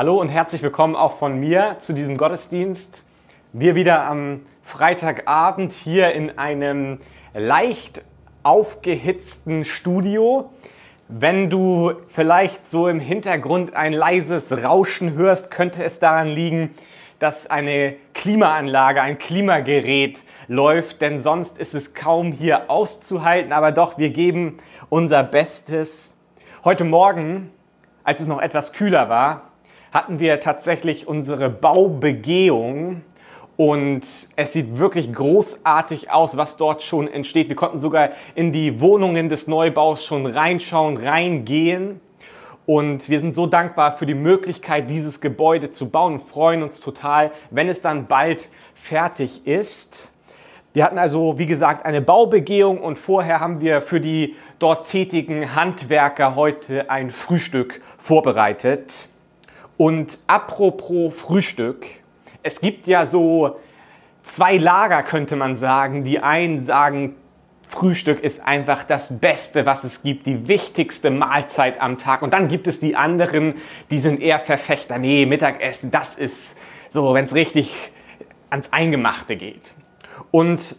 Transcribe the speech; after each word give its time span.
Hallo 0.00 0.18
und 0.18 0.30
herzlich 0.30 0.62
willkommen 0.62 0.96
auch 0.96 1.18
von 1.18 1.38
mir 1.38 1.76
zu 1.78 1.92
diesem 1.92 2.16
Gottesdienst. 2.16 3.04
Wir 3.52 3.74
wieder 3.74 4.06
am 4.06 4.46
Freitagabend 4.62 5.72
hier 5.74 6.12
in 6.12 6.38
einem 6.38 7.00
leicht 7.34 8.02
aufgehitzten 8.42 9.66
Studio. 9.66 10.48
Wenn 11.08 11.50
du 11.50 11.92
vielleicht 12.08 12.70
so 12.70 12.88
im 12.88 12.98
Hintergrund 12.98 13.76
ein 13.76 13.92
leises 13.92 14.64
Rauschen 14.64 15.12
hörst, 15.16 15.50
könnte 15.50 15.84
es 15.84 16.00
daran 16.00 16.28
liegen, 16.28 16.74
dass 17.18 17.50
eine 17.50 17.94
Klimaanlage, 18.14 19.02
ein 19.02 19.18
Klimagerät 19.18 20.18
läuft, 20.48 21.02
denn 21.02 21.18
sonst 21.18 21.58
ist 21.58 21.74
es 21.74 21.92
kaum 21.92 22.32
hier 22.32 22.70
auszuhalten. 22.70 23.52
Aber 23.52 23.70
doch, 23.70 23.98
wir 23.98 24.08
geben 24.08 24.56
unser 24.88 25.22
Bestes. 25.24 26.16
Heute 26.64 26.84
Morgen, 26.84 27.52
als 28.02 28.22
es 28.22 28.28
noch 28.28 28.40
etwas 28.40 28.72
kühler 28.72 29.10
war, 29.10 29.49
hatten 29.92 30.20
wir 30.20 30.40
tatsächlich 30.40 31.08
unsere 31.08 31.50
Baubegehung 31.50 33.02
und 33.60 34.06
es 34.36 34.52
sieht 34.54 34.78
wirklich 34.78 35.12
großartig 35.12 36.10
aus, 36.10 36.38
was 36.38 36.56
dort 36.56 36.82
schon 36.82 37.08
entsteht. 37.08 37.50
Wir 37.50 37.56
konnten 37.56 37.76
sogar 37.76 38.12
in 38.34 38.52
die 38.52 38.80
Wohnungen 38.80 39.28
des 39.28 39.48
Neubaus 39.48 40.02
schon 40.02 40.24
reinschauen, 40.24 40.96
reingehen. 40.96 42.00
Und 42.64 43.10
wir 43.10 43.20
sind 43.20 43.34
so 43.34 43.46
dankbar 43.46 43.92
für 43.92 44.06
die 44.06 44.14
Möglichkeit, 44.14 44.88
dieses 44.88 45.20
Gebäude 45.20 45.70
zu 45.70 45.90
bauen 45.90 46.14
und 46.14 46.20
freuen 46.20 46.62
uns 46.62 46.80
total, 46.80 47.32
wenn 47.50 47.68
es 47.68 47.82
dann 47.82 48.06
bald 48.06 48.48
fertig 48.74 49.46
ist. 49.46 50.10
Wir 50.72 50.84
hatten 50.84 50.96
also, 50.96 51.38
wie 51.38 51.44
gesagt, 51.44 51.84
eine 51.84 52.00
Baubegehung 52.00 52.80
und 52.80 52.96
vorher 52.96 53.40
haben 53.40 53.60
wir 53.60 53.82
für 53.82 54.00
die 54.00 54.36
dort 54.58 54.88
tätigen 54.88 55.54
Handwerker 55.54 56.34
heute 56.34 56.88
ein 56.90 57.10
Frühstück 57.10 57.82
vorbereitet. 57.98 59.09
Und 59.80 60.18
apropos 60.26 61.14
Frühstück, 61.14 61.86
es 62.42 62.60
gibt 62.60 62.86
ja 62.86 63.06
so 63.06 63.56
zwei 64.22 64.58
Lager, 64.58 65.02
könnte 65.02 65.36
man 65.36 65.56
sagen. 65.56 66.04
Die 66.04 66.18
einen 66.18 66.60
sagen, 66.60 67.16
Frühstück 67.66 68.22
ist 68.22 68.46
einfach 68.46 68.84
das 68.84 69.20
Beste, 69.20 69.64
was 69.64 69.84
es 69.84 70.02
gibt, 70.02 70.26
die 70.26 70.48
wichtigste 70.48 71.10
Mahlzeit 71.10 71.80
am 71.80 71.96
Tag. 71.96 72.20
Und 72.20 72.34
dann 72.34 72.48
gibt 72.48 72.66
es 72.66 72.78
die 72.78 72.94
anderen, 72.94 73.54
die 73.90 73.98
sind 73.98 74.20
eher 74.20 74.38
Verfechter. 74.38 74.98
Nee, 74.98 75.24
Mittagessen, 75.24 75.90
das 75.90 76.18
ist 76.18 76.58
so, 76.90 77.14
wenn 77.14 77.24
es 77.24 77.34
richtig 77.34 77.72
ans 78.50 78.74
Eingemachte 78.74 79.36
geht. 79.36 79.72
Und 80.30 80.76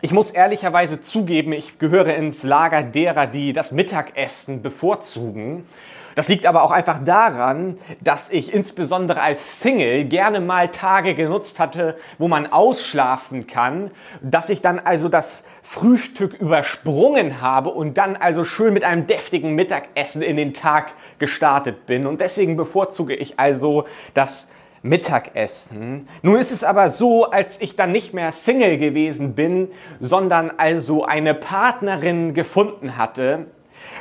ich 0.00 0.10
muss 0.10 0.32
ehrlicherweise 0.32 1.00
zugeben, 1.00 1.52
ich 1.52 1.78
gehöre 1.78 2.16
ins 2.16 2.42
Lager 2.42 2.82
derer, 2.82 3.28
die 3.28 3.52
das 3.52 3.70
Mittagessen 3.70 4.62
bevorzugen. 4.62 5.64
Das 6.14 6.28
liegt 6.28 6.46
aber 6.46 6.62
auch 6.62 6.70
einfach 6.70 6.98
daran, 7.02 7.78
dass 8.00 8.30
ich 8.30 8.52
insbesondere 8.52 9.20
als 9.20 9.60
Single 9.60 10.04
gerne 10.04 10.40
mal 10.40 10.68
Tage 10.68 11.14
genutzt 11.14 11.60
hatte, 11.60 11.96
wo 12.18 12.28
man 12.28 12.52
ausschlafen 12.52 13.46
kann, 13.46 13.90
dass 14.20 14.50
ich 14.50 14.60
dann 14.60 14.78
also 14.78 15.08
das 15.08 15.44
Frühstück 15.62 16.34
übersprungen 16.34 17.40
habe 17.40 17.70
und 17.70 17.96
dann 17.98 18.16
also 18.16 18.44
schön 18.44 18.74
mit 18.74 18.84
einem 18.84 19.06
deftigen 19.06 19.54
Mittagessen 19.54 20.22
in 20.22 20.36
den 20.36 20.54
Tag 20.54 20.92
gestartet 21.18 21.86
bin. 21.86 22.06
Und 22.06 22.20
deswegen 22.20 22.56
bevorzuge 22.56 23.14
ich 23.14 23.38
also 23.38 23.84
das 24.14 24.50
Mittagessen. 24.82 26.08
Nun 26.22 26.36
ist 26.38 26.52
es 26.52 26.64
aber 26.64 26.88
so, 26.88 27.30
als 27.30 27.60
ich 27.60 27.76
dann 27.76 27.92
nicht 27.92 28.14
mehr 28.14 28.32
Single 28.32 28.78
gewesen 28.78 29.34
bin, 29.34 29.70
sondern 30.00 30.50
also 30.56 31.04
eine 31.04 31.34
Partnerin 31.34 32.32
gefunden 32.32 32.96
hatte, 32.96 33.46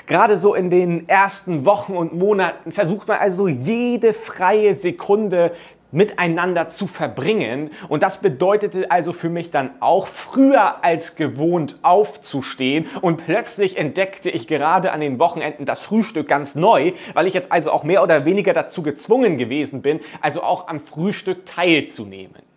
Gerade 0.10 0.40
so 0.40 0.56
in 0.56 0.72
den 0.72 1.08
ersten 1.08 1.66
Wochen 1.66 1.94
und 1.94 2.16
Monaten 2.18 2.72
versucht 2.72 3.08
man 3.08 3.20
also 3.20 3.48
jede 3.48 4.16
freie 4.16 4.74
Sekunde 4.74 5.52
miteinander 5.92 6.70
zu 6.70 6.88
verbringen. 6.88 7.70
Und 7.90 8.02
das 8.02 8.20
bedeutete 8.20 8.90
also 8.90 9.14
für 9.14 9.30
mich 9.30 9.52
dann 9.52 9.70
auch 9.82 10.08
früher 10.08 10.84
als 10.84 11.16
gewohnt 11.16 11.78
aufzustehen. 11.84 12.88
Und 13.02 13.24
plötzlich 13.24 13.78
entdeckte 13.78 14.32
ich 14.32 14.48
gerade 14.48 14.94
an 14.94 15.00
den 15.00 15.20
Wochenenden 15.20 15.66
das 15.66 15.82
Frühstück 15.82 16.28
ganz 16.28 16.56
neu, 16.56 16.94
weil 17.14 17.28
ich 17.28 17.36
jetzt 17.36 17.52
also 17.52 17.72
auch 17.72 17.84
mehr 17.84 18.02
oder 18.02 18.26
weniger 18.26 18.54
dazu 18.54 18.82
gezwungen 18.82 19.38
gewesen 19.38 19.84
bin, 19.84 20.00
also 20.22 20.42
auch 20.42 20.70
am 20.70 20.80
Frühstück 20.80 21.46
teilzunehmen. 21.46 22.49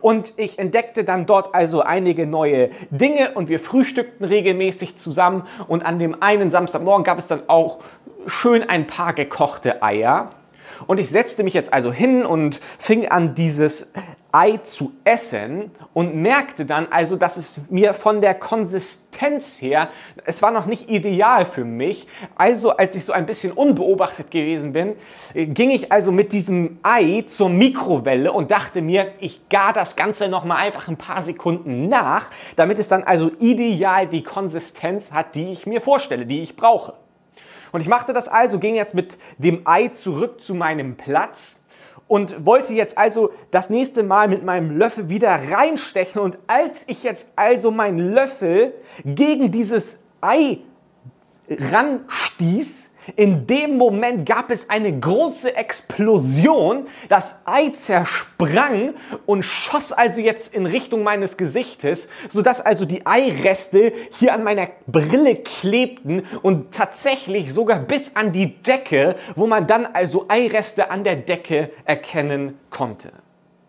Und 0.00 0.32
ich 0.36 0.58
entdeckte 0.58 1.04
dann 1.04 1.26
dort 1.26 1.54
also 1.54 1.80
einige 1.82 2.26
neue 2.26 2.70
Dinge 2.90 3.32
und 3.32 3.48
wir 3.48 3.60
frühstückten 3.60 4.26
regelmäßig 4.26 4.96
zusammen. 4.96 5.46
Und 5.66 5.84
an 5.84 5.98
dem 5.98 6.22
einen 6.22 6.50
Samstagmorgen 6.50 7.04
gab 7.04 7.18
es 7.18 7.26
dann 7.26 7.42
auch 7.48 7.80
schön 8.26 8.68
ein 8.68 8.86
paar 8.86 9.12
gekochte 9.12 9.82
Eier. 9.82 10.30
Und 10.86 11.00
ich 11.00 11.10
setzte 11.10 11.42
mich 11.42 11.54
jetzt 11.54 11.72
also 11.72 11.92
hin 11.92 12.24
und 12.24 12.60
fing 12.78 13.08
an, 13.08 13.34
dieses 13.34 13.90
Ei 14.30 14.58
zu 14.58 14.92
essen 15.04 15.70
und 15.94 16.14
merkte 16.14 16.66
dann 16.66 16.88
also, 16.90 17.16
dass 17.16 17.38
es 17.38 17.62
mir 17.70 17.94
von 17.94 18.20
der 18.20 18.34
Konsistenz 18.34 19.60
her, 19.60 19.88
es 20.26 20.42
war 20.42 20.50
noch 20.50 20.66
nicht 20.66 20.90
ideal 20.90 21.46
für 21.46 21.64
mich. 21.64 22.06
Also 22.36 22.76
als 22.76 22.94
ich 22.94 23.04
so 23.04 23.14
ein 23.14 23.24
bisschen 23.24 23.52
unbeobachtet 23.52 24.30
gewesen 24.30 24.74
bin, 24.74 24.96
äh, 25.32 25.46
ging 25.46 25.70
ich 25.70 25.90
also 25.90 26.12
mit 26.12 26.32
diesem 26.32 26.78
Ei 26.82 27.24
zur 27.26 27.48
Mikrowelle 27.48 28.30
und 28.30 28.50
dachte 28.50 28.82
mir, 28.82 29.12
ich 29.20 29.48
gar 29.48 29.72
das 29.72 29.96
Ganze 29.96 30.28
noch 30.28 30.44
mal 30.44 30.56
einfach 30.56 30.88
ein 30.88 30.98
paar 30.98 31.22
Sekunden 31.22 31.88
nach, 31.88 32.26
damit 32.56 32.78
es 32.78 32.88
dann 32.88 33.04
also 33.04 33.30
ideal 33.38 34.06
die 34.06 34.22
Konsistenz 34.22 35.12
hat, 35.12 35.34
die 35.34 35.52
ich 35.52 35.66
mir 35.66 35.80
vorstelle, 35.80 36.26
die 36.26 36.42
ich 36.42 36.54
brauche. 36.54 36.92
Und 37.72 37.80
ich 37.80 37.88
machte 37.88 38.12
das 38.12 38.28
also, 38.28 38.58
ging 38.58 38.74
jetzt 38.74 38.94
mit 38.94 39.18
dem 39.38 39.62
Ei 39.64 39.88
zurück 39.88 40.40
zu 40.40 40.54
meinem 40.54 40.96
Platz 40.96 41.64
und 42.08 42.46
wollte 42.46 42.72
jetzt 42.72 42.98
also 42.98 43.30
das 43.50 43.70
nächste 43.70 44.02
Mal 44.02 44.28
mit 44.28 44.42
meinem 44.42 44.76
Löffel 44.76 45.08
wieder 45.10 45.38
reinstechen. 45.52 46.20
Und 46.20 46.38
als 46.46 46.84
ich 46.88 47.02
jetzt 47.02 47.28
also 47.36 47.70
meinen 47.70 47.98
Löffel 47.98 48.74
gegen 49.04 49.50
dieses 49.50 50.00
Ei 50.20 50.58
ranstieß, 51.48 52.90
in 53.16 53.46
dem 53.46 53.76
Moment 53.76 54.26
gab 54.26 54.50
es 54.50 54.68
eine 54.68 54.98
große 54.98 55.56
Explosion. 55.56 56.86
Das 57.08 57.40
Ei 57.44 57.70
zersprang 57.70 58.94
und 59.26 59.44
schoss 59.44 59.92
also 59.92 60.20
jetzt 60.20 60.54
in 60.54 60.66
Richtung 60.66 61.02
meines 61.02 61.36
Gesichtes, 61.36 62.08
sodass 62.28 62.60
also 62.60 62.84
die 62.84 63.06
Eireste 63.06 63.92
hier 64.18 64.34
an 64.34 64.44
meiner 64.44 64.68
Brille 64.86 65.36
klebten 65.36 66.24
und 66.42 66.72
tatsächlich 66.72 67.52
sogar 67.52 67.80
bis 67.80 68.16
an 68.16 68.32
die 68.32 68.62
Decke, 68.62 69.16
wo 69.36 69.46
man 69.46 69.66
dann 69.66 69.86
also 69.86 70.26
Eireste 70.28 70.90
an 70.90 71.04
der 71.04 71.16
Decke 71.16 71.70
erkennen 71.84 72.58
konnte. 72.70 73.12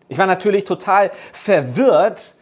Ich 0.08 0.18
war 0.18 0.26
natürlich 0.26 0.64
total 0.64 1.12
verwirrt, 1.32 2.34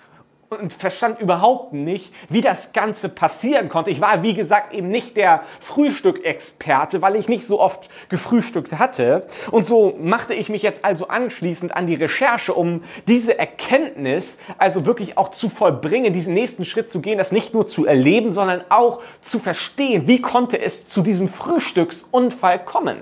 und 0.51 0.73
verstand 0.73 1.21
überhaupt 1.21 1.75
nicht, 1.75 2.13
wie 2.31 2.41
das 2.41 2.73
Ganze 2.73 3.11
passieren 3.11 3.69
konnte. 3.69 3.91
Ich 3.91 4.01
war, 4.01 4.23
wie 4.23 4.33
gesagt, 4.33 4.73
eben 4.73 4.89
nicht 4.89 5.17
der 5.17 5.43
Frühstückexperte, 5.61 7.03
weil 7.03 7.17
ich 7.17 7.29
nicht 7.29 7.45
so 7.45 7.61
oft 7.61 7.91
gefrühstückt 8.09 8.73
hatte. 8.79 9.27
Und 9.51 9.67
so 9.67 9.95
machte 10.01 10.33
ich 10.33 10.49
mich 10.49 10.63
jetzt 10.63 10.87
also 10.87 11.09
anschließend 11.09 11.77
an 11.77 11.87
die 11.87 11.97
Recherche, 11.97 12.55
um 12.55 12.83
diese 13.07 13.39
Erkenntnis 13.39 14.39
also 14.57 14.87
wirklich 14.87 15.19
auch 15.19 15.31
zu 15.31 15.51
vollbringen, 15.51 16.15
diesen 16.15 16.33
nächsten 16.33 16.65
Schritt 16.65 16.91
zu 16.91 17.03
gehen, 17.03 17.19
das 17.19 17.31
nicht 17.31 17.53
nur 17.53 17.67
zu 17.67 17.85
erleben, 17.85 18.33
sondern 18.33 18.65
auch 18.71 19.03
zu 19.21 19.39
verstehen, 19.39 20.09
wie 20.09 20.23
konnte 20.23 20.59
es 20.59 20.87
zu 20.87 21.03
diesem 21.03 21.29
Frühstücksunfall 21.29 22.65
kommen. 22.65 23.01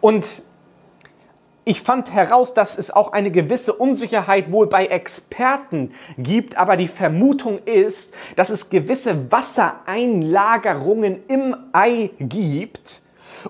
Und 0.00 0.42
ich 1.68 1.82
fand 1.82 2.14
heraus, 2.14 2.54
dass 2.54 2.78
es 2.78 2.92
auch 2.92 3.12
eine 3.12 3.32
gewisse 3.32 3.72
Unsicherheit 3.72 4.52
wohl 4.52 4.68
bei 4.68 4.86
Experten 4.86 5.90
gibt, 6.16 6.56
aber 6.56 6.76
die 6.76 6.86
Vermutung 6.86 7.58
ist, 7.64 8.14
dass 8.36 8.50
es 8.50 8.70
gewisse 8.70 9.32
Wassereinlagerungen 9.32 11.24
im 11.26 11.56
Ei 11.72 12.10
gibt. 12.20 13.02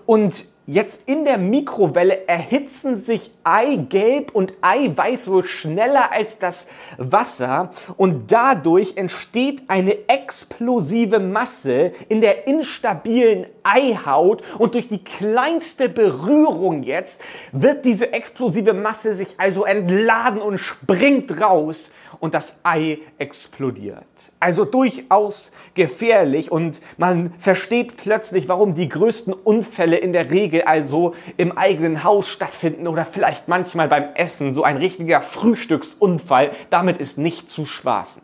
Und 0.06 0.46
Jetzt 0.68 1.02
in 1.06 1.24
der 1.24 1.38
Mikrowelle 1.38 2.26
erhitzen 2.26 2.96
sich 3.00 3.30
Eigelb 3.44 4.34
und 4.34 4.52
Eiweiß 4.62 5.30
wohl 5.30 5.46
schneller 5.46 6.10
als 6.10 6.40
das 6.40 6.66
Wasser. 6.98 7.70
Und 7.96 8.32
dadurch 8.32 8.96
entsteht 8.96 9.62
eine 9.68 10.08
explosive 10.08 11.20
Masse 11.20 11.92
in 12.08 12.20
der 12.20 12.48
instabilen 12.48 13.46
Eihaut 13.66 14.42
und 14.58 14.74
durch 14.74 14.88
die 14.88 15.02
kleinste 15.02 15.88
Berührung 15.88 16.82
jetzt 16.82 17.20
wird 17.52 17.84
diese 17.84 18.12
explosive 18.12 18.74
Masse 18.74 19.14
sich 19.14 19.28
also 19.38 19.64
entladen 19.64 20.40
und 20.40 20.58
springt 20.58 21.40
raus 21.40 21.90
und 22.20 22.34
das 22.34 22.60
Ei 22.62 22.98
explodiert. 23.18 24.04
Also 24.40 24.64
durchaus 24.64 25.52
gefährlich 25.74 26.50
und 26.50 26.80
man 26.96 27.32
versteht 27.38 27.96
plötzlich, 27.96 28.48
warum 28.48 28.74
die 28.74 28.88
größten 28.88 29.32
Unfälle 29.32 29.96
in 29.96 30.12
der 30.12 30.30
Regel 30.30 30.62
also 30.62 31.14
im 31.36 31.56
eigenen 31.56 32.04
Haus 32.04 32.28
stattfinden 32.28 32.88
oder 32.88 33.04
vielleicht 33.04 33.48
manchmal 33.48 33.88
beim 33.88 34.14
Essen. 34.14 34.52
So 34.52 34.62
ein 34.64 34.76
richtiger 34.76 35.20
Frühstücksunfall, 35.20 36.50
damit 36.70 36.98
ist 36.98 37.18
nicht 37.18 37.50
zu 37.50 37.64
spaßen. 37.64 38.22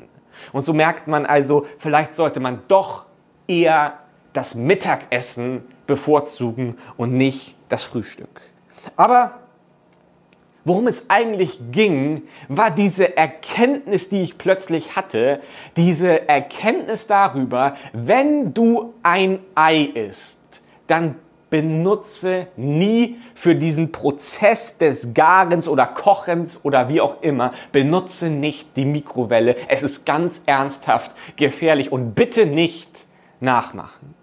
Und 0.52 0.64
so 0.64 0.72
merkt 0.72 1.06
man 1.06 1.26
also, 1.26 1.66
vielleicht 1.78 2.14
sollte 2.14 2.40
man 2.40 2.62
doch 2.68 3.06
eher 3.46 3.98
das 4.32 4.54
Mittagessen 4.54 5.62
bevorzugen 5.86 6.76
und 6.96 7.12
nicht 7.12 7.54
das 7.68 7.84
Frühstück. 7.84 8.40
Aber 8.96 9.40
worum 10.64 10.86
es 10.86 11.10
eigentlich 11.10 11.58
ging, 11.70 12.22
war 12.48 12.70
diese 12.70 13.16
Erkenntnis, 13.16 14.08
die 14.08 14.22
ich 14.22 14.38
plötzlich 14.38 14.96
hatte, 14.96 15.40
diese 15.76 16.28
Erkenntnis 16.28 17.06
darüber, 17.06 17.76
wenn 17.92 18.54
du 18.54 18.94
ein 19.02 19.40
Ei 19.54 19.82
isst, 19.94 20.40
dann 20.86 21.16
benutze 21.50 22.46
nie 22.56 23.18
für 23.34 23.54
diesen 23.54 23.92
Prozess 23.92 24.78
des 24.78 25.12
Garens 25.12 25.68
oder 25.68 25.86
Kochens 25.86 26.64
oder 26.64 26.88
wie 26.88 27.02
auch 27.02 27.20
immer, 27.20 27.52
benutze 27.72 28.30
nicht 28.30 28.74
die 28.78 28.86
Mikrowelle. 28.86 29.56
Es 29.68 29.82
ist 29.82 30.06
ganz 30.06 30.40
ernsthaft 30.46 31.12
gefährlich 31.36 31.92
und 31.92 32.14
bitte 32.14 32.46
nicht 32.46 33.06
nachmachen. 33.40 34.14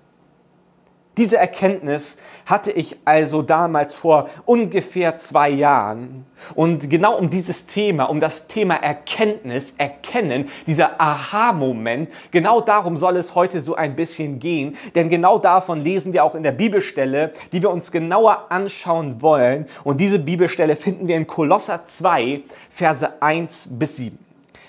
Diese 1.19 1.35
Erkenntnis 1.35 2.17
hatte 2.45 2.71
ich 2.71 2.95
also 3.03 3.41
damals 3.41 3.93
vor 3.93 4.29
ungefähr 4.45 5.17
zwei 5.17 5.49
Jahren. 5.49 6.25
Und 6.55 6.89
genau 6.89 7.17
um 7.17 7.29
dieses 7.29 7.65
Thema, 7.67 8.05
um 8.05 8.21
das 8.21 8.47
Thema 8.47 8.75
Erkenntnis, 8.75 9.73
Erkennen, 9.77 10.47
dieser 10.65 11.01
Aha-Moment, 11.01 12.09
genau 12.31 12.61
darum 12.61 12.95
soll 12.95 13.17
es 13.17 13.35
heute 13.35 13.59
so 13.61 13.75
ein 13.75 13.97
bisschen 13.97 14.39
gehen. 14.39 14.77
Denn 14.95 15.09
genau 15.09 15.39
davon 15.39 15.83
lesen 15.83 16.13
wir 16.13 16.23
auch 16.23 16.35
in 16.35 16.43
der 16.43 16.53
Bibelstelle, 16.53 17.33
die 17.51 17.61
wir 17.61 17.69
uns 17.69 17.91
genauer 17.91 18.45
anschauen 18.47 19.21
wollen. 19.21 19.65
Und 19.83 19.99
diese 19.99 20.19
Bibelstelle 20.19 20.77
finden 20.77 21.09
wir 21.09 21.17
in 21.17 21.27
Kolosser 21.27 21.83
2, 21.83 22.43
Verse 22.69 23.21
1 23.21 23.77
bis 23.77 23.97
7. 23.97 24.17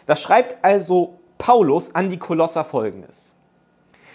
Das 0.07 0.21
schreibt 0.21 0.65
also 0.65 1.21
Paulus 1.39 1.95
an 1.95 2.11
die 2.11 2.19
Kolosser 2.19 2.65
folgendes. 2.65 3.37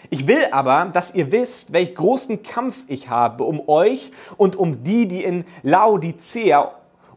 Ich 0.09 0.27
will 0.27 0.45
aber, 0.51 0.89
dass 0.93 1.13
ihr 1.13 1.31
wisst, 1.31 1.73
welch 1.73 1.95
großen 1.95 2.43
Kampf 2.43 2.83
ich 2.87 3.09
habe 3.09 3.43
um 3.43 3.67
euch 3.67 4.11
und 4.37 4.55
um 4.55 4.83
die, 4.83 5.07
die 5.07 5.23
in 5.23 5.45
Laodicea 5.63 6.71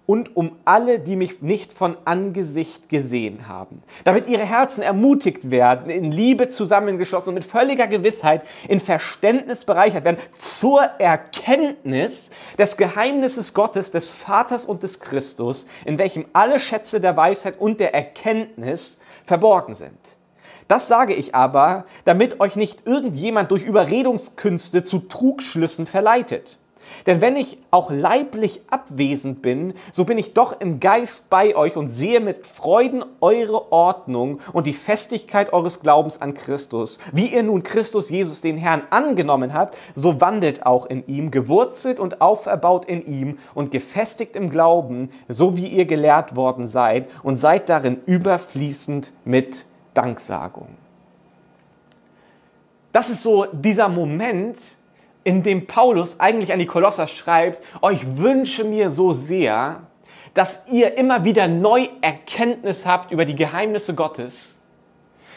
und 0.08 0.36
um 0.36 0.56
alle, 0.64 0.98
die 0.98 1.16
mich 1.16 1.42
nicht 1.42 1.70
von 1.70 1.98
Angesicht 2.06 2.88
gesehen 2.88 3.46
haben, 3.46 3.82
damit 4.04 4.26
ihre 4.26 4.44
Herzen 4.44 4.80
ermutigt 4.80 5.50
werden, 5.50 5.90
in 5.90 6.10
Liebe 6.10 6.48
zusammengeschlossen 6.48 7.28
und 7.28 7.34
mit 7.34 7.44
völliger 7.44 7.86
Gewissheit 7.86 8.40
in 8.68 8.80
Verständnis 8.80 9.66
bereichert 9.66 10.04
werden 10.04 10.16
zur 10.38 10.80
Erkenntnis 10.80 12.30
des 12.56 12.78
Geheimnisses 12.78 13.52
Gottes, 13.52 13.90
des 13.90 14.08
Vaters 14.08 14.64
und 14.64 14.82
des 14.82 14.98
Christus, 14.98 15.66
in 15.84 15.98
welchem 15.98 16.24
alle 16.32 16.58
Schätze 16.58 17.02
der 17.02 17.14
Weisheit 17.14 17.60
und 17.60 17.78
der 17.78 17.94
Erkenntnis 17.94 19.00
verborgen 19.26 19.74
sind 19.74 20.17
das 20.68 20.86
sage 20.88 21.14
ich 21.14 21.34
aber, 21.34 21.84
damit 22.04 22.40
euch 22.40 22.56
nicht 22.56 22.86
irgendjemand 22.86 23.50
durch 23.50 23.62
Überredungskünste 23.62 24.82
zu 24.82 25.00
Trugschlüssen 25.00 25.86
verleitet. 25.86 26.58
Denn 27.06 27.20
wenn 27.20 27.36
ich 27.36 27.58
auch 27.70 27.90
leiblich 27.90 28.62
abwesend 28.70 29.42
bin, 29.42 29.74
so 29.92 30.04
bin 30.04 30.18
ich 30.18 30.34
doch 30.34 30.60
im 30.60 30.80
Geist 30.80 31.30
bei 31.30 31.56
euch 31.56 31.76
und 31.76 31.88
sehe 31.88 32.20
mit 32.20 32.46
Freuden 32.46 33.04
eure 33.20 33.72
Ordnung 33.72 34.40
und 34.52 34.66
die 34.66 34.72
Festigkeit 34.72 35.52
eures 35.52 35.80
Glaubens 35.80 36.20
an 36.20 36.34
Christus. 36.34 36.98
Wie 37.12 37.26
ihr 37.26 37.42
nun 37.42 37.62
Christus 37.62 38.10
Jesus 38.10 38.40
den 38.40 38.56
Herrn 38.56 38.82
angenommen 38.90 39.54
habt, 39.54 39.76
so 39.94 40.20
wandelt 40.20 40.66
auch 40.66 40.86
in 40.86 41.06
ihm, 41.06 41.30
gewurzelt 41.30 42.00
und 42.00 42.20
auferbaut 42.20 42.84
in 42.84 43.06
ihm 43.06 43.38
und 43.54 43.70
gefestigt 43.70 44.36
im 44.36 44.50
Glauben, 44.50 45.10
so 45.28 45.56
wie 45.56 45.68
ihr 45.68 45.86
gelehrt 45.86 46.36
worden 46.36 46.68
seid 46.68 47.08
und 47.22 47.36
seid 47.36 47.68
darin 47.68 48.00
überfließend 48.06 49.12
mit 49.24 49.66
Danksagung. 49.98 50.68
Das 52.92 53.10
ist 53.10 53.22
so 53.22 53.46
dieser 53.46 53.88
Moment, 53.88 54.60
in 55.24 55.42
dem 55.42 55.66
Paulus 55.66 56.20
eigentlich 56.20 56.52
an 56.52 56.60
die 56.60 56.66
Kolosser 56.66 57.08
schreibt, 57.08 57.64
oh, 57.82 57.90
ich 57.90 58.16
wünsche 58.16 58.62
mir 58.62 58.90
so 58.90 59.12
sehr, 59.12 59.80
dass 60.34 60.68
ihr 60.68 60.96
immer 60.96 61.24
wieder 61.24 61.48
neu 61.48 61.88
Erkenntnis 62.00 62.86
habt 62.86 63.10
über 63.10 63.24
die 63.24 63.34
Geheimnisse 63.34 63.96
Gottes. 63.96 64.57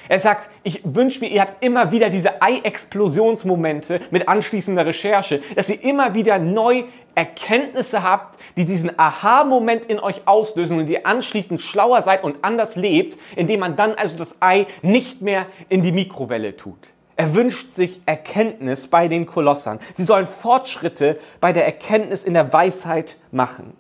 Er 0.08 0.20
sagt, 0.20 0.50
ich 0.64 0.82
wünsche 0.84 1.22
mir, 1.22 1.30
ihr 1.30 1.42
habt 1.42 1.64
immer 1.64 1.92
wieder 1.92 2.10
diese 2.10 2.42
Ei-Explosionsmomente 2.42 4.02
mit 4.12 4.28
anschließender 4.28 4.86
Recherche, 4.86 5.42
dass 5.56 5.70
ihr 5.70 5.84
immer 5.84 6.14
wieder 6.14 6.40
neu 6.40 6.84
Erkenntnisse 7.16 8.04
habt, 8.04 8.40
die 8.58 8.66
diesen 8.66 8.98
Aha-Moment 8.98 9.86
in 9.86 10.00
euch 10.00 10.22
auslösen 10.26 10.80
und 10.80 10.90
ihr 10.90 11.06
anschließend 11.06 11.62
schlauer 11.62 12.02
seid 12.02 12.24
und 12.24 12.38
anders 12.44 12.76
lebt, 12.76 13.18
indem 13.36 13.60
man 13.60 13.76
dann 13.76 13.96
also 13.96 14.18
das 14.18 14.42
Ei 14.42 14.66
nicht 14.82 15.22
mehr 15.22 15.46
in 15.70 15.82
die 15.82 15.92
Mikrowelle 15.92 16.56
tut. 16.56 16.80
Er 17.16 17.36
wünscht 17.36 17.72
sich 17.72 18.02
Erkenntnis 18.06 18.88
bei 18.88 19.08
den 19.08 19.26
Kolossern. 19.26 19.80
Sie 19.94 20.06
sollen 20.06 20.28
Fortschritte 20.28 21.20
bei 21.40 21.54
der 21.54 21.66
Erkenntnis 21.66 22.24
in 22.24 22.34
der 22.34 22.52
Weisheit 22.52 23.18
machen. 23.32 23.78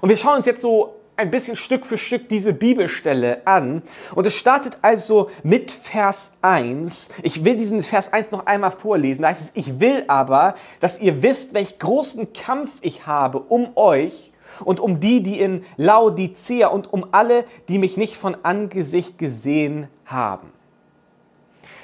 Und 0.00 0.08
wir 0.08 0.16
schauen 0.16 0.38
uns 0.38 0.46
jetzt 0.46 0.60
so 0.60 0.96
ein 1.16 1.30
bisschen 1.30 1.56
Stück 1.56 1.86
für 1.86 1.98
Stück 1.98 2.28
diese 2.28 2.52
Bibelstelle 2.52 3.46
an. 3.46 3.82
Und 4.14 4.26
es 4.26 4.34
startet 4.34 4.78
also 4.82 5.30
mit 5.42 5.70
Vers 5.70 6.34
1. 6.42 7.10
Ich 7.22 7.44
will 7.44 7.56
diesen 7.56 7.82
Vers 7.82 8.12
1 8.12 8.30
noch 8.30 8.46
einmal 8.46 8.70
vorlesen. 8.70 9.22
Da 9.22 9.28
heißt 9.28 9.42
es, 9.42 9.52
ich 9.54 9.80
will 9.80 10.04
aber, 10.08 10.54
dass 10.80 11.00
ihr 11.00 11.22
wisst, 11.22 11.54
welch 11.54 11.78
großen 11.78 12.32
Kampf 12.32 12.72
ich 12.82 13.06
habe 13.06 13.38
um 13.38 13.76
euch 13.76 14.32
und 14.64 14.80
um 14.80 15.00
die, 15.00 15.22
die 15.22 15.40
in 15.40 15.64
Laodicea 15.76 16.68
und 16.68 16.92
um 16.92 17.06
alle, 17.12 17.44
die 17.68 17.78
mich 17.78 17.96
nicht 17.96 18.16
von 18.16 18.36
Angesicht 18.42 19.18
gesehen 19.18 19.88
haben. 20.04 20.52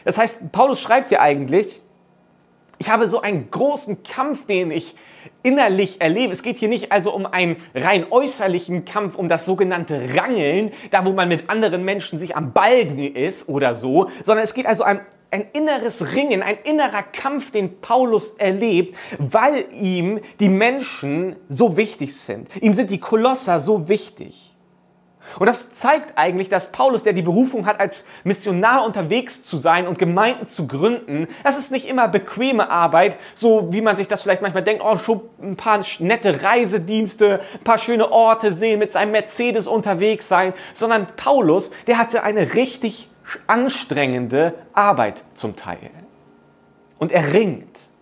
Das 0.04 0.18
heißt, 0.18 0.52
Paulus 0.52 0.80
schreibt 0.80 1.08
hier 1.08 1.20
eigentlich, 1.20 1.80
ich 2.78 2.90
habe 2.90 3.08
so 3.08 3.20
einen 3.20 3.50
großen 3.50 4.02
Kampf, 4.02 4.46
den 4.46 4.70
ich 4.70 4.96
innerlich 5.42 6.00
erlebe. 6.00 6.32
Es 6.32 6.42
geht 6.42 6.58
hier 6.58 6.68
nicht 6.68 6.92
also 6.92 7.12
um 7.12 7.26
einen 7.26 7.56
rein 7.74 8.06
äußerlichen 8.10 8.84
Kampf, 8.84 9.16
um 9.16 9.28
das 9.28 9.46
sogenannte 9.46 10.14
Rangeln, 10.14 10.72
da 10.90 11.04
wo 11.04 11.12
man 11.12 11.28
mit 11.28 11.50
anderen 11.50 11.84
Menschen 11.84 12.18
sich 12.18 12.36
am 12.36 12.52
Balgen 12.52 13.14
ist 13.14 13.48
oder 13.48 13.74
so, 13.74 14.08
sondern 14.22 14.44
es 14.44 14.54
geht 14.54 14.66
also 14.66 14.84
um 14.84 15.00
ein 15.32 15.46
inneres 15.54 16.14
Ringen, 16.14 16.42
ein 16.42 16.58
innerer 16.62 17.02
Kampf, 17.02 17.50
den 17.52 17.80
Paulus 17.80 18.32
erlebt, 18.32 18.96
weil 19.18 19.64
ihm 19.72 20.20
die 20.40 20.50
Menschen 20.50 21.36
so 21.48 21.76
wichtig 21.76 22.14
sind. 22.14 22.48
Ihm 22.62 22.74
sind 22.74 22.90
die 22.90 23.00
Kolosser 23.00 23.58
so 23.58 23.88
wichtig. 23.88 24.51
Und 25.38 25.46
das 25.46 25.72
zeigt 25.72 26.18
eigentlich, 26.18 26.48
dass 26.48 26.72
Paulus, 26.72 27.04
der 27.04 27.12
die 27.12 27.22
Berufung 27.22 27.66
hat, 27.66 27.80
als 27.80 28.04
Missionar 28.24 28.84
unterwegs 28.84 29.42
zu 29.42 29.56
sein 29.56 29.86
und 29.86 29.98
Gemeinden 29.98 30.46
zu 30.46 30.66
gründen, 30.66 31.28
das 31.44 31.58
ist 31.58 31.72
nicht 31.72 31.88
immer 31.88 32.08
bequeme 32.08 32.70
Arbeit, 32.70 33.16
so 33.34 33.72
wie 33.72 33.80
man 33.80 33.96
sich 33.96 34.08
das 34.08 34.22
vielleicht 34.22 34.42
manchmal 34.42 34.64
denkt, 34.64 34.82
oh, 34.84 34.98
schon 34.98 35.22
ein 35.40 35.56
paar 35.56 35.80
nette 36.00 36.42
Reisedienste, 36.42 37.40
ein 37.54 37.64
paar 37.64 37.78
schöne 37.78 38.10
Orte 38.10 38.52
sehen, 38.52 38.78
mit 38.78 38.92
seinem 38.92 39.12
Mercedes 39.12 39.66
unterwegs 39.66 40.28
sein, 40.28 40.52
sondern 40.74 41.06
Paulus, 41.16 41.72
der 41.86 41.98
hatte 41.98 42.22
eine 42.22 42.54
richtig 42.54 43.08
anstrengende 43.46 44.54
Arbeit 44.72 45.22
zum 45.34 45.56
Teil. 45.56 45.90
Und 46.98 47.12
er 47.12 47.32
ringt. 47.32 47.92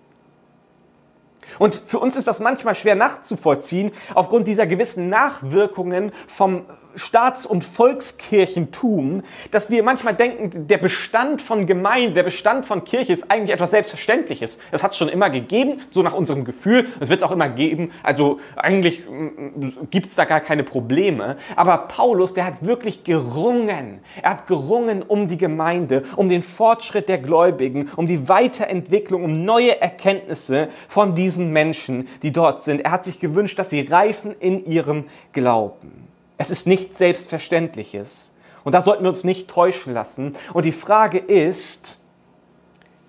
Und 1.59 1.75
für 1.75 1.99
uns 1.99 2.17
ist 2.17 2.29
das 2.29 2.41
manchmal 2.41 2.75
schwer 2.75 2.95
nachzuvollziehen, 2.95 3.93
aufgrund 4.15 4.47
dieser 4.47 4.67
gewissen 4.67 5.09
Nachwirkungen 5.09 6.13
vom 6.27 6.65
Staats- 6.97 7.47
und 7.47 7.65
Volkskirchentum, 7.65 9.23
dass 9.51 9.71
wir 9.71 9.83
manchmal 9.83 10.15
denken, 10.15 10.69
der 10.69 10.79
Bestand 10.79 11.41
von 11.41 11.67
Gemeinde, 11.67 12.15
der 12.15 12.23
Bestand 12.23 12.67
von 12.67 12.85
Kirche 12.85 13.13
ist 13.13 13.31
eigentlich 13.31 13.55
etwas 13.55 13.71
Selbstverständliches. 13.71 14.59
Das 14.71 14.83
hat 14.83 14.93
es 14.93 14.99
schon 14.99 15.09
immer 15.09 15.31
gegeben, 15.31 15.81
so 15.91 16.03
nach 16.03 16.15
unserem 16.15 16.45
Gefühl. 16.45 16.89
Es 17.01 17.09
wird 17.09 17.21
es 17.21 17.27
auch 17.27 17.33
immer 17.33 17.49
geben. 17.49 17.93
Also 18.03 18.41
eigentlich 18.57 19.05
mm, 19.09 19.25
mm, 19.65 19.89
gibt 19.91 20.07
es 20.07 20.15
da 20.15 20.25
gar 20.25 20.41
keine 20.41 20.65
Probleme. 20.65 21.37
Aber 21.57 21.79
Paulus, 21.79 22.35
der 22.35 22.47
hat 22.47 22.65
wirklich 22.65 23.05
gerungen. 23.05 24.01
Er 24.23 24.31
hat 24.31 24.47
gerungen 24.47 25.03
um 25.03 25.29
die 25.29 25.39
Gemeinde, 25.39 26.05
um 26.17 26.29
den 26.29 26.43
Fortschritt 26.43 27.09
der 27.09 27.19
Gläubigen, 27.19 27.91
um 27.97 28.07
die 28.07 28.29
Weiterentwicklung, 28.29 29.25
um 29.25 29.45
neue 29.45 29.81
Erkenntnisse 29.81 30.69
von 30.89 31.15
diesen 31.15 31.53
Menschen, 31.53 32.09
die 32.23 32.33
dort 32.33 32.63
sind. 32.63 32.81
Er 32.81 32.91
hat 32.91 33.05
sich 33.05 33.21
gewünscht, 33.21 33.59
dass 33.59 33.71
sie 33.71 33.81
reifen 33.81 34.35
in 34.41 34.65
ihrem 34.65 35.05
Glauben. 35.33 36.10
Es 36.41 36.51
ist 36.51 36.67
nichts 36.67 36.97
Selbstverständliches. 36.97 38.33
Und 38.65 38.75
da 38.75 38.81
sollten 38.81 39.05
wir 39.05 39.11
uns 39.11 39.25
nicht 39.25 39.49
täuschen 39.49 39.93
lassen. 39.93 40.37
Und 40.55 40.65
die 40.65 40.73
Frage 40.73 41.19
ist, 41.19 41.99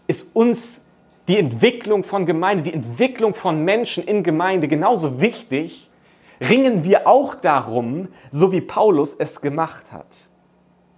ist 0.05 0.35
uns 0.35 0.81
die 1.29 1.37
Entwicklung 1.37 2.03
von 2.03 2.25
Gemeinde, 2.25 2.63
die 2.63 2.73
Entwicklung 2.73 3.33
von 3.33 3.63
Menschen 3.63 4.03
in 4.03 4.23
Gemeinde 4.23 4.67
genauso 4.67 5.21
wichtig? 5.21 5.89
Ringen 6.41 6.83
wir 6.83 7.07
auch 7.07 7.33
darum, 7.35 8.09
so 8.33 8.51
wie 8.51 8.59
Paulus 8.59 9.15
es 9.17 9.39
gemacht 9.39 9.93
hat? 9.93 10.27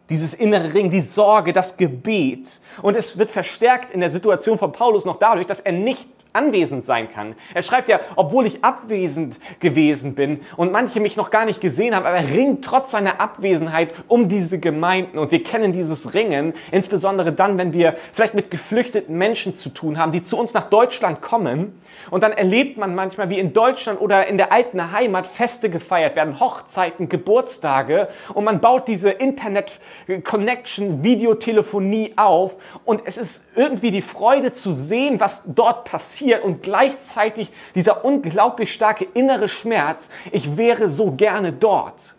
Dieses 0.09 0.33
innere 0.33 0.73
Ring, 0.73 0.89
die 0.89 1.01
Sorge, 1.01 1.53
das 1.53 1.77
Gebet. 1.77 2.61
Und 2.81 2.95
es 2.95 3.19
wird 3.19 3.29
verstärkt 3.29 3.93
in 3.93 3.99
der 3.99 4.09
Situation 4.09 4.57
von 4.57 4.71
Paulus 4.71 5.05
noch 5.05 5.17
dadurch, 5.17 5.45
dass 5.45 5.59
er 5.59 5.73
nicht 5.73 6.12
anwesend 6.33 6.85
sein 6.85 7.11
kann. 7.11 7.35
Er 7.53 7.63
schreibt 7.63 7.89
ja, 7.89 7.99
obwohl 8.15 8.45
ich 8.45 8.63
abwesend 8.63 9.39
gewesen 9.59 10.15
bin 10.15 10.41
und 10.57 10.71
manche 10.71 10.99
mich 10.99 11.15
noch 11.15 11.31
gar 11.31 11.45
nicht 11.45 11.61
gesehen 11.61 11.95
haben, 11.95 12.05
aber 12.05 12.17
er 12.17 12.29
ringt 12.29 12.65
trotz 12.65 12.91
seiner 12.91 13.21
Abwesenheit 13.21 13.93
um 14.07 14.27
diese 14.27 14.59
Gemeinden. 14.59 15.17
Und 15.17 15.31
wir 15.31 15.43
kennen 15.43 15.71
dieses 15.71 16.13
Ringen, 16.13 16.53
insbesondere 16.71 17.31
dann, 17.31 17.57
wenn 17.57 17.73
wir 17.73 17.95
vielleicht 18.11 18.33
mit 18.33 18.51
geflüchteten 18.51 19.17
Menschen 19.17 19.55
zu 19.55 19.69
tun 19.69 19.97
haben, 19.97 20.11
die 20.11 20.21
zu 20.21 20.37
uns 20.37 20.53
nach 20.53 20.69
Deutschland 20.69 21.21
kommen. 21.21 21.79
Und 22.11 22.23
dann 22.23 22.33
erlebt 22.33 22.77
man 22.77 22.95
manchmal, 22.95 23.29
wie 23.29 23.39
in 23.39 23.53
Deutschland 23.53 24.01
oder 24.01 24.27
in 24.27 24.37
der 24.37 24.51
alten 24.51 24.91
Heimat 24.91 25.27
Feste 25.27 25.69
gefeiert 25.69 26.15
werden, 26.15 26.39
Hochzeiten, 26.39 27.09
Geburtstage. 27.09 28.09
Und 28.33 28.43
man 28.43 28.59
baut 28.59 28.87
diese 28.87 29.11
Internet-Connection, 29.11 31.03
Videotelefonie 31.03 32.13
auf. 32.15 32.57
Und 32.85 33.03
es 33.05 33.17
ist 33.17 33.47
irgendwie 33.55 33.91
die 33.91 34.01
Freude 34.01 34.51
zu 34.51 34.73
sehen, 34.73 35.19
was 35.19 35.43
dort 35.45 35.85
passiert 36.23 36.43
und 36.43 36.63
gleichzeitig 36.63 37.49
dieser 37.75 38.05
unglaublich 38.05 38.73
starke 38.73 39.05
innere 39.13 39.49
Schmerz. 39.49 40.09
Ich 40.31 40.57
wäre 40.57 40.89
so 40.89 41.11
gerne 41.11 41.51
dort. 41.53 42.15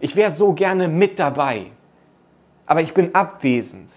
Ich 0.00 0.16
wäre 0.16 0.32
so 0.32 0.52
gerne 0.52 0.88
mit 0.88 1.18
dabei. 1.18 1.66
Aber 2.66 2.80
ich 2.80 2.94
bin 2.94 3.14
abwesend. 3.14 3.92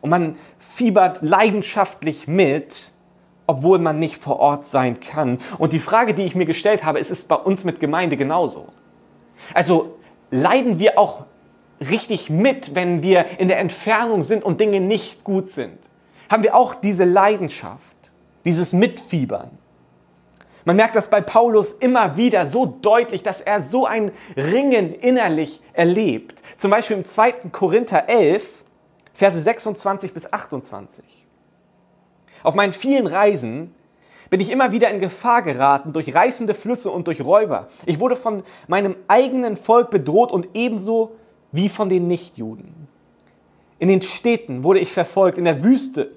Und 0.00 0.10
man 0.10 0.36
fiebert 0.58 1.22
leidenschaftlich 1.22 2.28
mit, 2.28 2.92
obwohl 3.46 3.78
man 3.78 3.98
nicht 3.98 4.18
vor 4.18 4.38
Ort 4.38 4.66
sein 4.66 5.00
kann. 5.00 5.38
Und 5.58 5.72
die 5.72 5.78
Frage, 5.78 6.14
die 6.14 6.24
ich 6.24 6.34
mir 6.34 6.46
gestellt 6.46 6.84
habe, 6.84 6.98
ist 6.98 7.10
es 7.10 7.22
bei 7.22 7.36
uns 7.36 7.64
mit 7.64 7.80
Gemeinde 7.80 8.16
genauso? 8.16 8.68
Also 9.54 9.96
leiden 10.30 10.78
wir 10.78 10.98
auch 10.98 11.24
richtig 11.80 12.30
mit, 12.30 12.74
wenn 12.74 13.02
wir 13.02 13.38
in 13.38 13.48
der 13.48 13.58
Entfernung 13.58 14.22
sind 14.22 14.44
und 14.44 14.60
Dinge 14.60 14.80
nicht 14.80 15.24
gut 15.24 15.48
sind? 15.48 15.78
Haben 16.30 16.42
wir 16.42 16.54
auch 16.54 16.74
diese 16.74 17.04
Leidenschaft, 17.04 17.95
dieses 18.46 18.72
Mitfiebern? 18.72 19.50
Man 20.64 20.76
merkt 20.76 20.96
das 20.96 21.10
bei 21.10 21.20
Paulus 21.20 21.72
immer 21.72 22.16
wieder 22.16 22.46
so 22.46 22.66
deutlich, 22.66 23.22
dass 23.22 23.40
er 23.40 23.62
so 23.62 23.86
ein 23.86 24.10
Ringen 24.36 24.94
innerlich 24.94 25.60
erlebt. 25.74 26.42
Zum 26.56 26.70
Beispiel 26.70 26.96
im 26.96 27.04
2. 27.04 27.32
Korinther 27.52 28.08
11, 28.08 28.64
Verse 29.12 29.40
26 29.40 30.12
bis 30.12 30.32
28. 30.32 31.04
Auf 32.42 32.54
meinen 32.54 32.72
vielen 32.72 33.06
Reisen 33.06 33.74
bin 34.28 34.40
ich 34.40 34.50
immer 34.50 34.72
wieder 34.72 34.90
in 34.90 35.00
Gefahr 35.00 35.42
geraten 35.42 35.92
durch 35.92 36.14
reißende 36.14 36.54
Flüsse 36.54 36.90
und 36.90 37.06
durch 37.06 37.24
Räuber. 37.24 37.68
Ich 37.86 38.00
wurde 38.00 38.16
von 38.16 38.42
meinem 38.66 38.96
eigenen 39.08 39.56
Volk 39.56 39.90
bedroht 39.90 40.32
und 40.32 40.48
ebenso 40.54 41.16
wie 41.52 41.68
von 41.68 41.88
den 41.88 42.08
Nichtjuden. 42.08 42.88
In 43.78 43.88
den 43.88 44.02
Städten 44.02 44.64
wurde 44.64 44.80
ich 44.80 44.92
verfolgt, 44.92 45.38
in 45.38 45.44
der 45.44 45.62
Wüste 45.62 46.10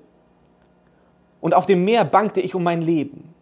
und 1.41 1.53
auf 1.53 1.65
dem 1.65 1.85
Meer 1.85 2.05
bangte 2.05 2.41
ich 2.41 2.55
um 2.55 2.63
mein 2.63 2.81
Leben. 2.81 3.33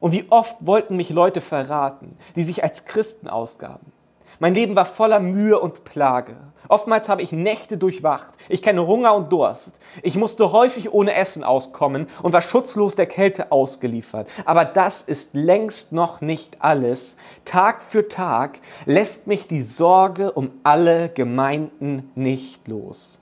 Und 0.00 0.12
wie 0.12 0.26
oft 0.30 0.66
wollten 0.66 0.96
mich 0.96 1.10
Leute 1.10 1.40
verraten, 1.40 2.18
die 2.36 2.44
sich 2.44 2.62
als 2.62 2.84
Christen 2.84 3.28
ausgaben. 3.28 3.92
Mein 4.38 4.54
Leben 4.54 4.76
war 4.76 4.84
voller 4.84 5.20
Mühe 5.20 5.58
und 5.58 5.84
Plage. 5.84 6.36
Oftmals 6.68 7.08
habe 7.08 7.22
ich 7.22 7.32
Nächte 7.32 7.76
durchwacht. 7.76 8.34
Ich 8.48 8.62
kenne 8.62 8.86
Hunger 8.86 9.14
und 9.14 9.32
Durst. 9.32 9.78
Ich 10.02 10.16
musste 10.16 10.50
häufig 10.52 10.92
ohne 10.92 11.14
Essen 11.14 11.44
auskommen 11.44 12.08
und 12.22 12.32
war 12.32 12.42
schutzlos 12.42 12.96
der 12.96 13.06
Kälte 13.06 13.52
ausgeliefert. 13.52 14.28
Aber 14.44 14.64
das 14.64 15.02
ist 15.02 15.34
längst 15.34 15.92
noch 15.92 16.20
nicht 16.20 16.56
alles. 16.60 17.16
Tag 17.44 17.82
für 17.82 18.08
Tag 18.08 18.58
lässt 18.86 19.26
mich 19.26 19.46
die 19.46 19.62
Sorge 19.62 20.32
um 20.32 20.50
alle 20.64 21.10
Gemeinden 21.10 22.10
nicht 22.14 22.66
los. 22.66 23.20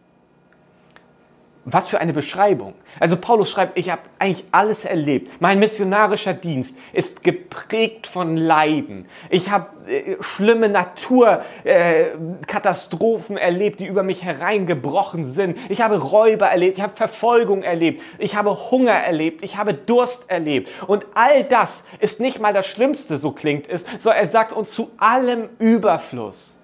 Was 1.65 1.87
für 1.87 2.01
eine 2.01 2.13
Beschreibung. 2.13 2.75
Also 2.99 3.17
Paulus 3.17 3.49
schreibt, 3.49 3.79
ich 3.79 3.89
habe 3.89 4.03
eigentlich 4.19 4.45
alles 4.51 4.85
erlebt. 4.85 5.41
Mein 5.41 5.61
missionarischer 5.61 6.35
Dienst 6.35 6.77
ist 6.93 7.23
geprägt 7.23 8.09
von 8.09 8.37
Leiden. 8.37 9.07
Ich 9.31 9.49
habe 9.49 9.69
äh, 9.87 10.17
schlimme 10.21 10.69
Naturkatastrophen 10.69 13.37
äh, 13.37 13.43
erlebt, 13.43 13.79
die 13.79 13.87
über 13.87 14.03
mich 14.03 14.25
hereingebrochen 14.25 15.29
sind. 15.29 15.57
Ich 15.69 15.81
habe 15.81 15.99
Räuber 15.99 16.49
erlebt, 16.49 16.79
ich 16.79 16.83
habe 16.83 16.97
Verfolgung 16.97 17.63
erlebt, 17.63 18.03
ich 18.19 18.35
habe 18.35 18.73
Hunger 18.73 18.95
erlebt, 18.95 19.45
ich 19.45 19.57
habe 19.57 19.73
Durst 19.73 20.31
erlebt. 20.31 20.69
Und 20.89 21.07
all 21.15 21.45
das 21.45 21.85
ist 22.01 22.19
nicht 22.19 22.41
mal 22.41 22.53
das 22.53 22.67
Schlimmste, 22.67 23.19
so 23.19 23.31
klingt 23.31 23.69
es, 23.69 23.87
sondern 23.99 24.21
er 24.21 24.27
sagt 24.27 24.53
uns 24.53 24.73
zu 24.73 24.91
allem 24.97 25.49
Überfluss. 25.61 26.59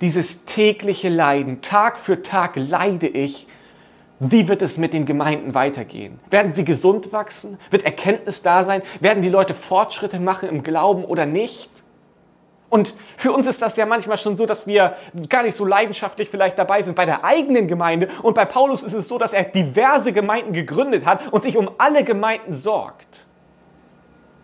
Dieses 0.00 0.44
tägliche 0.44 1.08
Leiden, 1.08 1.60
Tag 1.60 1.98
für 1.98 2.22
Tag 2.22 2.52
leide 2.54 3.08
ich 3.08 3.48
wie 4.30 4.48
wird 4.48 4.62
es 4.62 4.78
mit 4.78 4.92
den 4.92 5.06
Gemeinden 5.06 5.54
weitergehen? 5.54 6.18
Werden 6.30 6.50
sie 6.50 6.64
gesund 6.64 7.12
wachsen? 7.12 7.58
Wird 7.70 7.84
Erkenntnis 7.84 8.42
da 8.42 8.64
sein? 8.64 8.82
Werden 9.00 9.22
die 9.22 9.28
Leute 9.28 9.54
Fortschritte 9.54 10.20
machen 10.20 10.48
im 10.48 10.62
Glauben 10.62 11.04
oder 11.04 11.26
nicht? 11.26 11.70
Und 12.70 12.94
für 13.16 13.32
uns 13.32 13.46
ist 13.46 13.62
das 13.62 13.76
ja 13.76 13.86
manchmal 13.86 14.18
schon 14.18 14.36
so, 14.36 14.46
dass 14.46 14.66
wir 14.66 14.96
gar 15.28 15.44
nicht 15.44 15.54
so 15.54 15.64
leidenschaftlich 15.64 16.28
vielleicht 16.28 16.58
dabei 16.58 16.82
sind 16.82 16.96
bei 16.96 17.06
der 17.06 17.24
eigenen 17.24 17.68
Gemeinde. 17.68 18.08
Und 18.22 18.34
bei 18.34 18.44
Paulus 18.44 18.82
ist 18.82 18.94
es 18.94 19.06
so, 19.06 19.16
dass 19.16 19.32
er 19.32 19.44
diverse 19.44 20.12
Gemeinden 20.12 20.52
gegründet 20.52 21.06
hat 21.06 21.32
und 21.32 21.44
sich 21.44 21.56
um 21.56 21.70
alle 21.78 22.02
Gemeinden 22.02 22.52
sorgt. 22.52 23.26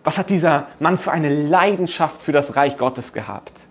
Was 0.04 0.16
hat 0.16 0.30
dieser 0.30 0.68
Mann 0.78 0.96
für 0.96 1.10
eine 1.10 1.28
Leidenschaft 1.28 2.20
für 2.20 2.32
das 2.32 2.56
Reich 2.56 2.78
Gottes 2.78 3.12
gehabt? 3.12 3.66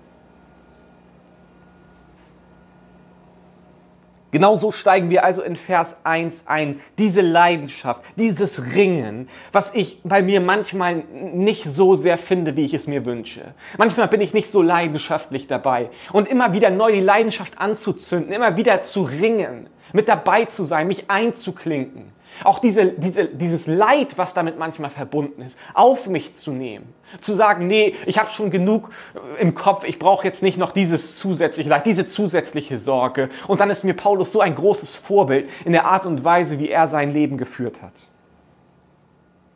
Genauso 4.31 4.71
steigen 4.71 5.09
wir 5.09 5.23
also 5.23 5.41
in 5.41 5.55
Vers 5.55 6.01
1 6.03 6.45
ein. 6.47 6.79
Diese 6.97 7.21
Leidenschaft, 7.21 8.03
dieses 8.15 8.75
Ringen, 8.75 9.27
was 9.51 9.73
ich 9.73 10.01
bei 10.03 10.21
mir 10.21 10.39
manchmal 10.39 10.95
nicht 10.95 11.63
so 11.65 11.95
sehr 11.95 12.17
finde, 12.17 12.55
wie 12.55 12.65
ich 12.65 12.73
es 12.73 12.85
mir 12.85 13.05
wünsche. 13.05 13.53
Manchmal 13.77 14.07
bin 14.07 14.21
ich 14.21 14.33
nicht 14.33 14.51
so 14.51 14.61
leidenschaftlich 14.61 15.47
dabei. 15.47 15.89
Und 16.13 16.27
immer 16.27 16.53
wieder 16.53 16.69
neu 16.69 16.91
die 16.91 16.99
Leidenschaft 16.99 17.57
anzuzünden, 17.57 18.31
immer 18.31 18.55
wieder 18.55 18.83
zu 18.83 19.01
ringen, 19.01 19.67
mit 19.93 20.07
dabei 20.07 20.45
zu 20.45 20.63
sein, 20.63 20.87
mich 20.87 21.09
einzuklinken. 21.09 22.18
Auch 22.43 22.59
diese, 22.59 22.87
diese, 22.87 23.25
dieses 23.25 23.67
Leid, 23.67 24.17
was 24.17 24.33
damit 24.33 24.57
manchmal 24.57 24.89
verbunden 24.89 25.41
ist, 25.41 25.57
auf 25.73 26.07
mich 26.07 26.35
zu 26.35 26.51
nehmen. 26.51 26.93
Zu 27.21 27.33
sagen, 27.33 27.67
nee, 27.67 27.95
ich 28.05 28.17
habe 28.17 28.29
schon 28.29 28.51
genug 28.51 28.91
im 29.39 29.55
Kopf, 29.55 29.83
ich 29.83 29.99
brauche 29.99 30.25
jetzt 30.25 30.43
nicht 30.43 30.57
noch 30.57 30.71
dieses 30.71 31.17
zusätzliche 31.17 31.69
Leid, 31.69 31.85
diese 31.85 32.07
zusätzliche 32.07 32.79
Sorge. 32.79 33.29
Und 33.47 33.59
dann 33.59 33.69
ist 33.69 33.83
mir 33.83 33.93
Paulus 33.93 34.31
so 34.31 34.41
ein 34.41 34.55
großes 34.55 34.95
Vorbild 34.95 35.49
in 35.65 35.73
der 35.73 35.85
Art 35.85 36.05
und 36.05 36.23
Weise, 36.23 36.59
wie 36.59 36.69
er 36.69 36.87
sein 36.87 37.11
Leben 37.11 37.37
geführt 37.37 37.81
hat. 37.81 37.93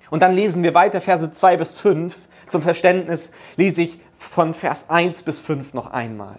Und 0.10 0.22
dann 0.22 0.34
lesen 0.34 0.62
wir 0.62 0.74
weiter 0.74 1.02
Verse 1.02 1.32
2 1.32 1.58
bis 1.58 1.74
5. 1.74 2.28
Zum 2.48 2.62
Verständnis 2.62 3.32
lese 3.56 3.84
ich 3.84 4.00
von 4.14 4.54
Vers 4.54 4.90
1 4.90 5.24
bis 5.24 5.40
5 5.40 5.74
noch 5.74 5.88
einmal. 5.88 6.38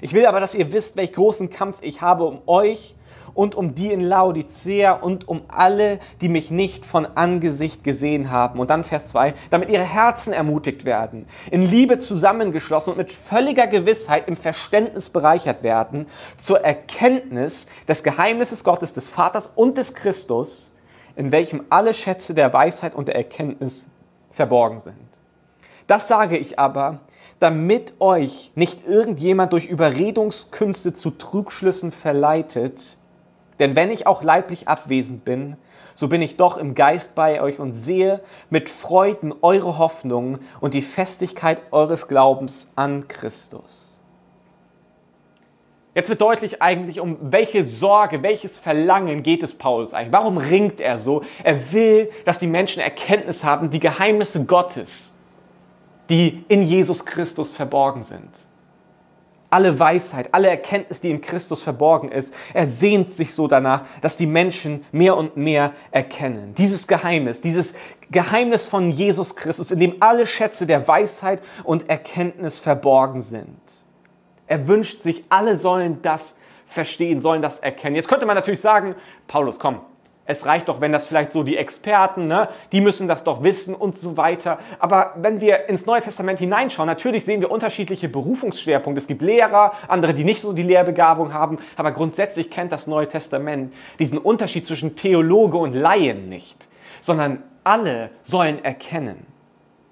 Ich 0.00 0.12
will 0.12 0.26
aber, 0.26 0.40
dass 0.40 0.54
ihr 0.54 0.72
wisst, 0.72 0.96
welch 0.96 1.12
großen 1.12 1.50
Kampf 1.50 1.78
ich 1.80 2.02
habe 2.02 2.24
um 2.24 2.42
euch 2.46 2.94
und 3.38 3.54
um 3.54 3.76
die 3.76 3.92
in 3.92 4.00
Laodicea 4.00 4.94
und 4.94 5.28
um 5.28 5.42
alle, 5.46 6.00
die 6.20 6.28
mich 6.28 6.50
nicht 6.50 6.84
von 6.84 7.06
Angesicht 7.06 7.84
gesehen 7.84 8.32
haben. 8.32 8.58
Und 8.58 8.70
dann 8.70 8.82
Vers 8.82 9.06
2, 9.10 9.32
damit 9.50 9.70
ihre 9.70 9.84
Herzen 9.84 10.32
ermutigt 10.32 10.84
werden, 10.84 11.24
in 11.52 11.62
Liebe 11.62 12.00
zusammengeschlossen 12.00 12.90
und 12.90 12.96
mit 12.96 13.12
völliger 13.12 13.68
Gewissheit 13.68 14.26
im 14.26 14.34
Verständnis 14.34 15.08
bereichert 15.08 15.62
werden, 15.62 16.08
zur 16.36 16.62
Erkenntnis 16.62 17.68
des 17.86 18.02
Geheimnisses 18.02 18.64
Gottes, 18.64 18.92
des 18.92 19.08
Vaters 19.08 19.46
und 19.54 19.78
des 19.78 19.94
Christus, 19.94 20.72
in 21.14 21.30
welchem 21.30 21.62
alle 21.70 21.94
Schätze 21.94 22.34
der 22.34 22.52
Weisheit 22.52 22.96
und 22.96 23.06
der 23.06 23.14
Erkenntnis 23.14 23.88
verborgen 24.32 24.80
sind. 24.80 24.96
Das 25.86 26.08
sage 26.08 26.36
ich 26.36 26.58
aber, 26.58 27.02
damit 27.38 27.94
euch 28.00 28.50
nicht 28.56 28.84
irgendjemand 28.84 29.52
durch 29.52 29.66
Überredungskünste 29.66 30.92
zu 30.92 31.12
Trugschlüssen 31.12 31.92
verleitet, 31.92 32.97
denn 33.58 33.76
wenn 33.76 33.90
ich 33.90 34.06
auch 34.06 34.22
leiblich 34.22 34.68
abwesend 34.68 35.24
bin, 35.24 35.56
so 35.94 36.08
bin 36.08 36.22
ich 36.22 36.36
doch 36.36 36.58
im 36.58 36.74
Geist 36.74 37.14
bei 37.14 37.42
euch 37.42 37.58
und 37.58 37.72
sehe 37.72 38.20
mit 38.50 38.68
Freuden 38.68 39.34
eure 39.42 39.78
Hoffnungen 39.78 40.38
und 40.60 40.74
die 40.74 40.82
Festigkeit 40.82 41.60
eures 41.72 42.06
Glaubens 42.06 42.70
an 42.76 43.08
Christus. 43.08 44.00
Jetzt 45.94 46.08
wird 46.08 46.20
deutlich 46.20 46.62
eigentlich, 46.62 47.00
um 47.00 47.16
welche 47.20 47.64
Sorge, 47.64 48.22
welches 48.22 48.58
Verlangen 48.58 49.24
geht 49.24 49.42
es 49.42 49.52
Paulus 49.58 49.92
eigentlich? 49.92 50.12
Warum 50.12 50.38
ringt 50.38 50.78
er 50.80 51.00
so? 51.00 51.24
Er 51.42 51.72
will, 51.72 52.10
dass 52.24 52.38
die 52.38 52.46
Menschen 52.46 52.80
Erkenntnis 52.80 53.42
haben, 53.42 53.70
die 53.70 53.80
Geheimnisse 53.80 54.44
Gottes, 54.44 55.16
die 56.08 56.44
in 56.46 56.62
Jesus 56.62 57.04
Christus 57.04 57.50
verborgen 57.50 58.04
sind 58.04 58.47
alle 59.50 59.78
Weisheit, 59.78 60.28
alle 60.32 60.48
Erkenntnis, 60.48 61.00
die 61.00 61.10
in 61.10 61.20
Christus 61.20 61.62
verborgen 61.62 62.10
ist. 62.10 62.34
Er 62.52 62.66
sehnt 62.66 63.12
sich 63.12 63.34
so 63.34 63.48
danach, 63.48 63.84
dass 64.00 64.16
die 64.16 64.26
Menschen 64.26 64.84
mehr 64.92 65.16
und 65.16 65.36
mehr 65.36 65.72
erkennen. 65.90 66.54
Dieses 66.54 66.86
Geheimnis, 66.86 67.40
dieses 67.40 67.74
Geheimnis 68.10 68.66
von 68.66 68.90
Jesus 68.90 69.36
Christus, 69.36 69.70
in 69.70 69.80
dem 69.80 69.96
alle 70.00 70.26
Schätze 70.26 70.66
der 70.66 70.86
Weisheit 70.86 71.42
und 71.64 71.88
Erkenntnis 71.88 72.58
verborgen 72.58 73.20
sind. 73.20 73.60
Er 74.46 74.66
wünscht 74.66 75.02
sich, 75.02 75.24
alle 75.28 75.56
sollen 75.58 76.00
das 76.02 76.36
verstehen, 76.64 77.20
sollen 77.20 77.42
das 77.42 77.58
erkennen. 77.58 77.96
Jetzt 77.96 78.08
könnte 78.08 78.26
man 78.26 78.34
natürlich 78.34 78.60
sagen, 78.60 78.94
Paulus, 79.26 79.58
komm, 79.58 79.80
es 80.28 80.44
reicht 80.44 80.68
doch, 80.68 80.82
wenn 80.82 80.92
das 80.92 81.06
vielleicht 81.06 81.32
so 81.32 81.42
die 81.42 81.56
Experten, 81.56 82.26
ne, 82.26 82.50
die 82.70 82.82
müssen 82.82 83.08
das 83.08 83.24
doch 83.24 83.42
wissen 83.42 83.74
und 83.74 83.96
so 83.96 84.18
weiter. 84.18 84.58
Aber 84.78 85.14
wenn 85.16 85.40
wir 85.40 85.70
ins 85.70 85.86
Neue 85.86 86.02
Testament 86.02 86.38
hineinschauen, 86.38 86.86
natürlich 86.86 87.24
sehen 87.24 87.40
wir 87.40 87.50
unterschiedliche 87.50 88.10
Berufungsschwerpunkte. 88.10 88.98
Es 88.98 89.06
gibt 89.06 89.22
Lehrer, 89.22 89.72
andere, 89.88 90.12
die 90.12 90.24
nicht 90.24 90.42
so 90.42 90.52
die 90.52 90.62
Lehrbegabung 90.62 91.32
haben, 91.32 91.56
aber 91.76 91.92
grundsätzlich 91.92 92.50
kennt 92.50 92.72
das 92.72 92.86
Neue 92.86 93.08
Testament 93.08 93.72
diesen 93.98 94.18
Unterschied 94.18 94.66
zwischen 94.66 94.96
Theologe 94.96 95.56
und 95.56 95.72
Laien 95.72 96.28
nicht, 96.28 96.68
sondern 97.00 97.42
alle 97.64 98.10
sollen 98.22 98.62
erkennen, 98.62 99.26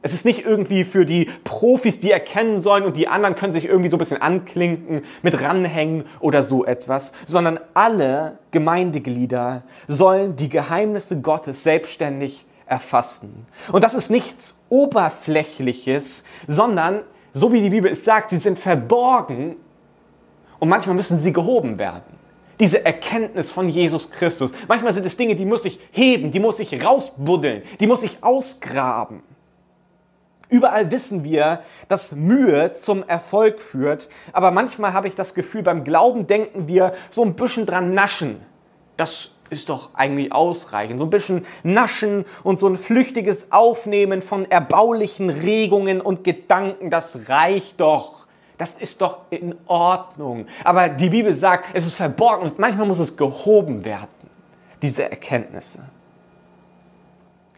es 0.03 0.15
ist 0.15 0.25
nicht 0.25 0.45
irgendwie 0.45 0.85
für 0.85 1.05
die 1.05 1.29
Profis, 1.43 1.99
die 1.99 2.13
erkennen 2.13 2.61
sollen 2.61 2.85
und 2.85 2.97
die 2.97 3.09
anderen 3.09 3.35
können 3.35 3.53
sich 3.53 3.65
irgendwie 3.65 3.91
so 3.91 3.97
ein 3.97 3.99
bisschen 3.99 4.23
anklinken, 4.23 5.03
mit 5.23 5.43
ranhängen 5.43 6.05
oder 6.21 6.43
so 6.43 6.65
etwas, 6.65 7.13
sondern 7.27 7.59
alle 7.75 8.39
Gemeindeglieder 8.53 9.63
sollen 9.89 10.37
die 10.37 10.49
Geheimnisse 10.49 11.21
Gottes 11.21 11.63
selbstständig 11.65 12.47
erfassen. 12.67 13.47
Und 13.73 13.83
das 13.83 13.95
ist 13.95 14.11
nichts 14.11 14.59
Oberflächliches, 14.69 16.25
sondern, 16.47 17.01
so 17.33 17.53
wie 17.53 17.61
die 17.61 17.71
Bibel 17.71 17.91
es 17.91 18.05
sagt, 18.05 18.31
sie 18.31 18.37
sind 18.37 18.59
verborgen 18.59 19.57
und 20.59 20.69
manchmal 20.69 20.97
müssen 20.97 21.19
sie 21.19 21.33
gehoben 21.33 21.79
werden. 21.79 22.17
Diese 22.59 22.85
Erkenntnis 22.85 23.51
von 23.51 23.69
Jesus 23.69 24.11
Christus. 24.11 24.51
Manchmal 24.67 24.93
sind 24.95 25.05
es 25.05 25.17
Dinge, 25.17 25.37
die 25.37 25.45
muss 25.45 25.65
ich 25.65 25.79
heben, 25.91 26.31
die 26.31 26.41
muss 26.41 26.59
ich 26.59 26.85
rausbuddeln, 26.85 27.63
die 27.81 27.87
muss 27.87 28.03
ich 28.03 28.23
ausgraben. 28.23 29.23
Überall 30.49 30.91
wissen 30.91 31.25
wir, 31.25 31.61
dass 31.89 32.13
Mühe 32.13 32.73
zum 32.75 33.03
Erfolg 33.09 33.61
führt, 33.61 34.09
aber 34.33 34.53
manchmal 34.53 34.93
habe 34.93 35.09
ich 35.09 35.15
das 35.15 35.35
Gefühl, 35.35 35.63
beim 35.63 35.83
Glauben 35.83 36.27
denken 36.27 36.69
wir 36.69 36.93
so 37.11 37.25
ein 37.25 37.35
bisschen 37.35 37.67
dran 37.67 37.95
naschen. 37.95 38.41
Das 38.97 39.33
ist 39.51 39.69
doch 39.69 39.91
eigentlich 39.95 40.33
ausreichend. 40.33 40.99
So 40.99 41.07
ein 41.07 41.11
bisschen 41.11 41.47
naschen 41.63 42.25
und 42.43 42.59
so 42.59 42.69
ein 42.69 42.77
flüchtiges 42.77 43.53
Aufnehmen 43.53 44.23
von 44.23 44.49
erbaulichen 44.51 45.31
Regungen 45.31 46.01
und 46.01 46.25
Gedanken, 46.25 46.91
das 46.91 47.29
reicht 47.29 47.81
doch. 47.81 48.27
Das 48.59 48.75
ist 48.75 49.03
doch 49.03 49.19
in 49.31 49.55
Ordnung. 49.67 50.47
Aber 50.65 50.89
die 50.89 51.11
Bibel 51.11 51.35
sagt, 51.35 51.67
es 51.75 51.87
ist 51.87 51.95
verborgen 51.95 52.45
und 52.45 52.59
manchmal 52.59 52.87
muss 52.87 52.99
es 52.99 53.17
gehoben 53.17 53.85
werden, 53.85 54.09
diese 54.81 55.11
Erkenntnisse. 55.11 55.85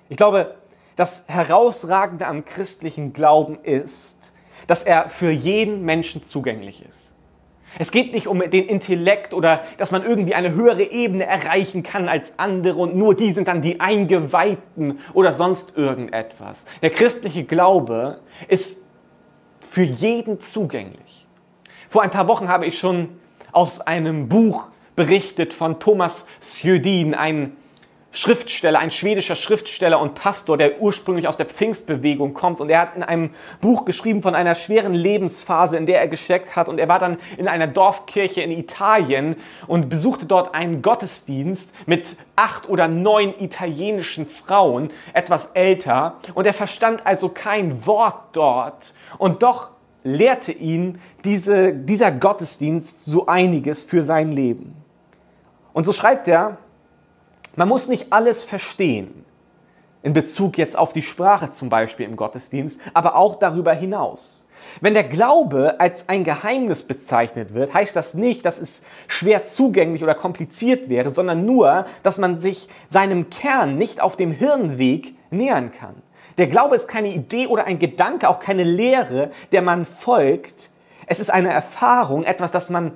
Ich 0.08 0.16
glaube, 0.16 0.56
das 0.98 1.26
Herausragende 1.28 2.26
am 2.26 2.44
christlichen 2.44 3.12
Glauben 3.12 3.60
ist, 3.62 4.32
dass 4.66 4.82
er 4.82 5.08
für 5.08 5.30
jeden 5.30 5.84
Menschen 5.84 6.24
zugänglich 6.24 6.84
ist. 6.84 7.12
Es 7.78 7.92
geht 7.92 8.12
nicht 8.12 8.26
um 8.26 8.40
den 8.40 8.66
Intellekt 8.66 9.32
oder 9.32 9.62
dass 9.76 9.92
man 9.92 10.02
irgendwie 10.02 10.34
eine 10.34 10.54
höhere 10.54 10.82
Ebene 10.82 11.24
erreichen 11.24 11.84
kann 11.84 12.08
als 12.08 12.40
andere 12.40 12.80
und 12.80 12.96
nur 12.96 13.14
die 13.14 13.30
sind 13.30 13.46
dann 13.46 13.62
die 13.62 13.78
Eingeweihten 13.78 14.98
oder 15.12 15.32
sonst 15.32 15.76
irgendetwas. 15.76 16.66
Der 16.82 16.90
christliche 16.90 17.44
Glaube 17.44 18.18
ist 18.48 18.84
für 19.60 19.84
jeden 19.84 20.40
zugänglich. 20.40 21.28
Vor 21.88 22.02
ein 22.02 22.10
paar 22.10 22.26
Wochen 22.26 22.48
habe 22.48 22.66
ich 22.66 22.76
schon 22.76 23.20
aus 23.52 23.80
einem 23.80 24.28
Buch 24.28 24.66
berichtet 24.96 25.54
von 25.54 25.78
Thomas 25.78 26.26
Sjödin, 26.40 27.14
ein 27.14 27.56
Schriftsteller, 28.10 28.78
ein 28.78 28.90
schwedischer 28.90 29.36
Schriftsteller 29.36 30.00
und 30.00 30.14
Pastor, 30.14 30.56
der 30.56 30.80
ursprünglich 30.80 31.28
aus 31.28 31.36
der 31.36 31.44
Pfingstbewegung 31.44 32.32
kommt. 32.32 32.60
Und 32.60 32.70
er 32.70 32.80
hat 32.80 32.96
in 32.96 33.02
einem 33.02 33.30
Buch 33.60 33.84
geschrieben 33.84 34.22
von 34.22 34.34
einer 34.34 34.54
schweren 34.54 34.94
Lebensphase, 34.94 35.76
in 35.76 35.84
der 35.84 36.00
er 36.00 36.08
gesteckt 36.08 36.56
hat. 36.56 36.70
Und 36.70 36.78
er 36.78 36.88
war 36.88 36.98
dann 36.98 37.18
in 37.36 37.48
einer 37.48 37.66
Dorfkirche 37.66 38.40
in 38.40 38.50
Italien 38.50 39.36
und 39.66 39.90
besuchte 39.90 40.24
dort 40.24 40.54
einen 40.54 40.80
Gottesdienst 40.80 41.74
mit 41.86 42.16
acht 42.34 42.68
oder 42.68 42.88
neun 42.88 43.34
italienischen 43.38 44.24
Frauen, 44.24 44.90
etwas 45.12 45.50
älter. 45.52 46.16
Und 46.34 46.46
er 46.46 46.54
verstand 46.54 47.06
also 47.06 47.28
kein 47.28 47.86
Wort 47.86 48.30
dort. 48.32 48.94
Und 49.18 49.42
doch 49.42 49.70
lehrte 50.02 50.52
ihn 50.52 50.98
diese, 51.24 51.74
dieser 51.74 52.10
Gottesdienst 52.10 53.04
so 53.04 53.26
einiges 53.26 53.84
für 53.84 54.02
sein 54.02 54.32
Leben. 54.32 54.74
Und 55.74 55.84
so 55.84 55.92
schreibt 55.92 56.26
er, 56.26 56.56
man 57.56 57.68
muss 57.68 57.88
nicht 57.88 58.12
alles 58.12 58.42
verstehen, 58.42 59.24
in 60.02 60.12
Bezug 60.12 60.58
jetzt 60.58 60.78
auf 60.78 60.92
die 60.92 61.02
Sprache 61.02 61.50
zum 61.50 61.68
Beispiel 61.68 62.06
im 62.06 62.16
Gottesdienst, 62.16 62.80
aber 62.94 63.16
auch 63.16 63.36
darüber 63.36 63.72
hinaus. 63.72 64.46
Wenn 64.80 64.94
der 64.94 65.04
Glaube 65.04 65.80
als 65.80 66.08
ein 66.08 66.24
Geheimnis 66.24 66.84
bezeichnet 66.84 67.54
wird, 67.54 67.74
heißt 67.74 67.96
das 67.96 68.14
nicht, 68.14 68.44
dass 68.44 68.58
es 68.58 68.82
schwer 69.06 69.44
zugänglich 69.44 70.02
oder 70.02 70.14
kompliziert 70.14 70.88
wäre, 70.88 71.10
sondern 71.10 71.44
nur, 71.44 71.86
dass 72.02 72.18
man 72.18 72.40
sich 72.40 72.68
seinem 72.88 73.30
Kern 73.30 73.76
nicht 73.76 74.00
auf 74.00 74.16
dem 74.16 74.30
Hirnweg 74.30 75.14
nähern 75.30 75.72
kann. 75.72 75.94
Der 76.36 76.46
Glaube 76.46 76.76
ist 76.76 76.86
keine 76.86 77.12
Idee 77.12 77.46
oder 77.46 77.66
ein 77.66 77.78
Gedanke, 77.78 78.28
auch 78.28 78.40
keine 78.40 78.62
Lehre, 78.62 79.30
der 79.52 79.62
man 79.62 79.84
folgt. 79.84 80.70
Es 81.06 81.18
ist 81.18 81.30
eine 81.30 81.52
Erfahrung, 81.52 82.24
etwas, 82.24 82.52
das 82.52 82.68
man 82.70 82.92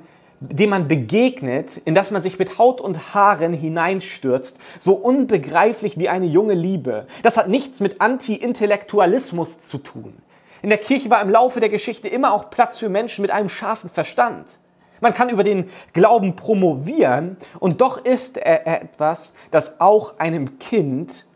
dem 0.51 0.71
man 0.71 0.89
begegnet, 0.89 1.81
in 1.85 1.95
das 1.95 2.11
man 2.11 2.23
sich 2.23 2.39
mit 2.39 2.59
Haut 2.59 2.81
und 2.81 3.15
Haaren 3.15 3.53
hineinstürzt, 3.53 4.59
so 4.79 4.95
unbegreiflich 4.95 5.99
wie 5.99 6.09
eine 6.09 6.27
junge 6.27 6.55
Liebe. 6.55 7.07
Das 7.23 7.37
hat 7.37 7.49
nichts 7.49 7.81
mit 7.81 8.01
Anti-Intellektualismus 8.01 9.61
zu 9.61 9.79
tun. 9.79 10.15
In 10.63 10.69
der 10.69 10.79
Kirche 10.79 11.11
war 11.11 11.23
im 11.23 11.31
Laufe 11.31 11.61
der 11.61 11.69
Geschichte 11.69 12.09
immer 12.09 12.33
auch 12.33 12.51
Platz 12.51 12.79
für 12.79 12.89
Menschen 12.89 13.23
mit 13.23 13.31
einem 13.31 13.49
scharfen 13.49 13.91
Verstand. 13.91 14.59
Man 15.01 15.15
kann 15.15 15.29
über 15.29 15.43
den 15.43 15.69
Glauben 15.93 16.37
promovieren 16.37 17.37
und 17.59 17.81
doch 17.81 18.05
ist 18.05 18.37
er 18.37 18.67
etwas, 18.83 19.35
das 19.51 19.81
auch 19.81 20.19
einem 20.19 20.61
Kind 20.61 21.27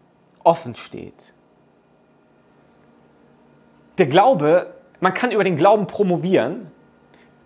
offen 0.45 0.77
steht. 0.77 1.35
Der 3.99 4.07
Glaube, 4.07 4.75
man 5.01 5.15
kann 5.15 5.33
über 5.33 5.43
den 5.43 5.57
Glauben 5.57 5.89
promovieren, 5.89 6.71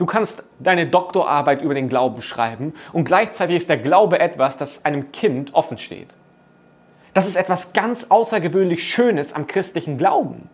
Du 0.00 0.06
kannst 0.06 0.44
deine 0.58 0.86
Doktorarbeit 0.86 1.60
über 1.60 1.74
den 1.74 1.90
Glauben 1.90 2.22
schreiben 2.22 2.72
und 2.94 3.04
gleichzeitig 3.04 3.58
ist 3.58 3.68
der 3.68 3.76
Glaube 3.76 4.18
etwas, 4.18 4.56
das 4.56 4.86
einem 4.86 5.12
Kind 5.12 5.52
offen 5.52 5.76
steht. 5.76 6.08
Das 7.12 7.26
ist 7.26 7.36
etwas 7.36 7.74
ganz 7.74 8.06
außergewöhnlich 8.08 8.90
Schönes 8.90 9.34
am 9.34 9.46
christlichen 9.46 9.98
Glauben. 9.98 10.48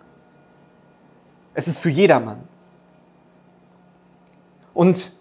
Es 1.54 1.68
ist 1.68 1.78
für 1.78 1.90
jedermann. 1.90 2.48
Und 4.74 5.12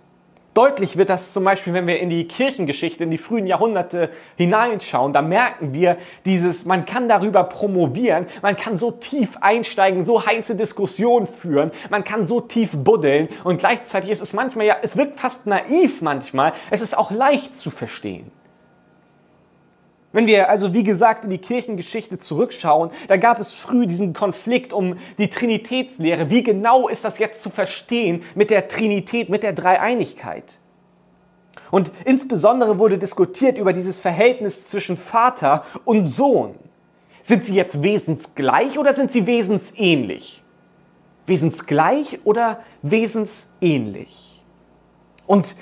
Deutlich 0.55 0.95
wird 0.95 1.09
das 1.09 1.33
zum 1.33 1.43
Beispiel, 1.43 1.73
wenn 1.73 1.85
wir 1.85 1.99
in 1.99 2.09
die 2.09 2.29
Kirchengeschichte, 2.29 3.03
in 3.03 3.11
die 3.11 3.17
frühen 3.17 3.45
Jahrhunderte 3.45 4.09
hineinschauen. 4.37 5.11
Da 5.11 5.21
merken 5.21 5.73
wir 5.73 5.97
dieses, 6.23 6.63
man 6.63 6.85
kann 6.85 7.09
darüber 7.09 7.43
promovieren, 7.43 8.25
man 8.41 8.55
kann 8.55 8.77
so 8.77 8.91
tief 8.91 9.35
einsteigen, 9.41 10.05
so 10.05 10.25
heiße 10.25 10.55
Diskussionen 10.55 11.27
führen, 11.27 11.71
man 11.89 12.05
kann 12.05 12.25
so 12.25 12.39
tief 12.39 12.71
buddeln 12.73 13.27
und 13.43 13.57
gleichzeitig 13.57 14.09
ist 14.09 14.21
es 14.21 14.31
manchmal 14.31 14.65
ja, 14.65 14.77
es 14.81 14.95
wirkt 14.95 15.19
fast 15.19 15.45
naiv 15.45 16.01
manchmal, 16.01 16.53
es 16.71 16.81
ist 16.81 16.97
auch 16.97 17.11
leicht 17.11 17.57
zu 17.57 17.69
verstehen. 17.69 18.31
Wenn 20.15 20.27
wir 20.27 20.49
also, 20.49 20.73
wie 20.73 20.83
gesagt, 20.83 21.25
in 21.25 21.29
die 21.29 21.39
Kirchengeschichte 21.39 22.17
zurückschauen, 22.17 22.89
da 23.09 23.17
gab 23.17 23.37
es 23.37 23.51
früh 23.51 23.85
diesen 23.85 24.13
Konflikt 24.13 24.71
um 24.71 24.95
die 25.17 25.29
Trinitätslehre. 25.29 26.29
Wie 26.29 26.41
genau 26.41 26.87
ist 26.87 27.03
das 27.03 27.19
jetzt 27.19 27.43
zu 27.43 27.49
verstehen 27.49 28.23
mit 28.33 28.49
der 28.49 28.69
Trinität, 28.69 29.27
mit 29.27 29.43
der 29.43 29.51
Dreieinigkeit? 29.51 30.61
Und 31.69 31.91
insbesondere 32.05 32.79
wurde 32.79 32.97
diskutiert 32.97 33.57
über 33.57 33.73
dieses 33.73 33.99
Verhältnis 33.99 34.69
zwischen 34.69 34.95
Vater 34.95 35.65
und 35.83 36.05
Sohn. 36.05 36.55
Sind 37.21 37.43
sie 37.43 37.55
jetzt 37.55 37.83
wesensgleich 37.83 38.79
oder 38.79 38.93
sind 38.93 39.11
sie 39.11 39.27
wesensähnlich? 39.27 40.41
Wesensgleich 41.25 42.19
oder 42.23 42.61
wesensähnlich? 42.83 44.45
Und 45.27 45.57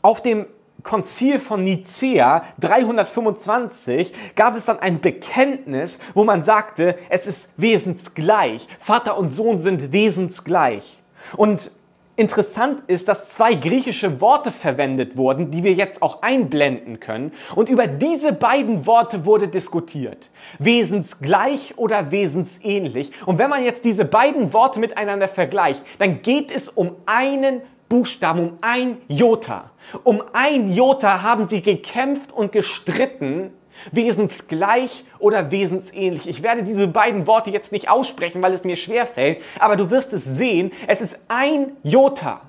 auf 0.00 0.22
dem 0.22 0.46
Konzil 0.84 1.40
von 1.40 1.64
Nicea 1.64 2.44
325 2.60 4.12
gab 4.36 4.54
es 4.54 4.66
dann 4.66 4.78
ein 4.78 5.00
Bekenntnis, 5.00 5.98
wo 6.14 6.24
man 6.24 6.44
sagte, 6.44 6.96
es 7.08 7.26
ist 7.26 7.50
wesensgleich. 7.56 8.68
Vater 8.78 9.18
und 9.18 9.30
Sohn 9.30 9.58
sind 9.58 9.92
wesensgleich. 9.92 11.02
Und 11.36 11.72
Interessant 12.16 12.82
ist, 12.86 13.08
dass 13.08 13.30
zwei 13.30 13.54
griechische 13.54 14.20
Worte 14.20 14.52
verwendet 14.52 15.16
wurden, 15.16 15.50
die 15.50 15.64
wir 15.64 15.72
jetzt 15.72 16.00
auch 16.00 16.22
einblenden 16.22 17.00
können. 17.00 17.32
Und 17.56 17.68
über 17.68 17.88
diese 17.88 18.32
beiden 18.32 18.86
Worte 18.86 19.24
wurde 19.24 19.48
diskutiert. 19.48 20.30
Wesensgleich 20.60 21.74
oder 21.76 22.12
wesensähnlich. 22.12 23.10
Und 23.26 23.40
wenn 23.40 23.50
man 23.50 23.64
jetzt 23.64 23.84
diese 23.84 24.04
beiden 24.04 24.52
Worte 24.52 24.78
miteinander 24.78 25.26
vergleicht, 25.26 25.82
dann 25.98 26.22
geht 26.22 26.54
es 26.54 26.68
um 26.68 26.94
einen 27.04 27.62
Buchstaben, 27.94 28.40
um 28.40 28.58
ein 28.60 28.96
Jota. 29.06 29.70
Um 30.02 30.20
ein 30.32 30.72
Jota 30.72 31.22
haben 31.22 31.46
sie 31.46 31.62
gekämpft 31.62 32.32
und 32.32 32.50
gestritten, 32.50 33.52
wesensgleich 33.92 35.04
oder 35.20 35.52
wesensähnlich. 35.52 36.26
Ich 36.26 36.42
werde 36.42 36.64
diese 36.64 36.88
beiden 36.88 37.28
Worte 37.28 37.50
jetzt 37.50 37.70
nicht 37.70 37.88
aussprechen, 37.88 38.42
weil 38.42 38.52
es 38.52 38.64
mir 38.64 38.74
schwer 38.74 39.06
fällt, 39.06 39.38
aber 39.60 39.76
du 39.76 39.92
wirst 39.92 40.12
es 40.12 40.24
sehen, 40.24 40.72
es 40.88 41.00
ist 41.02 41.20
ein 41.28 41.76
Jota. 41.84 42.40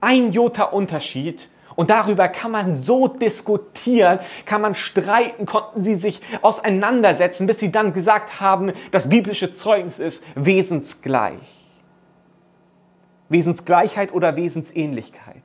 Ein 0.00 0.32
Jota 0.32 0.64
Unterschied 0.64 1.48
Und 1.76 1.90
darüber 1.90 2.26
kann 2.26 2.50
man 2.50 2.74
so 2.74 3.06
diskutieren, 3.06 4.18
kann 4.46 4.60
man 4.60 4.74
streiten, 4.74 5.46
konnten 5.46 5.84
sie 5.84 5.94
sich 5.94 6.20
auseinandersetzen, 6.42 7.46
bis 7.46 7.60
sie 7.60 7.70
dann 7.70 7.92
gesagt 7.92 8.40
haben, 8.40 8.72
das 8.90 9.08
biblische 9.08 9.52
Zeugnis 9.52 10.00
ist 10.00 10.24
wesensgleich. 10.34 11.63
Wesensgleichheit 13.34 14.14
oder 14.14 14.36
Wesensähnlichkeit. 14.36 15.42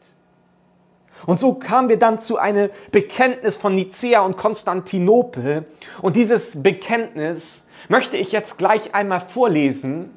Und 1.26 1.40
so 1.40 1.56
kamen 1.56 1.90
wir 1.90 1.98
dann 1.98 2.20
zu 2.20 2.38
einem 2.38 2.70
Bekenntnis 2.92 3.58
von 3.58 3.76
Nicea 3.76 4.22
und 4.22 4.38
Konstantinopel. 4.38 5.66
Und 6.02 6.16
dieses 6.16 6.64
Bekenntnis 6.64 7.68
möchte 7.90 8.16
ich 8.16 8.32
jetzt 8.32 8.58
gleich 8.58 8.96
einmal 8.96 9.20
vorlesen. 9.20 10.12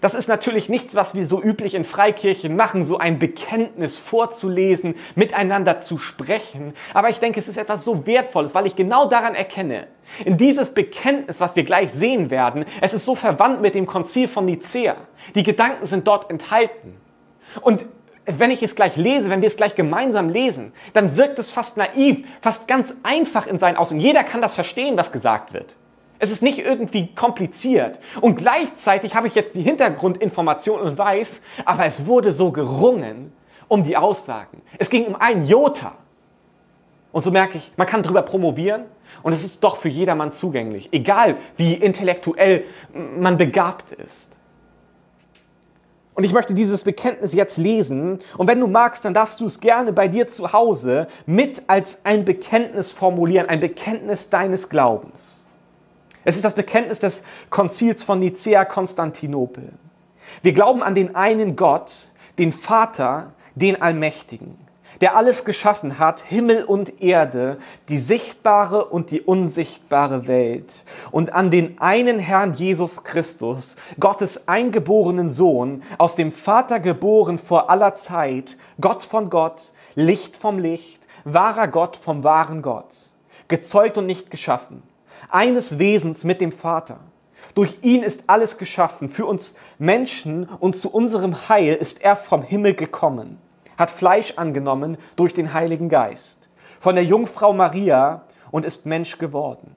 Das 0.00 0.14
ist 0.14 0.28
natürlich 0.28 0.68
nichts, 0.68 0.94
was 0.94 1.14
wir 1.14 1.26
so 1.26 1.42
üblich 1.42 1.74
in 1.74 1.84
Freikirchen 1.84 2.56
machen, 2.56 2.84
so 2.84 2.96
ein 2.96 3.18
Bekenntnis 3.18 3.98
vorzulesen, 3.98 4.94
miteinander 5.14 5.80
zu 5.80 5.98
sprechen. 5.98 6.72
Aber 6.94 7.10
ich 7.10 7.18
denke, 7.18 7.38
es 7.38 7.48
ist 7.48 7.58
etwas 7.58 7.84
so 7.84 8.06
Wertvolles, 8.06 8.54
weil 8.54 8.66
ich 8.66 8.76
genau 8.76 9.06
daran 9.06 9.34
erkenne, 9.34 9.88
in 10.24 10.38
dieses 10.38 10.70
Bekenntnis, 10.72 11.40
was 11.40 11.54
wir 11.54 11.64
gleich 11.64 11.92
sehen 11.92 12.30
werden, 12.30 12.64
es 12.80 12.94
ist 12.94 13.04
so 13.04 13.14
verwandt 13.14 13.60
mit 13.60 13.74
dem 13.74 13.86
Konzil 13.86 14.26
von 14.26 14.46
Nicea. 14.46 14.96
Die 15.34 15.42
Gedanken 15.42 15.84
sind 15.86 16.06
dort 16.06 16.30
enthalten. 16.30 16.96
Und 17.60 17.86
wenn 18.26 18.50
ich 18.50 18.62
es 18.62 18.74
gleich 18.74 18.96
lese, 18.96 19.30
wenn 19.30 19.40
wir 19.40 19.46
es 19.46 19.56
gleich 19.56 19.74
gemeinsam 19.74 20.28
lesen, 20.28 20.72
dann 20.92 21.16
wirkt 21.16 21.38
es 21.38 21.50
fast 21.50 21.76
naiv, 21.76 22.24
fast 22.40 22.68
ganz 22.68 22.94
einfach 23.02 23.46
in 23.46 23.58
seinen 23.58 23.76
Außen. 23.76 23.98
Jeder 23.98 24.24
kann 24.24 24.42
das 24.42 24.54
verstehen, 24.54 24.96
was 24.96 25.12
gesagt 25.12 25.52
wird. 25.52 25.76
Es 26.18 26.30
ist 26.30 26.42
nicht 26.42 26.58
irgendwie 26.58 27.14
kompliziert. 27.14 27.98
Und 28.20 28.36
gleichzeitig 28.36 29.14
habe 29.14 29.26
ich 29.26 29.34
jetzt 29.34 29.54
die 29.54 29.62
Hintergrundinformation 29.62 30.80
und 30.80 30.98
weiß, 30.98 31.40
aber 31.64 31.86
es 31.86 32.06
wurde 32.06 32.32
so 32.32 32.52
gerungen 32.52 33.32
um 33.68 33.84
die 33.84 33.96
Aussagen. 33.96 34.60
Es 34.78 34.90
ging 34.90 35.06
um 35.06 35.16
einen 35.16 35.46
Jota. 35.46 35.92
Und 37.12 37.22
so 37.22 37.30
merke 37.30 37.58
ich, 37.58 37.72
man 37.76 37.86
kann 37.86 38.02
darüber 38.02 38.22
promovieren 38.22 38.84
und 39.22 39.32
es 39.32 39.44
ist 39.44 39.64
doch 39.64 39.76
für 39.76 39.88
jedermann 39.88 40.30
zugänglich, 40.30 40.90
egal 40.92 41.36
wie 41.56 41.74
intellektuell 41.74 42.64
man 42.92 43.36
begabt 43.36 43.92
ist. 43.92 44.39
Und 46.14 46.24
ich 46.24 46.32
möchte 46.32 46.54
dieses 46.54 46.84
Bekenntnis 46.84 47.32
jetzt 47.32 47.56
lesen. 47.56 48.18
Und 48.36 48.46
wenn 48.46 48.60
du 48.60 48.66
magst, 48.66 49.04
dann 49.04 49.14
darfst 49.14 49.40
du 49.40 49.46
es 49.46 49.60
gerne 49.60 49.92
bei 49.92 50.08
dir 50.08 50.26
zu 50.26 50.52
Hause 50.52 51.08
mit 51.26 51.62
als 51.66 52.00
ein 52.04 52.24
Bekenntnis 52.24 52.92
formulieren, 52.92 53.48
ein 53.48 53.60
Bekenntnis 53.60 54.28
deines 54.28 54.68
Glaubens. 54.68 55.46
Es 56.24 56.36
ist 56.36 56.44
das 56.44 56.54
Bekenntnis 56.54 56.98
des 56.98 57.24
Konzils 57.48 58.02
von 58.02 58.18
Nicea 58.18 58.64
Konstantinopel. 58.64 59.72
Wir 60.42 60.52
glauben 60.52 60.82
an 60.82 60.94
den 60.94 61.14
einen 61.14 61.56
Gott, 61.56 62.10
den 62.38 62.52
Vater, 62.52 63.32
den 63.54 63.80
Allmächtigen 63.80 64.69
der 65.00 65.16
alles 65.16 65.44
geschaffen 65.44 65.98
hat, 65.98 66.20
Himmel 66.20 66.64
und 66.64 67.00
Erde, 67.02 67.58
die 67.88 67.98
sichtbare 67.98 68.84
und 68.84 69.10
die 69.10 69.22
unsichtbare 69.22 70.26
Welt. 70.26 70.84
Und 71.10 71.32
an 71.32 71.50
den 71.50 71.80
einen 71.80 72.18
Herrn 72.18 72.54
Jesus 72.54 73.02
Christus, 73.02 73.76
Gottes 73.98 74.46
eingeborenen 74.46 75.30
Sohn, 75.30 75.82
aus 75.96 76.16
dem 76.16 76.32
Vater 76.32 76.80
geboren 76.80 77.38
vor 77.38 77.70
aller 77.70 77.94
Zeit, 77.94 78.58
Gott 78.80 79.02
von 79.02 79.30
Gott, 79.30 79.72
Licht 79.94 80.36
vom 80.36 80.58
Licht, 80.58 81.06
wahrer 81.24 81.68
Gott 81.68 81.96
vom 81.96 82.22
wahren 82.22 82.60
Gott, 82.60 82.94
gezeugt 83.48 83.96
und 83.96 84.06
nicht 84.06 84.30
geschaffen, 84.30 84.82
eines 85.30 85.78
Wesens 85.78 86.24
mit 86.24 86.40
dem 86.40 86.52
Vater. 86.52 87.00
Durch 87.54 87.78
ihn 87.82 88.02
ist 88.02 88.24
alles 88.28 88.58
geschaffen. 88.58 89.08
Für 89.08 89.26
uns 89.26 89.56
Menschen 89.78 90.44
und 90.60 90.76
zu 90.76 90.88
unserem 90.88 91.48
Heil 91.48 91.74
ist 91.74 92.00
er 92.00 92.14
vom 92.14 92.42
Himmel 92.42 92.74
gekommen 92.74 93.38
hat 93.80 93.90
Fleisch 93.90 94.34
angenommen 94.36 94.96
durch 95.16 95.34
den 95.34 95.52
Heiligen 95.52 95.88
Geist 95.88 96.50
von 96.78 96.94
der 96.94 97.04
Jungfrau 97.04 97.52
Maria 97.52 98.22
und 98.50 98.64
ist 98.64 98.86
Mensch 98.86 99.18
geworden. 99.18 99.76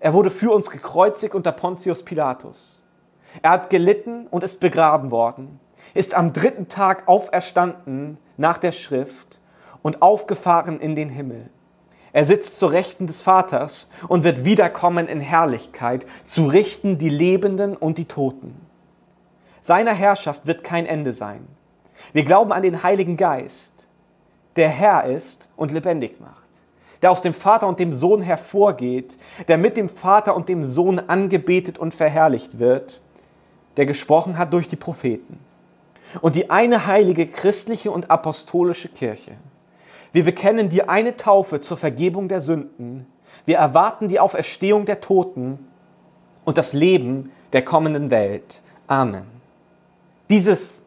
Er 0.00 0.12
wurde 0.12 0.30
für 0.30 0.50
uns 0.50 0.70
gekreuzigt 0.70 1.34
unter 1.34 1.52
Pontius 1.52 2.02
Pilatus. 2.02 2.84
Er 3.42 3.50
hat 3.50 3.70
gelitten 3.70 4.26
und 4.28 4.42
ist 4.42 4.60
begraben 4.60 5.10
worden, 5.10 5.60
ist 5.94 6.14
am 6.14 6.32
dritten 6.32 6.68
Tag 6.68 7.06
auferstanden 7.06 8.18
nach 8.36 8.58
der 8.58 8.72
Schrift 8.72 9.38
und 9.82 10.02
aufgefahren 10.02 10.80
in 10.80 10.96
den 10.96 11.08
Himmel. 11.08 11.50
Er 12.12 12.24
sitzt 12.24 12.58
zur 12.58 12.72
Rechten 12.72 13.06
des 13.06 13.22
Vaters 13.22 13.88
und 14.08 14.24
wird 14.24 14.44
wiederkommen 14.44 15.06
in 15.06 15.20
Herrlichkeit, 15.20 16.06
zu 16.24 16.46
richten 16.46 16.98
die 16.98 17.08
Lebenden 17.08 17.76
und 17.76 17.98
die 17.98 18.06
Toten. 18.06 18.66
Seiner 19.60 19.92
Herrschaft 19.92 20.46
wird 20.46 20.64
kein 20.64 20.86
Ende 20.86 21.12
sein. 21.12 21.46
Wir 22.12 22.24
glauben 22.24 22.52
an 22.52 22.62
den 22.62 22.82
Heiligen 22.82 23.16
Geist, 23.16 23.88
der 24.56 24.68
Herr 24.68 25.04
ist 25.04 25.48
und 25.56 25.72
lebendig 25.72 26.20
macht, 26.20 26.48
der 27.02 27.10
aus 27.10 27.22
dem 27.22 27.34
Vater 27.34 27.66
und 27.68 27.78
dem 27.78 27.92
Sohn 27.92 28.22
hervorgeht, 28.22 29.16
der 29.48 29.58
mit 29.58 29.76
dem 29.76 29.88
Vater 29.88 30.34
und 30.36 30.48
dem 30.48 30.64
Sohn 30.64 30.98
angebetet 30.98 31.78
und 31.78 31.94
verherrlicht 31.94 32.58
wird, 32.58 33.00
der 33.76 33.86
gesprochen 33.86 34.38
hat 34.38 34.52
durch 34.52 34.68
die 34.68 34.76
Propheten. 34.76 35.38
Und 36.20 36.34
die 36.34 36.50
eine 36.50 36.86
heilige 36.86 37.26
christliche 37.26 37.90
und 37.90 38.10
apostolische 38.10 38.88
Kirche. 38.88 39.32
Wir 40.12 40.24
bekennen 40.24 40.68
die 40.68 40.88
eine 40.88 41.16
Taufe 41.16 41.60
zur 41.60 41.76
Vergebung 41.76 42.26
der 42.26 42.40
Sünden. 42.40 43.06
Wir 43.46 43.58
erwarten 43.58 44.08
die 44.08 44.18
Auferstehung 44.18 44.86
der 44.86 45.00
Toten 45.00 45.68
und 46.44 46.58
das 46.58 46.72
Leben 46.72 47.30
der 47.52 47.64
kommenden 47.64 48.10
Welt. 48.10 48.60
Amen. 48.88 49.24
Dieses 50.28 50.84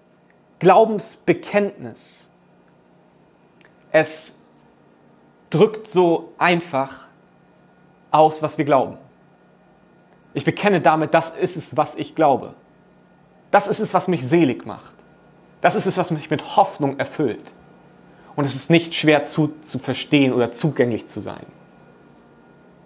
Glaubensbekenntnis. 0.63 2.31
Es 3.91 4.39
drückt 5.49 5.87
so 5.87 6.31
einfach 6.37 7.07
aus, 8.11 8.41
was 8.41 8.57
wir 8.57 8.63
glauben. 8.63 8.97
Ich 10.33 10.45
bekenne 10.45 10.79
damit, 10.79 11.13
das 11.13 11.31
ist 11.31 11.57
es, 11.57 11.75
was 11.75 11.95
ich 11.95 12.15
glaube. 12.15 12.53
Das 13.51 13.67
ist 13.67 13.79
es, 13.79 13.93
was 13.93 14.07
mich 14.07 14.25
selig 14.25 14.65
macht. 14.65 14.95
Das 15.59 15.75
ist 15.75 15.85
es, 15.85 15.97
was 15.97 16.11
mich 16.11 16.29
mit 16.29 16.55
Hoffnung 16.55 16.97
erfüllt. 16.97 17.51
Und 18.37 18.45
es 18.45 18.55
ist 18.55 18.69
nicht 18.69 18.95
schwer 18.95 19.25
zu, 19.25 19.53
zu 19.61 19.79
verstehen 19.79 20.31
oder 20.31 20.53
zugänglich 20.53 21.07
zu 21.07 21.19
sein. 21.19 21.45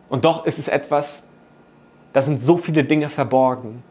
Und 0.09 0.25
doch 0.25 0.47
ist 0.47 0.57
es 0.57 0.67
etwas, 0.67 1.27
da 2.11 2.23
sind 2.23 2.41
so 2.41 2.57
viele 2.57 2.83
Dinge 2.83 3.11
verborgen, 3.11 3.83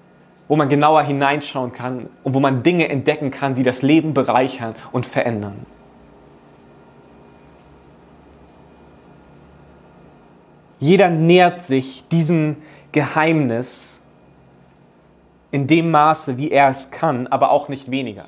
wo 0.48 0.56
man 0.56 0.68
genauer 0.68 1.02
hineinschauen 1.02 1.72
kann 1.72 2.08
und 2.22 2.34
wo 2.34 2.40
man 2.40 2.62
Dinge 2.62 2.88
entdecken 2.88 3.30
kann, 3.30 3.54
die 3.54 3.62
das 3.62 3.82
Leben 3.82 4.14
bereichern 4.14 4.74
und 4.92 5.06
verändern. 5.06 5.66
Jeder 10.78 11.08
nähert 11.10 11.62
sich 11.62 12.06
diesem 12.08 12.56
Geheimnis 12.92 14.02
in 15.50 15.66
dem 15.66 15.90
Maße, 15.90 16.38
wie 16.38 16.50
er 16.50 16.68
es 16.68 16.90
kann, 16.90 17.26
aber 17.26 17.50
auch 17.50 17.68
nicht 17.68 17.90
weniger. 17.90 18.26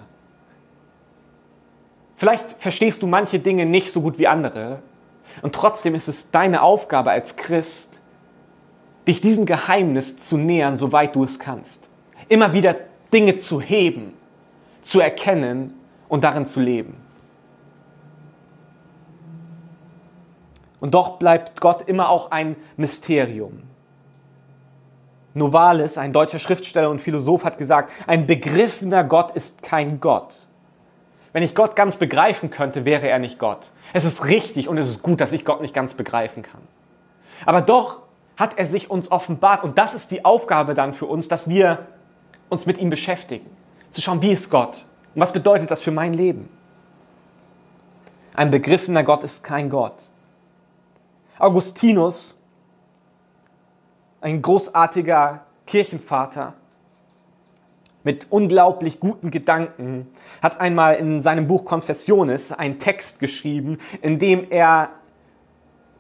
Vielleicht 2.17 2.51
verstehst 2.59 3.03
du 3.03 3.07
manche 3.07 3.39
Dinge 3.39 3.65
nicht 3.65 3.93
so 3.93 4.01
gut 4.01 4.19
wie 4.19 4.27
andere 4.27 4.81
und 5.43 5.55
trotzdem 5.55 5.95
ist 5.95 6.09
es 6.09 6.33
deine 6.33 6.63
Aufgabe 6.63 7.13
als 7.13 7.37
Christ, 7.37 8.01
dich 9.07 9.21
diesem 9.21 9.47
Geheimnis 9.47 10.19
zu 10.19 10.37
nähern, 10.37 10.77
soweit 10.77 11.15
du 11.15 11.23
es 11.23 11.39
kannst 11.39 11.88
immer 12.29 12.53
wieder 12.53 12.77
Dinge 13.13 13.37
zu 13.37 13.61
heben, 13.61 14.15
zu 14.83 15.01
erkennen 15.01 15.75
und 16.09 16.25
darin 16.25 16.47
zu 16.47 16.61
leben. 16.61 16.97
Und 20.81 20.95
doch 20.95 21.19
bleibt 21.19 21.61
Gott 21.61 21.89
immer 21.89 22.09
auch 22.09 22.31
ein 22.31 22.57
Mysterium. 22.77 23.63
Novalis, 25.35 25.99
ein 25.99 26.13
deutscher 26.13 26.39
Schriftsteller 26.39 26.91
und 26.91 27.01
Philosoph, 27.01 27.45
hat 27.45 27.59
gesagt, 27.59 27.93
ein 28.07 28.27
begriffener 28.27 29.05
Gott 29.05 29.33
ist 29.33 29.63
kein 29.63 30.01
Gott. 30.01 30.47
Wenn 31.33 31.43
ich 31.43 31.55
Gott 31.55 31.77
ganz 31.77 31.97
begreifen 31.97 32.51
könnte, 32.51 32.85
wäre 32.85 33.09
er 33.09 33.19
nicht 33.19 33.39
Gott. 33.39 33.71
Es 33.93 34.05
ist 34.05 34.25
richtig 34.25 34.69
und 34.69 34.79
es 34.79 34.89
ist 34.89 35.03
gut, 35.03 35.21
dass 35.21 35.33
ich 35.33 35.45
Gott 35.45 35.61
nicht 35.61 35.75
ganz 35.75 35.95
begreifen 35.95 36.43
kann. 36.43 36.63
Aber 37.45 37.61
doch 37.61 38.03
hat 38.37 38.57
er 38.57 38.67
sich 38.67 38.91
uns 38.91 39.11
offenbart 39.11 39.65
und 39.65 39.79
das 39.79 39.95
ist 39.95 40.11
die 40.11 40.25
Aufgabe 40.25 40.75
dann 40.75 40.93
für 40.93 41.07
uns, 41.07 41.29
dass 41.29 41.49
wir 41.49 41.87
uns 42.49 42.67
mit 42.67 42.79
ihm 42.79 42.91
beschäftigen, 42.91 43.47
zu 43.91 44.01
schauen, 44.01 44.23
wie 44.23 44.33
ist 44.33 44.51
Gott 44.51 44.87
und 45.15 45.21
was 45.21 45.33
bedeutet 45.33 45.71
das 45.71 45.81
für 45.81 45.91
mein 45.91 46.13
Leben. 46.13 46.49
Ein 48.35 48.51
begriffener 48.51 49.03
Gott 49.03 49.25
ist 49.25 49.43
kein 49.43 49.69
Gott. 49.69 50.05
Augustinus, 51.39 52.41
ein 54.21 54.43
großartiger 54.43 55.45
Kirchenvater 55.67 56.55
mit 58.05 58.29
unglaublich 58.31 59.01
guten 59.01 59.31
Gedanken, 59.31 60.09
hat 60.41 60.61
einmal 60.61 60.95
in 60.97 61.21
seinem 61.21 61.47
Buch 61.47 61.65
Confessiones 61.65 62.53
einen 62.53 62.79
Text 62.79 63.21
geschrieben, 63.21 63.79
in 64.03 64.19
dem 64.19 64.51
er 64.51 64.91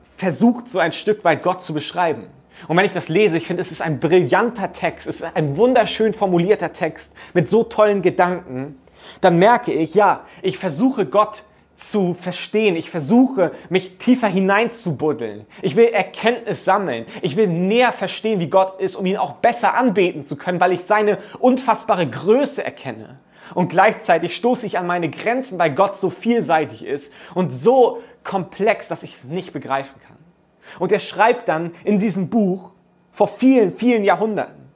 versucht, 0.02 0.68
so 0.70 0.78
ein 0.78 0.92
Stück 0.92 1.24
weit 1.24 1.42
Gott 1.42 1.62
zu 1.62 1.74
beschreiben. 1.74 2.24
Und 2.66 2.76
wenn 2.76 2.84
ich 2.84 2.92
das 2.92 3.08
lese, 3.08 3.38
ich 3.38 3.46
finde, 3.46 3.62
es 3.62 3.70
ist 3.70 3.80
ein 3.80 4.00
brillanter 4.00 4.72
Text, 4.72 5.06
es 5.06 5.20
ist 5.20 5.36
ein 5.36 5.56
wunderschön 5.56 6.12
formulierter 6.12 6.72
Text 6.72 7.12
mit 7.34 7.48
so 7.48 7.62
tollen 7.62 8.02
Gedanken, 8.02 8.80
dann 9.20 9.38
merke 9.38 9.72
ich, 9.72 9.94
ja, 9.94 10.24
ich 10.42 10.58
versuche 10.58 11.06
Gott 11.06 11.44
zu 11.78 12.14
verstehen. 12.14 12.76
Ich 12.76 12.90
versuche, 12.90 13.52
mich 13.68 13.98
tiefer 13.98 14.26
hineinzubuddeln. 14.26 15.46
Ich 15.62 15.76
will 15.76 15.86
Erkenntnis 15.86 16.64
sammeln. 16.64 17.06
Ich 17.22 17.36
will 17.36 17.46
näher 17.46 17.92
verstehen, 17.92 18.40
wie 18.40 18.48
Gott 18.48 18.80
ist, 18.80 18.96
um 18.96 19.06
ihn 19.06 19.16
auch 19.16 19.34
besser 19.34 19.74
anbeten 19.74 20.24
zu 20.24 20.36
können, 20.36 20.60
weil 20.60 20.72
ich 20.72 20.82
seine 20.82 21.18
unfassbare 21.38 22.08
Größe 22.08 22.64
erkenne. 22.64 23.20
Und 23.54 23.68
gleichzeitig 23.68 24.34
stoße 24.36 24.66
ich 24.66 24.76
an 24.76 24.86
meine 24.86 25.08
Grenzen, 25.08 25.58
weil 25.58 25.70
Gott 25.70 25.96
so 25.96 26.10
vielseitig 26.10 26.84
ist 26.84 27.12
und 27.34 27.50
so 27.50 28.02
komplex, 28.24 28.88
dass 28.88 29.02
ich 29.02 29.14
es 29.14 29.24
nicht 29.24 29.52
begreifen 29.52 29.94
kann. 30.06 30.07
Und 30.78 30.92
er 30.92 30.98
schreibt 30.98 31.48
dann 31.48 31.72
in 31.84 31.98
diesem 31.98 32.28
Buch 32.28 32.72
vor 33.10 33.28
vielen, 33.28 33.72
vielen 33.72 34.04
Jahrhunderten, 34.04 34.68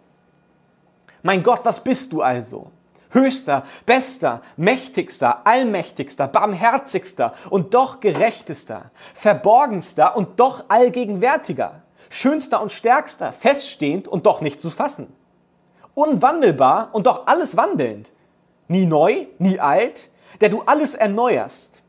mein 1.23 1.43
Gott, 1.43 1.61
was 1.65 1.83
bist 1.83 2.13
du 2.13 2.23
also? 2.23 2.71
Höchster, 3.11 3.65
bester, 3.87 4.43
mächtigster, 4.57 5.47
allmächtigster, 5.47 6.27
barmherzigster 6.27 7.35
und 7.51 7.75
doch 7.75 8.01
gerechtester, 8.01 8.91
verborgenster 9.15 10.17
und 10.17 10.41
doch 10.41 10.65
allgegenwärtiger, 10.69 11.83
schönster 12.09 12.63
und 12.63 12.73
stärkster, 12.73 13.33
feststehend 13.33 14.09
und 14.09 14.27
doch 14.27 14.41
nicht 14.41 14.61
zu 14.61 14.71
fassen, 14.71 15.15
unwandelbar 15.95 16.89
und 16.93 17.07
doch 17.07 17.27
alles 17.27 17.57
wandelnd, 17.57 18.11
nie 18.69 18.87
neu, 18.87 19.27
nie 19.39 19.61
alt, 19.61 20.11
der 20.41 20.49
du 20.49 20.63
alles 20.63 20.95
erneuerst. 20.95 21.83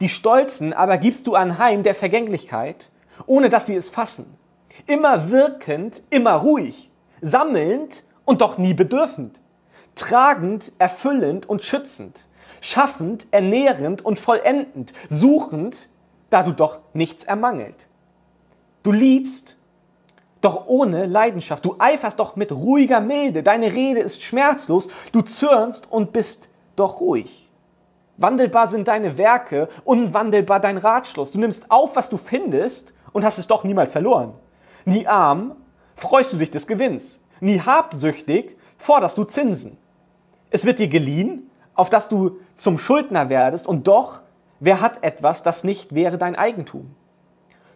Die 0.00 0.08
Stolzen 0.08 0.72
aber 0.72 0.98
gibst 0.98 1.26
du 1.26 1.34
anheim 1.34 1.82
der 1.82 1.94
Vergänglichkeit, 1.94 2.90
ohne 3.26 3.48
dass 3.48 3.66
sie 3.66 3.76
es 3.76 3.88
fassen. 3.88 4.26
Immer 4.86 5.30
wirkend, 5.30 6.02
immer 6.10 6.34
ruhig, 6.34 6.90
sammelnd 7.20 8.04
und 8.24 8.40
doch 8.40 8.58
nie 8.58 8.74
bedürfend, 8.74 9.40
tragend, 9.94 10.72
erfüllend 10.78 11.48
und 11.48 11.62
schützend, 11.62 12.26
schaffend, 12.60 13.26
ernährend 13.30 14.04
und 14.04 14.18
vollendend, 14.18 14.92
suchend, 15.08 15.88
da 16.30 16.42
du 16.42 16.52
doch 16.52 16.80
nichts 16.92 17.24
ermangelt. 17.24 17.86
Du 18.82 18.92
liebst, 18.92 19.56
doch 20.40 20.66
ohne 20.66 21.06
Leidenschaft. 21.06 21.64
Du 21.64 21.76
eiferst 21.78 22.20
doch 22.20 22.36
mit 22.36 22.52
ruhiger 22.52 23.00
Milde. 23.00 23.42
Deine 23.42 23.72
Rede 23.72 24.00
ist 24.00 24.22
schmerzlos. 24.22 24.88
Du 25.12 25.22
zürnst 25.22 25.90
und 25.90 26.12
bist 26.12 26.48
doch 26.76 27.00
ruhig. 27.00 27.50
Wandelbar 28.18 28.66
sind 28.66 28.88
deine 28.88 29.18
Werke, 29.18 29.68
unwandelbar 29.84 30.60
dein 30.60 30.76
Ratschluss. 30.76 31.32
Du 31.32 31.38
nimmst 31.38 31.70
auf, 31.70 31.96
was 31.96 32.08
du 32.08 32.16
findest 32.16 32.92
und 33.12 33.24
hast 33.24 33.38
es 33.38 33.46
doch 33.46 33.64
niemals 33.64 33.92
verloren. 33.92 34.34
Nie 34.84 35.06
arm, 35.06 35.56
freust 35.94 36.32
du 36.32 36.36
dich 36.38 36.50
des 36.50 36.66
Gewinns. 36.66 37.20
Nie 37.40 37.60
habsüchtig, 37.60 38.56
forderst 38.76 39.18
du 39.18 39.24
Zinsen. 39.24 39.76
Es 40.50 40.64
wird 40.64 40.78
dir 40.78 40.88
geliehen, 40.88 41.50
auf 41.74 41.90
dass 41.90 42.08
du 42.08 42.38
zum 42.54 42.78
Schuldner 42.78 43.28
werdest 43.28 43.66
und 43.66 43.86
doch, 43.86 44.22
wer 44.60 44.80
hat 44.80 45.04
etwas, 45.04 45.42
das 45.42 45.62
nicht 45.62 45.94
wäre 45.94 46.18
dein 46.18 46.36
Eigentum? 46.36 46.94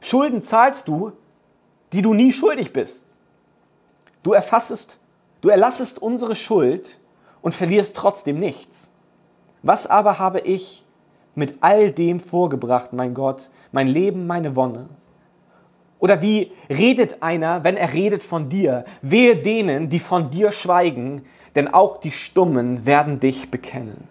Schulden 0.01 0.43
zahlst 0.43 0.89
du, 0.89 1.13
die 1.93 2.03
du 2.03 2.15
nie 2.15 2.33
schuldig 2.33 2.73
bist. 2.73 3.07
Du 4.23 4.33
erfassest, 4.33 4.99
du 5.41 5.49
erlassest 5.49 6.01
unsere 6.01 6.35
Schuld 6.35 6.99
und 7.43 7.55
verlierst 7.55 7.97
trotzdem 7.97 8.39
nichts. 8.39 8.91
Was 9.63 9.87
aber 9.87 10.19
habe 10.19 10.41
ich 10.41 10.85
mit 11.35 11.59
all 11.61 11.93
dem 11.93 12.19
vorgebracht, 12.21 12.93
mein 12.93 13.15
Gott, 13.15 13.51
mein 13.71 13.87
Leben, 13.87 14.27
meine 14.27 14.57
Wonne? 14.57 14.89
Oder 16.03 16.21
wie 16.21 16.51
redet 16.69 17.23
einer, 17.23 17.63
wenn 17.63 17.77
er 17.77 17.93
redet 17.93 18.25
von 18.25 18.49
dir? 18.49 18.83
Wehe 19.03 19.37
denen, 19.37 19.89
die 19.89 20.01
von 20.01 20.31
dir 20.31 20.51
schweigen, 20.51 21.25
denn 21.55 21.73
auch 21.73 21.99
die 21.99 22.11
Stummen 22.11 22.85
werden 22.85 23.21
dich 23.21 23.53
bekennen. 23.53 24.09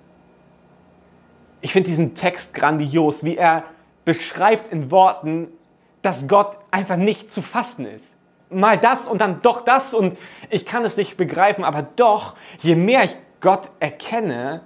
Ich 1.60 1.74
finde 1.74 1.90
diesen 1.90 2.16
Text 2.16 2.54
grandios, 2.54 3.26
wie 3.26 3.36
er 3.36 3.66
beschreibt 4.06 4.70
in 4.70 4.90
Worten, 4.90 5.50
dass 6.02 6.30
Gott 6.30 6.58
einfach 6.72 6.96
nicht 6.96 7.30
zu 7.30 7.42
fassen 7.42 7.86
ist. 7.86 8.16
Mal 8.50 8.78
das 8.78 9.10
und 9.10 9.20
dann 9.20 9.42
doch 9.42 9.60
das 9.60 9.94
und 9.94 10.18
ich 10.50 10.66
kann 10.66 10.86
es 10.86 10.96
nicht 10.96 11.18
begreifen, 11.18 11.66
aber 11.66 11.86
doch, 11.98 12.38
je 12.62 12.78
mehr 12.78 13.04
ich 13.04 13.18
Gott 13.42 13.70
erkenne, 13.82 14.62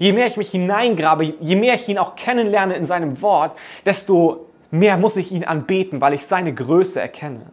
je 0.00 0.12
mehr 0.12 0.26
ich 0.26 0.36
mich 0.36 0.50
hineingrabe, 0.50 1.34
je 1.38 1.54
mehr 1.54 1.76
ich 1.76 1.88
ihn 1.88 1.98
auch 1.98 2.16
kennenlerne 2.16 2.74
in 2.74 2.84
seinem 2.84 3.22
Wort, 3.22 3.56
desto 3.86 4.48
mehr 4.74 4.96
muss 4.96 5.16
ich 5.16 5.30
ihn 5.30 5.44
anbeten, 5.44 6.00
weil 6.00 6.14
ich 6.14 6.26
seine 6.26 6.52
Größe 6.52 7.00
erkenne. 7.00 7.46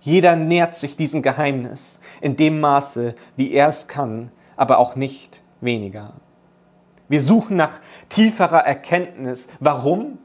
Jeder 0.00 0.36
nähert 0.36 0.76
sich 0.76 0.96
diesem 0.96 1.20
Geheimnis 1.20 2.00
in 2.22 2.36
dem 2.36 2.60
Maße, 2.60 3.14
wie 3.36 3.52
er 3.52 3.68
es 3.68 3.86
kann, 3.86 4.30
aber 4.56 4.78
auch 4.78 4.96
nicht 4.96 5.42
weniger. 5.60 6.14
Wir 7.08 7.22
suchen 7.22 7.56
nach 7.56 7.80
tieferer 8.08 8.60
Erkenntnis. 8.60 9.48
Warum? 9.60 10.18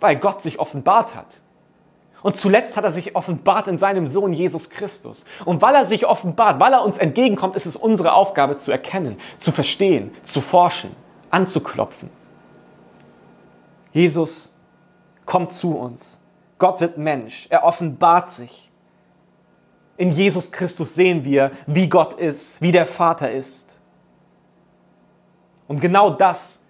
Weil 0.00 0.16
Gott 0.16 0.42
sich 0.42 0.58
offenbart 0.58 1.14
hat. 1.14 1.40
Und 2.22 2.36
zuletzt 2.36 2.76
hat 2.76 2.84
er 2.84 2.92
sich 2.92 3.16
offenbart 3.16 3.66
in 3.66 3.78
seinem 3.78 4.06
Sohn 4.06 4.32
Jesus 4.32 4.68
Christus. 4.68 5.24
Und 5.44 5.62
weil 5.62 5.74
er 5.74 5.86
sich 5.86 6.06
offenbart, 6.06 6.60
weil 6.60 6.74
er 6.74 6.84
uns 6.84 6.98
entgegenkommt, 6.98 7.56
ist 7.56 7.66
es 7.66 7.76
unsere 7.76 8.12
Aufgabe 8.12 8.58
zu 8.58 8.70
erkennen, 8.70 9.16
zu 9.38 9.52
verstehen, 9.52 10.12
zu 10.22 10.40
forschen, 10.40 10.94
anzuklopfen. 11.30 12.10
Jesus 13.92 14.56
kommt 15.26 15.52
zu 15.52 15.76
uns. 15.76 16.20
Gott 16.58 16.80
wird 16.80 16.98
Mensch. 16.98 17.46
Er 17.50 17.64
offenbart 17.64 18.30
sich. 18.30 18.70
In 19.96 20.10
Jesus 20.10 20.50
Christus 20.50 20.94
sehen 20.94 21.24
wir, 21.24 21.52
wie 21.66 21.88
Gott 21.88 22.14
ist, 22.14 22.60
wie 22.60 22.72
der 22.72 22.86
Vater 22.86 23.30
ist. 23.30 23.78
Und 25.68 25.80
genau 25.80 26.10
das, 26.10 26.64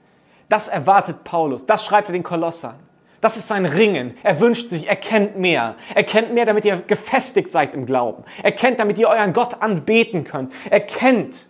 das 0.48 0.68
erwartet 0.68 1.24
Paulus. 1.24 1.66
Das 1.66 1.84
schreibt 1.84 2.08
er 2.08 2.12
den 2.12 2.22
Kolossern. 2.22 2.76
Das 3.20 3.36
ist 3.36 3.46
sein 3.46 3.66
Ringen. 3.66 4.16
Er 4.24 4.40
wünscht 4.40 4.68
sich, 4.68 4.88
er 4.88 4.96
kennt 4.96 5.38
mehr. 5.38 5.76
Er 5.94 6.02
kennt 6.02 6.34
mehr, 6.34 6.44
damit 6.44 6.64
ihr 6.64 6.76
gefestigt 6.78 7.52
seid 7.52 7.74
im 7.74 7.86
Glauben. 7.86 8.24
Er 8.42 8.50
kennt, 8.50 8.80
damit 8.80 8.98
ihr 8.98 9.08
euren 9.08 9.32
Gott 9.32 9.62
anbeten 9.62 10.24
könnt. 10.24 10.52
Er 10.68 10.80
kennt, 10.80 11.46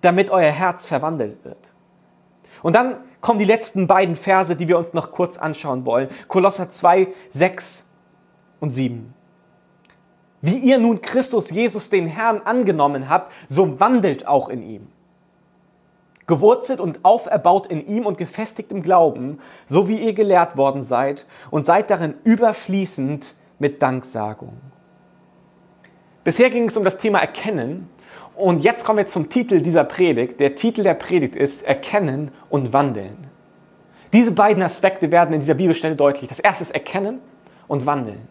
damit 0.00 0.30
euer 0.30 0.52
Herz 0.52 0.86
verwandelt 0.86 1.44
wird. 1.44 1.74
Und 2.62 2.76
dann 2.76 2.98
kommen 3.28 3.38
die 3.38 3.44
letzten 3.44 3.86
beiden 3.86 4.16
Verse, 4.16 4.56
die 4.56 4.68
wir 4.68 4.78
uns 4.78 4.94
noch 4.94 5.12
kurz 5.12 5.36
anschauen 5.36 5.84
wollen. 5.84 6.08
Kolosser 6.28 6.70
2, 6.70 7.08
6 7.28 7.84
und 8.58 8.70
7. 8.70 9.12
Wie 10.40 10.56
ihr 10.56 10.78
nun 10.78 11.02
Christus 11.02 11.50
Jesus 11.50 11.90
den 11.90 12.06
Herrn 12.06 12.40
angenommen 12.40 13.10
habt, 13.10 13.30
so 13.50 13.78
wandelt 13.80 14.26
auch 14.26 14.48
in 14.48 14.62
ihm. 14.62 14.86
Gewurzelt 16.26 16.80
und 16.80 17.04
auferbaut 17.04 17.66
in 17.66 17.86
ihm 17.86 18.06
und 18.06 18.16
gefestigt 18.16 18.72
im 18.72 18.82
Glauben, 18.82 19.40
so 19.66 19.88
wie 19.88 19.98
ihr 19.98 20.14
gelehrt 20.14 20.56
worden 20.56 20.82
seid, 20.82 21.26
und 21.50 21.66
seid 21.66 21.90
darin 21.90 22.14
überfließend 22.24 23.34
mit 23.58 23.82
Danksagung. 23.82 24.56
Bisher 26.24 26.48
ging 26.48 26.68
es 26.68 26.78
um 26.78 26.84
das 26.84 26.96
Thema 26.96 27.18
Erkennen 27.18 27.90
und 28.38 28.60
jetzt 28.60 28.84
kommen 28.84 28.98
wir 28.98 29.06
zum 29.06 29.28
Titel 29.28 29.60
dieser 29.60 29.84
Predigt. 29.84 30.40
Der 30.40 30.54
Titel 30.54 30.82
der 30.82 30.94
Predigt 30.94 31.36
ist 31.36 31.64
Erkennen 31.64 32.30
und 32.48 32.72
Wandeln. 32.72 33.26
Diese 34.12 34.32
beiden 34.32 34.62
Aspekte 34.62 35.10
werden 35.10 35.34
in 35.34 35.40
dieser 35.40 35.54
Bibelstelle 35.54 35.96
deutlich. 35.96 36.28
Das 36.28 36.40
erste 36.40 36.62
ist 36.62 36.70
Erkennen 36.70 37.20
und 37.66 37.84
Wandeln. 37.84 38.26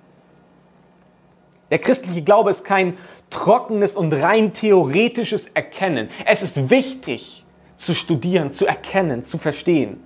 Der 1.70 1.80
christliche 1.80 2.24
Glaube 2.24 2.50
ist 2.50 2.64
kein 2.64 2.98
trockenes 3.30 3.98
und 3.98 4.14
rein 4.14 4.54
theoretisches 4.54 5.48
Erkennen. 5.48 6.10
Es 6.26 6.42
ist 6.42 6.70
wichtig 6.70 7.46
zu 7.76 7.94
studieren, 7.94 8.52
zu 8.52 8.66
erkennen, 8.66 9.22
zu 9.22 9.38
verstehen. 9.38 10.04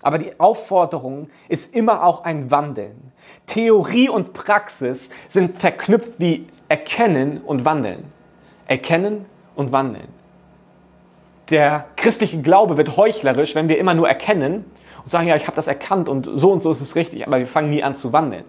Aber 0.00 0.18
die 0.18 0.38
Aufforderung 0.38 1.28
ist 1.48 1.74
immer 1.74 2.04
auch 2.04 2.24
ein 2.24 2.50
Wandeln. 2.52 3.12
Theorie 3.46 4.08
und 4.08 4.32
Praxis 4.32 5.10
sind 5.26 5.56
verknüpft 5.56 6.20
wie 6.20 6.46
Erkennen 6.68 7.38
und 7.38 7.64
Wandeln. 7.64 8.17
Erkennen 8.68 9.26
und 9.56 9.72
Wandeln. 9.72 10.08
Der 11.50 11.86
christliche 11.96 12.40
Glaube 12.40 12.76
wird 12.76 12.96
heuchlerisch, 12.96 13.54
wenn 13.54 13.68
wir 13.68 13.78
immer 13.78 13.94
nur 13.94 14.08
erkennen 14.08 14.64
und 15.02 15.10
sagen, 15.10 15.26
ja, 15.26 15.34
ich 15.36 15.46
habe 15.46 15.56
das 15.56 15.66
erkannt 15.66 16.08
und 16.08 16.28
so 16.30 16.52
und 16.52 16.62
so 16.62 16.70
ist 16.70 16.80
es 16.80 16.94
richtig, 16.94 17.26
aber 17.26 17.38
wir 17.38 17.46
fangen 17.46 17.70
nie 17.70 17.82
an 17.82 17.96
zu 17.96 18.12
wandeln. 18.12 18.44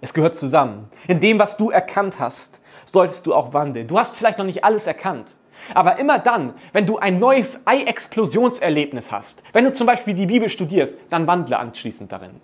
Es 0.00 0.12
gehört 0.12 0.36
zusammen. 0.36 0.88
In 1.08 1.20
dem, 1.20 1.38
was 1.38 1.56
du 1.56 1.70
erkannt 1.70 2.18
hast, 2.18 2.60
solltest 2.84 3.26
du 3.26 3.34
auch 3.34 3.54
wandeln. 3.54 3.88
Du 3.88 3.98
hast 3.98 4.14
vielleicht 4.16 4.38
noch 4.38 4.44
nicht 4.44 4.64
alles 4.64 4.86
erkannt. 4.86 5.34
Aber 5.74 5.98
immer 5.98 6.18
dann, 6.18 6.54
wenn 6.72 6.86
du 6.86 6.98
ein 6.98 7.18
neues 7.18 7.66
Ei-Explosionserlebnis 7.66 9.10
hast, 9.10 9.42
wenn 9.52 9.64
du 9.64 9.72
zum 9.72 9.86
Beispiel 9.86 10.14
die 10.14 10.26
Bibel 10.26 10.48
studierst, 10.48 10.98
dann 11.10 11.26
wandle 11.26 11.58
anschließend 11.58 12.12
darin. 12.12 12.40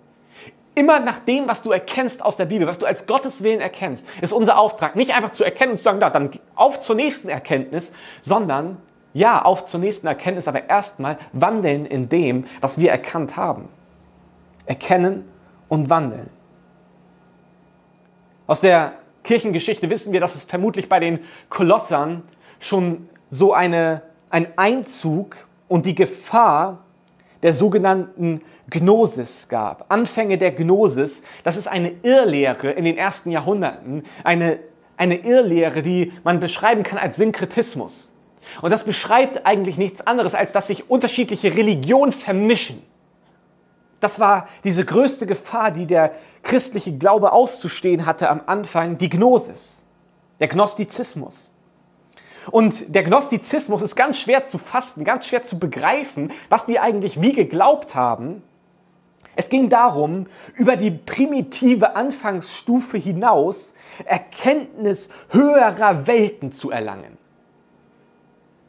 Immer 0.75 0.99
nach 0.99 1.19
dem, 1.19 1.47
was 1.47 1.61
du 1.61 1.71
erkennst 1.71 2.23
aus 2.23 2.37
der 2.37 2.45
Bibel, 2.45 2.67
was 2.67 2.79
du 2.79 2.85
als 2.85 3.05
Gottes 3.05 3.43
Willen 3.43 3.61
erkennst, 3.61 4.07
ist 4.21 4.33
unser 4.33 4.57
Auftrag. 4.57 4.95
Nicht 4.95 5.15
einfach 5.15 5.31
zu 5.31 5.43
erkennen 5.43 5.73
und 5.73 5.77
zu 5.77 5.83
sagen, 5.83 5.99
da, 5.99 6.09
dann 6.09 6.31
auf 6.55 6.79
zur 6.79 6.95
nächsten 6.95 7.29
Erkenntnis, 7.29 7.93
sondern 8.21 8.77
ja, 9.13 9.43
auf 9.43 9.67
zur 9.67 9.79
nächsten 9.79 10.07
Erkenntnis, 10.07 10.47
aber 10.47 10.67
erstmal 10.67 11.17
wandeln 11.31 11.85
in 11.85 12.09
dem, 12.09 12.45
was 12.61 12.79
wir 12.79 12.89
erkannt 12.89 13.37
haben. 13.37 13.69
Erkennen 14.65 15.29
und 15.69 15.91
wandeln. 15.91 16.29
Aus 18.47 18.61
der 18.61 18.93
Kirchengeschichte 19.23 19.89
wissen 19.89 20.11
wir, 20.11 20.19
dass 20.19 20.35
es 20.35 20.43
vermutlich 20.43 20.89
bei 20.89 20.99
den 20.99 21.19
Kolossern 21.49 22.23
schon 22.59 23.07
so 23.29 23.53
eine, 23.53 24.01
ein 24.29 24.47
Einzug 24.57 25.35
und 25.67 25.85
die 25.85 25.95
Gefahr 25.95 26.82
der 27.43 27.53
sogenannten 27.53 28.41
Gnosis 28.69 29.49
gab. 29.49 29.91
Anfänge 29.91 30.37
der 30.37 30.51
Gnosis, 30.51 31.23
das 31.43 31.57
ist 31.57 31.67
eine 31.67 31.93
Irrlehre 32.01 32.71
in 32.71 32.85
den 32.85 32.97
ersten 32.97 33.29
Jahrhunderten, 33.29 34.03
eine, 34.23 34.59
eine 34.97 35.17
Irrlehre, 35.17 35.83
die 35.83 36.13
man 36.23 36.39
beschreiben 36.39 36.83
kann 36.83 36.97
als 36.97 37.17
Synkretismus. 37.17 38.13
Und 38.61 38.71
das 38.71 38.83
beschreibt 38.83 39.45
eigentlich 39.45 39.77
nichts 39.77 40.05
anderes, 40.05 40.35
als 40.35 40.51
dass 40.51 40.67
sich 40.67 40.89
unterschiedliche 40.89 41.53
Religionen 41.55 42.11
vermischen. 42.11 42.81
Das 43.99 44.19
war 44.19 44.49
diese 44.63 44.83
größte 44.83 45.25
Gefahr, 45.25 45.71
die 45.71 45.85
der 45.85 46.13
christliche 46.41 46.97
Glaube 46.97 47.31
auszustehen 47.31 48.05
hatte 48.05 48.29
am 48.29 48.41
Anfang, 48.45 48.97
die 48.97 49.09
Gnosis, 49.09 49.85
der 50.39 50.49
Gnostizismus. 50.49 51.52
Und 52.51 52.93
der 52.93 53.03
Gnostizismus 53.03 53.81
ist 53.81 53.95
ganz 53.95 54.17
schwer 54.17 54.43
zu 54.43 54.57
fassen, 54.57 55.05
ganz 55.05 55.27
schwer 55.27 55.43
zu 55.43 55.59
begreifen, 55.59 56.31
was 56.49 56.65
die 56.65 56.79
eigentlich 56.79 57.21
wie 57.21 57.33
geglaubt 57.33 57.95
haben. 57.95 58.43
Es 59.35 59.49
ging 59.49 59.69
darum, 59.69 60.27
über 60.55 60.75
die 60.75 60.91
primitive 60.91 61.95
Anfangsstufe 61.95 62.97
hinaus 62.97 63.73
Erkenntnis 64.05 65.09
höherer 65.29 66.07
Welten 66.07 66.51
zu 66.51 66.69
erlangen. 66.69 67.17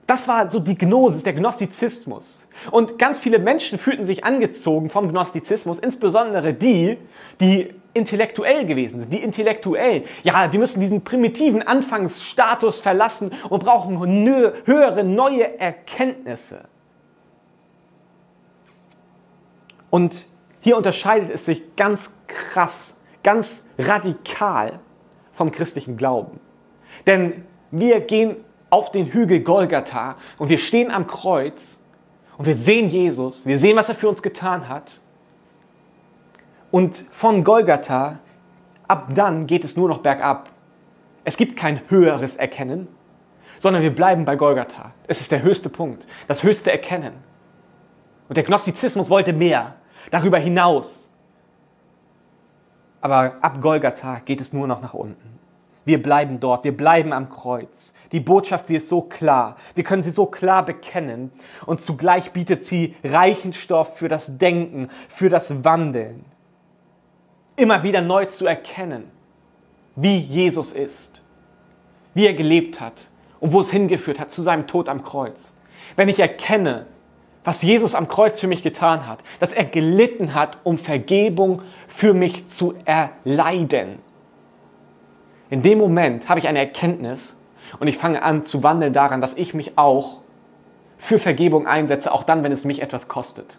Das 0.07 0.29
war 0.29 0.51
so 0.51 0.59
die 0.59 0.77
Gnosis, 0.77 1.23
der 1.23 1.33
Gnostizismus. 1.33 2.47
Und 2.71 2.99
ganz 2.99 3.19
viele 3.19 3.39
Menschen 3.39 3.79
fühlten 3.79 4.05
sich 4.05 4.25
angezogen 4.25 4.91
vom 4.91 5.09
Gnostizismus, 5.09 5.79
insbesondere 5.79 6.53
die, 6.53 6.99
die 7.41 7.75
intellektuell 7.95 8.67
gewesen 8.67 9.01
sind, 9.01 9.13
die 9.13 9.23
intellektuell, 9.23 10.05
ja, 10.23 10.49
die 10.49 10.59
müssen 10.59 10.81
diesen 10.81 11.03
primitiven 11.03 11.63
Anfangsstatus 11.63 12.81
verlassen 12.81 13.33
und 13.49 13.65
brauchen 13.65 13.99
höhere, 14.65 15.05
neue 15.05 15.59
Erkenntnisse. 15.59 16.69
Und 19.91 20.27
hier 20.61 20.77
unterscheidet 20.77 21.31
es 21.31 21.45
sich 21.45 21.77
ganz 21.77 22.11
krass, 22.27 22.97
ganz 23.23 23.65
radikal 23.79 24.81
vom 25.31 25.53
christlichen 25.53 25.97
Glauben. 25.97 26.41
Denn 27.07 27.45
wir 27.71 28.01
gehen 28.01 28.37
auf 28.71 28.91
den 28.91 29.07
Hügel 29.07 29.41
Golgatha 29.41 30.17
und 30.39 30.49
wir 30.49 30.59
stehen 30.59 30.91
am 30.91 31.07
Kreuz 31.07 31.79
und 32.39 32.47
wir 32.47 32.57
sehen 32.57 32.89
Jesus, 32.89 33.47
wir 33.47 33.59
sehen, 33.59 33.77
was 33.77 33.89
er 33.89 33.95
für 33.95 34.09
uns 34.09 34.23
getan 34.23 34.69
hat. 34.69 35.01
Und 36.75 37.05
von 37.13 37.45
Golgatha, 37.45 38.19
ab 38.89 39.15
dann 39.15 39.47
geht 39.47 39.63
es 39.63 39.77
nur 39.77 39.89
noch 39.89 39.99
bergab. 39.99 40.51
Es 41.23 41.37
gibt 41.37 41.57
kein 41.57 41.81
höheres 41.89 42.35
Erkennen, 42.35 42.89
sondern 43.61 43.85
wir 43.85 43.95
bleiben 43.95 44.25
bei 44.25 44.35
Golgatha. 44.35 44.91
Es 45.07 45.21
ist 45.21 45.31
der 45.31 45.45
höchste 45.45 45.69
Punkt, 45.69 46.05
das 46.27 46.43
höchste 46.43 46.73
Erkennen. 46.73 47.13
Und 48.29 48.37
der 48.37 48.43
Gnostizismus 48.43 49.09
wollte 49.09 49.33
mehr, 49.33 49.77
darüber 50.11 50.37
hinaus. 50.37 51.09
Aber 53.01 53.37
ab 53.41 53.61
Golgatha 53.61 54.23
geht 54.25 54.41
es 54.41 54.53
nur 54.53 54.67
noch 54.67 54.83
nach 54.83 54.95
unten. 54.95 55.39
Wir 55.85 56.03
bleiben 56.03 56.41
dort, 56.41 56.65
wir 56.65 56.77
bleiben 56.77 57.13
am 57.13 57.31
Kreuz. 57.31 57.95
Die 58.11 58.19
Botschaft, 58.19 58.67
sie 58.67 58.75
ist 58.75 58.89
so 58.89 59.03
klar. 59.03 59.55
Wir 59.77 59.85
können 59.85 60.03
sie 60.03 60.11
so 60.11 60.27
klar 60.27 60.65
bekennen. 60.65 61.31
Und 61.67 61.81
zugleich 61.81 62.33
bietet 62.33 62.65
sie 62.65 62.97
reichen 63.05 63.53
Stoff 63.53 63.97
für 63.97 64.09
das 64.09 64.39
Denken, 64.39 64.89
für 65.07 65.29
das 65.29 65.65
Wandeln. 65.65 66.34
Immer 67.57 67.83
wieder 67.83 68.03
neu 68.03 68.27
zu 68.27 68.47
erkennen, 68.47 69.11
wie 69.97 70.19
Jesus 70.19 70.73
ist, 70.73 71.23
wie 72.15 72.27
er 72.27 72.35
gelebt 72.35 72.81
hat 72.81 73.09
und 73.41 73.53
wo 73.53 73.61
es 73.61 73.71
hingeführt 73.71 74.19
hat 74.19 74.31
zu 74.31 74.43
seinem 74.43 74.67
Tod 74.67 74.89
am 74.89 75.03
Kreuz. 75.03 75.55
Wenn 75.97 76.09
ich 76.09 76.19
erkenne, 76.19 76.87
was 77.45 77.63
Jesus 77.63 77.95
am 77.95 78.09
Kreuz 78.09 78.41
für 78.41 78.47
mich 78.47 78.63
getan 78.63 79.07
hat, 79.07 79.21
dass 79.39 79.53
er 79.53 79.65
gelitten 79.65 80.35
hat, 80.35 80.59
um 80.65 80.79
Vergebung 80.79 81.63
für 81.87 82.15
mich 82.15 82.49
zu 82.49 82.75
erleiden 82.85 83.99
in 85.55 85.63
dem 85.63 85.79
Moment 85.79 86.29
habe 86.29 86.41
ich 86.41 86.49
eine 86.49 86.59
Erkenntnis 86.59 87.37
und 87.79 87.87
ich 87.87 87.97
fange 87.97 88.23
an 88.23 88.43
zu 88.43 88.63
wandeln 88.63 88.93
daran, 88.93 89.21
dass 89.21 89.37
ich 89.37 89.55
mich 89.55 89.79
auch 89.79 90.21
für 90.97 91.19
Vergebung 91.19 91.67
einsetze, 91.67 92.13
auch 92.13 92.25
dann, 92.25 92.43
wenn 92.43 92.53
es 92.53 92.65
mich 92.65 92.83
etwas 92.83 93.07
kostet. 93.07 93.59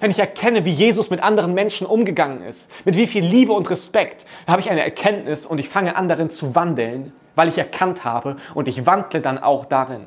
Wenn 0.00 0.10
ich 0.10 0.18
erkenne, 0.18 0.64
wie 0.64 0.72
Jesus 0.72 1.10
mit 1.10 1.22
anderen 1.22 1.54
Menschen 1.54 1.86
umgegangen 1.86 2.42
ist, 2.42 2.70
mit 2.84 2.96
wie 2.96 3.06
viel 3.06 3.24
Liebe 3.24 3.52
und 3.52 3.70
Respekt, 3.70 4.26
habe 4.46 4.60
ich 4.60 4.70
eine 4.70 4.82
Erkenntnis 4.82 5.46
und 5.46 5.58
ich 5.58 5.68
fange 5.68 5.96
an 5.96 6.08
darin 6.08 6.30
zu 6.30 6.54
wandeln, 6.54 7.12
weil 7.34 7.48
ich 7.48 7.58
erkannt 7.58 8.04
habe 8.04 8.36
und 8.54 8.68
ich 8.68 8.86
wandle 8.86 9.20
dann 9.20 9.38
auch 9.38 9.64
darin. 9.64 10.06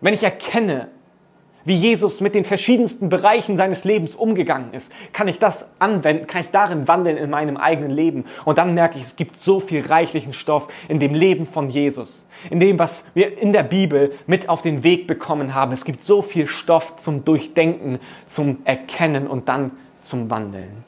Wenn 0.00 0.14
ich 0.14 0.22
erkenne, 0.22 0.88
wie 1.64 1.74
Jesus 1.74 2.20
mit 2.20 2.34
den 2.34 2.44
verschiedensten 2.44 3.08
Bereichen 3.08 3.56
seines 3.56 3.84
Lebens 3.84 4.14
umgegangen 4.14 4.72
ist, 4.72 4.92
kann 5.12 5.28
ich 5.28 5.38
das 5.38 5.70
anwenden, 5.78 6.26
kann 6.26 6.42
ich 6.42 6.50
darin 6.50 6.88
wandeln 6.88 7.16
in 7.16 7.30
meinem 7.30 7.56
eigenen 7.56 7.90
Leben. 7.90 8.24
Und 8.44 8.58
dann 8.58 8.74
merke 8.74 8.98
ich, 8.98 9.04
es 9.04 9.16
gibt 9.16 9.42
so 9.42 9.60
viel 9.60 9.86
reichlichen 9.86 10.32
Stoff 10.32 10.68
in 10.88 11.00
dem 11.00 11.14
Leben 11.14 11.46
von 11.46 11.70
Jesus, 11.70 12.26
in 12.50 12.60
dem, 12.60 12.78
was 12.78 13.04
wir 13.14 13.38
in 13.38 13.52
der 13.52 13.62
Bibel 13.62 14.12
mit 14.26 14.48
auf 14.48 14.62
den 14.62 14.84
Weg 14.84 15.06
bekommen 15.06 15.54
haben. 15.54 15.72
Es 15.72 15.84
gibt 15.84 16.02
so 16.02 16.22
viel 16.22 16.46
Stoff 16.46 16.96
zum 16.96 17.24
Durchdenken, 17.24 17.98
zum 18.26 18.58
Erkennen 18.64 19.26
und 19.26 19.48
dann 19.48 19.72
zum 20.00 20.30
Wandeln. 20.30 20.84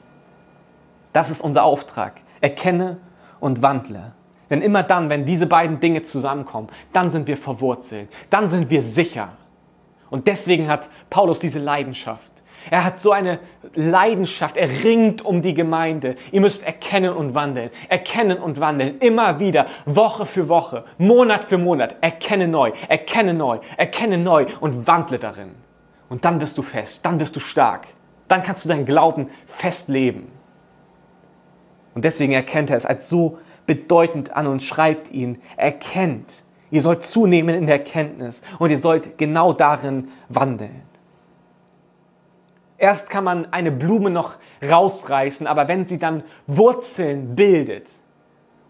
Das 1.13 1.29
ist 1.31 1.41
unser 1.41 1.63
Auftrag. 1.63 2.21
Erkenne 2.41 2.97
und 3.39 3.61
wandle. 3.61 4.13
Denn 4.49 4.61
immer 4.61 4.83
dann, 4.83 5.09
wenn 5.09 5.25
diese 5.25 5.47
beiden 5.47 5.79
Dinge 5.79 6.03
zusammenkommen, 6.03 6.67
dann 6.93 7.09
sind 7.09 7.27
wir 7.27 7.37
verwurzelt, 7.37 8.09
dann 8.29 8.47
sind 8.47 8.69
wir 8.69 8.83
sicher. 8.83 9.29
Und 10.09 10.27
deswegen 10.27 10.67
hat 10.67 10.89
Paulus 11.09 11.39
diese 11.39 11.59
Leidenschaft. 11.59 12.31
Er 12.69 12.83
hat 12.83 12.99
so 12.99 13.11
eine 13.11 13.39
Leidenschaft, 13.75 14.57
er 14.57 14.69
ringt 14.83 15.23
um 15.23 15.41
die 15.41 15.53
Gemeinde. 15.53 16.15
Ihr 16.31 16.41
müsst 16.41 16.65
erkennen 16.65 17.13
und 17.13 17.35
wandeln, 17.35 17.69
erkennen 17.89 18.39
und 18.39 18.59
wandeln, 18.59 18.97
immer 18.99 19.39
wieder, 19.39 19.67
Woche 19.85 20.25
für 20.25 20.49
Woche, 20.49 20.83
Monat 20.97 21.45
für 21.45 21.57
Monat, 21.57 21.95
erkenne 22.01 22.47
neu, 22.47 22.71
erkenne 22.87 23.33
neu, 23.33 23.59
erkenne 23.77 24.17
neu 24.17 24.47
und 24.61 24.87
wandle 24.87 25.19
darin. 25.19 25.51
Und 26.09 26.25
dann 26.25 26.41
wirst 26.41 26.57
du 26.57 26.63
fest, 26.63 27.05
dann 27.05 27.19
wirst 27.19 27.35
du 27.35 27.39
stark, 27.39 27.87
dann 28.27 28.41
kannst 28.41 28.65
du 28.65 28.69
deinen 28.69 28.85
Glauben 28.85 29.29
fest 29.45 29.89
leben. 29.89 30.31
Und 31.93 32.03
deswegen 32.03 32.33
erkennt 32.33 32.69
er 32.71 32.77
es 32.77 32.85
als 32.85 33.09
so 33.09 33.37
bedeutend 33.67 34.35
an 34.35 34.47
und 34.47 34.61
schreibt 34.61 35.11
ihn, 35.11 35.41
erkennt, 35.55 36.44
Ihr 36.71 36.81
sollt 36.81 37.03
zunehmen 37.03 37.55
in 37.55 37.67
der 37.67 37.77
Erkenntnis 37.77 38.41
und 38.59 38.69
ihr 38.69 38.77
sollt 38.77 39.17
genau 39.17 39.53
darin 39.53 40.09
wandeln. 40.29 40.81
Erst 42.77 43.09
kann 43.09 43.23
man 43.23 43.51
eine 43.53 43.71
Blume 43.71 44.09
noch 44.09 44.37
rausreißen, 44.67 45.47
aber 45.47 45.67
wenn 45.67 45.87
sie 45.87 45.97
dann 45.97 46.23
Wurzeln 46.47 47.35
bildet 47.35 47.89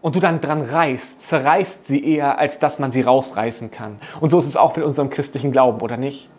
und 0.00 0.14
du 0.14 0.20
dann 0.20 0.40
dran 0.40 0.62
reißt, 0.62 1.22
zerreißt 1.22 1.86
sie 1.86 2.04
eher, 2.04 2.38
als 2.38 2.58
dass 2.60 2.78
man 2.78 2.92
sie 2.92 3.00
rausreißen 3.00 3.70
kann. 3.70 3.98
Und 4.20 4.30
so 4.30 4.38
ist 4.38 4.46
es 4.46 4.56
auch 4.56 4.76
mit 4.76 4.84
unserem 4.84 5.10
christlichen 5.10 5.50
Glauben, 5.50 5.80
oder 5.80 5.96
nicht? 5.96 6.30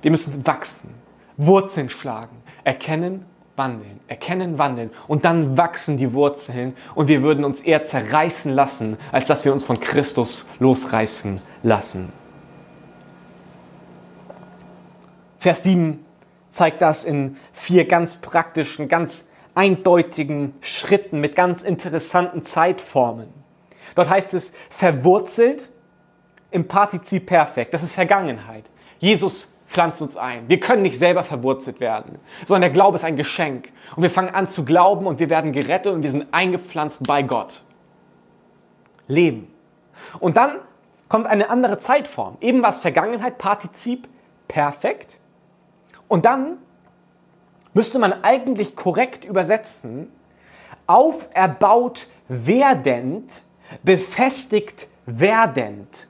Wir 0.00 0.10
müssen 0.10 0.44
wachsen, 0.44 0.94
Wurzeln 1.36 1.88
schlagen, 1.88 2.42
erkennen 2.64 3.24
wandeln, 3.56 4.00
erkennen, 4.08 4.58
wandeln 4.58 4.90
und 5.08 5.24
dann 5.24 5.58
wachsen 5.58 5.98
die 5.98 6.12
Wurzeln 6.12 6.74
und 6.94 7.08
wir 7.08 7.22
würden 7.22 7.44
uns 7.44 7.60
eher 7.60 7.84
zerreißen 7.84 8.52
lassen, 8.52 8.96
als 9.10 9.26
dass 9.26 9.44
wir 9.44 9.52
uns 9.52 9.64
von 9.64 9.78
Christus 9.78 10.46
losreißen 10.58 11.40
lassen. 11.62 12.12
Vers 15.38 15.64
7 15.64 16.04
zeigt 16.50 16.80
das 16.80 17.04
in 17.04 17.36
vier 17.52 17.86
ganz 17.86 18.16
praktischen, 18.16 18.88
ganz 18.88 19.26
eindeutigen 19.54 20.54
Schritten 20.60 21.20
mit 21.20 21.36
ganz 21.36 21.62
interessanten 21.62 22.44
Zeitformen. 22.44 23.28
Dort 23.94 24.08
heißt 24.08 24.34
es 24.34 24.52
verwurzelt 24.70 25.70
im 26.50 26.68
Partizip 26.68 27.26
Perfekt. 27.26 27.74
Das 27.74 27.82
ist 27.82 27.92
Vergangenheit. 27.92 28.64
Jesus 28.98 29.51
pflanzt 29.72 30.02
uns 30.02 30.16
ein. 30.16 30.48
Wir 30.48 30.60
können 30.60 30.82
nicht 30.82 30.98
selber 30.98 31.24
verwurzelt 31.24 31.80
werden, 31.80 32.18
sondern 32.44 32.62
der 32.62 32.70
Glaube 32.70 32.96
ist 32.96 33.04
ein 33.04 33.16
Geschenk. 33.16 33.72
Und 33.96 34.02
wir 34.02 34.10
fangen 34.10 34.34
an 34.34 34.46
zu 34.46 34.64
glauben 34.64 35.06
und 35.06 35.18
wir 35.18 35.30
werden 35.30 35.52
gerettet 35.52 35.94
und 35.94 36.02
wir 36.02 36.10
sind 36.10 36.26
eingepflanzt 36.30 37.06
bei 37.06 37.22
Gott. 37.22 37.62
Leben. 39.08 39.52
Und 40.20 40.36
dann 40.36 40.56
kommt 41.08 41.26
eine 41.26 41.48
andere 41.50 41.78
Zeitform. 41.78 42.36
Eben 42.40 42.62
war 42.62 42.70
es 42.70 42.80
Vergangenheit, 42.80 43.38
Partizip, 43.38 44.08
perfekt. 44.46 45.18
Und 46.06 46.26
dann 46.26 46.58
müsste 47.72 47.98
man 47.98 48.22
eigentlich 48.22 48.76
korrekt 48.76 49.24
übersetzen, 49.24 50.12
auferbaut 50.86 52.08
werdend, 52.28 53.42
befestigt 53.82 54.88
werdend. 55.06 56.08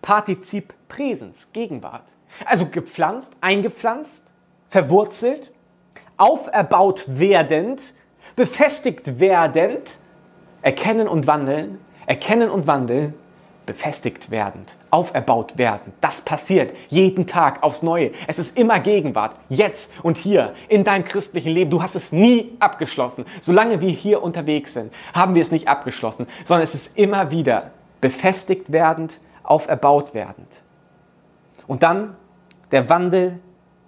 Partizip 0.00 0.74
Präsens, 0.88 1.52
Gegenwart. 1.52 2.04
Also 2.44 2.66
gepflanzt, 2.66 3.34
eingepflanzt, 3.40 4.32
verwurzelt, 4.68 5.52
auferbaut 6.16 7.04
werdend, 7.06 7.94
befestigt 8.36 9.20
werdend, 9.20 9.98
erkennen 10.62 11.08
und 11.08 11.26
wandeln, 11.26 11.78
erkennen 12.06 12.50
und 12.50 12.66
wandeln, 12.66 13.14
befestigt 13.66 14.30
werdend, 14.30 14.76
auferbaut 14.90 15.56
werden. 15.56 15.92
Das 16.00 16.20
passiert 16.20 16.74
jeden 16.88 17.26
Tag 17.26 17.62
aufs 17.62 17.82
Neue. 17.82 18.10
Es 18.26 18.38
ist 18.38 18.58
immer 18.58 18.80
Gegenwart, 18.80 19.36
jetzt 19.48 19.92
und 20.02 20.18
hier 20.18 20.54
in 20.68 20.84
deinem 20.84 21.04
christlichen 21.04 21.52
Leben. 21.52 21.70
Du 21.70 21.82
hast 21.82 21.94
es 21.94 22.12
nie 22.12 22.56
abgeschlossen. 22.58 23.24
Solange 23.40 23.80
wir 23.80 23.90
hier 23.90 24.22
unterwegs 24.22 24.74
sind, 24.74 24.92
haben 25.14 25.34
wir 25.34 25.42
es 25.42 25.52
nicht 25.52 25.68
abgeschlossen, 25.68 26.26
sondern 26.44 26.64
es 26.64 26.74
ist 26.74 26.96
immer 26.96 27.30
wieder 27.30 27.70
befestigt 28.00 28.72
werdend, 28.72 29.20
auferbaut 29.44 30.14
werdend. 30.14 30.62
Und 31.66 31.82
dann 31.82 32.16
der 32.72 32.88
Wandel 32.88 33.38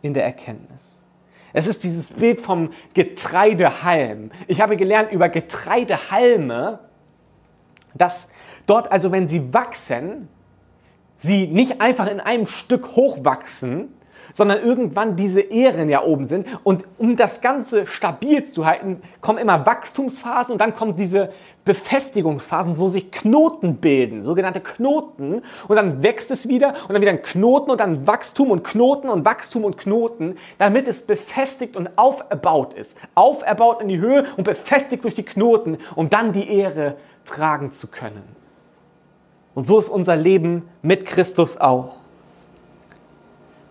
in 0.03 0.15
der 0.15 0.25
Erkenntnis. 0.25 1.05
Es 1.53 1.67
ist 1.67 1.85
dieses 1.85 2.11
Bild 2.11 2.41
vom 2.41 2.73
Getreidehalm. 2.95 4.31
Ich 4.49 4.61
habe 4.61 4.77
gelernt 4.77 5.13
über 5.13 5.29
Getreidehalme, 5.29 6.81
dass 7.95 8.29
dort 8.67 8.91
also, 8.93 9.13
wenn 9.13 9.29
sie 9.29 9.55
wachsen, 9.55 10.29
sie 11.17 11.47
nicht 11.47 11.81
einfach 11.81 12.11
in 12.11 12.21
einem 12.21 12.47
Stück 12.47 12.97
hochwachsen, 12.97 13.95
sondern 14.33 14.63
irgendwann 14.63 15.17
diese 15.17 15.41
Ähren 15.41 15.89
ja 15.89 16.03
oben 16.03 16.27
sind. 16.27 16.47
Und 16.65 16.85
um 16.99 17.17
das 17.17 17.41
Ganze 17.41 17.87
stabil 17.87 18.45
zu 18.45 18.67
halten, 18.67 19.03
kommen 19.21 19.39
immer 19.39 19.65
Wachstumsphasen 19.67 20.53
und 20.53 20.61
dann 20.61 20.75
kommen 20.75 20.97
diese 20.97 21.31
Befestigungsphasen, 21.65 22.77
wo 22.77 22.89
sich 22.89 23.11
Knoten 23.11 23.77
bilden, 23.77 24.23
sogenannte 24.23 24.61
Knoten. 24.61 25.43
Und 25.67 25.77
dann 25.77 26.03
wächst 26.03 26.31
es 26.31 26.49
wieder 26.49 26.75
und 26.89 26.93
dann 26.93 27.01
wieder 27.01 27.13
ein 27.13 27.23
Knoten 27.23 27.71
und 27.71 27.81
dann 27.81 28.07
Wachstum 28.07 28.51
und 28.51 28.65
Knoten 28.65 29.09
und 29.09 29.25
Wachstum 29.25 29.65
und 29.65 29.79
Knoten, 29.79 30.37
damit 30.59 30.89
es 30.89 31.03
befestigt 31.03 31.77
und 31.77 31.97
auferbaut 31.97 32.75
ist. 32.75 32.99
Auferbaut 33.15 33.81
in 33.81 33.89
die 33.89 33.99
Höhe 33.99 34.27
und 34.37 34.45
befestigt 34.45 35.05
durch 35.05 35.15
die 35.15 35.23
Knoten, 35.23 35.79
um 35.95 36.11
dann 36.11 36.33
die 36.33 36.49
Ehre 36.49 36.97
tragen 37.25 37.71
zu 37.71 37.89
können. 37.89 38.23
Und 39.55 39.67
so 39.67 39.79
ist 39.79 39.89
unser 39.89 40.17
Leben 40.17 40.69
mit 40.83 41.07
Christus 41.07 41.57
auch. 41.57 42.04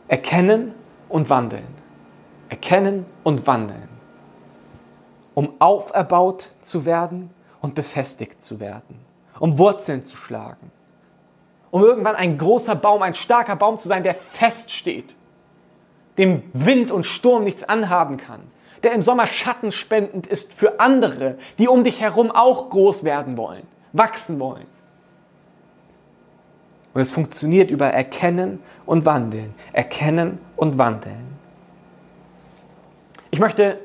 Erkennen 0.08 0.76
und 1.10 1.30
wandeln. 1.30 1.68
Erkennen 2.50 3.06
und 3.24 3.48
wandeln. 3.48 3.90
Um 5.34 5.54
auferbaut 5.60 6.52
zu 6.62 6.86
werden 6.86 7.30
und 7.62 7.74
befestigt 7.76 8.42
zu 8.42 8.60
werden. 8.60 9.00
Um 9.40 9.58
Wurzeln 9.58 10.04
zu 10.04 10.18
schlagen. 10.18 10.72
Um 11.72 11.82
irgendwann 11.82 12.16
ein 12.16 12.38
großer 12.38 12.76
Baum, 12.76 13.02
ein 13.02 13.16
starker 13.16 13.56
Baum 13.56 13.80
zu 13.80 13.88
sein, 13.88 14.04
der 14.04 14.14
feststeht. 14.14 15.16
Dem 16.18 16.44
Wind 16.54 16.92
und 16.92 17.06
Sturm 17.06 17.46
nichts 17.46 17.64
anhaben 17.64 18.18
kann. 18.18 18.42
Der 18.84 18.92
im 18.92 19.02
Sommer 19.02 19.26
Schatten 19.26 19.72
spendend 19.72 20.28
ist 20.28 20.54
für 20.54 20.80
andere, 20.80 21.38
die 21.58 21.68
um 21.68 21.84
dich 21.84 22.02
herum 22.02 22.30
auch 22.30 22.70
groß 22.70 23.06
werden 23.06 23.38
wollen, 23.38 23.66
wachsen 23.94 24.40
wollen. 24.40 24.68
Und 26.94 27.02
es 27.02 27.12
funktioniert 27.12 27.72
über 27.72 27.88
Erkennen 27.88 28.60
und 28.86 29.06
Wandeln. 29.06 29.54
Erkennen 29.72 30.38
und 30.56 30.78
Wandeln. 30.78 31.34
Ich 33.32 33.40
möchte 33.40 33.80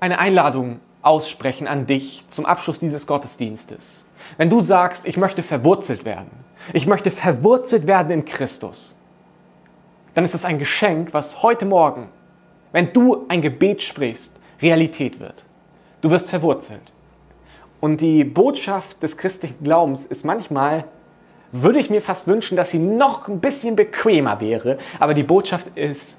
eine 0.00 0.18
Einladung 0.18 0.80
aussprechen 1.02 1.68
an 1.68 1.86
dich 1.86 2.24
zum 2.26 2.44
Abschluss 2.44 2.80
dieses 2.80 3.06
Gottesdienstes. 3.06 4.04
Wenn 4.36 4.50
du 4.50 4.60
sagst, 4.60 5.06
ich 5.06 5.16
möchte 5.16 5.42
verwurzelt 5.42 6.04
werden, 6.04 6.30
ich 6.72 6.86
möchte 6.86 7.12
verwurzelt 7.12 7.86
werden 7.86 8.10
in 8.10 8.24
Christus, 8.24 8.96
dann 10.14 10.24
ist 10.24 10.34
das 10.34 10.44
ein 10.44 10.58
Geschenk, 10.58 11.14
was 11.14 11.42
heute 11.42 11.66
Morgen, 11.66 12.08
wenn 12.72 12.92
du 12.92 13.26
ein 13.28 13.42
Gebet 13.42 13.82
sprichst, 13.82 14.32
Realität 14.60 15.20
wird. 15.20 15.44
Du 16.00 16.10
wirst 16.10 16.28
verwurzelt. 16.28 16.92
Und 17.80 18.00
die 18.00 18.24
Botschaft 18.24 19.02
des 19.02 19.16
christlichen 19.16 19.62
Glaubens 19.62 20.06
ist 20.06 20.24
manchmal 20.24 20.84
würde 21.62 21.78
ich 21.78 21.90
mir 21.90 22.02
fast 22.02 22.26
wünschen, 22.28 22.56
dass 22.56 22.70
sie 22.70 22.78
noch 22.78 23.28
ein 23.28 23.40
bisschen 23.40 23.76
bequemer 23.76 24.40
wäre. 24.40 24.78
Aber 24.98 25.14
die 25.14 25.22
Botschaft 25.22 25.66
ist, 25.76 26.18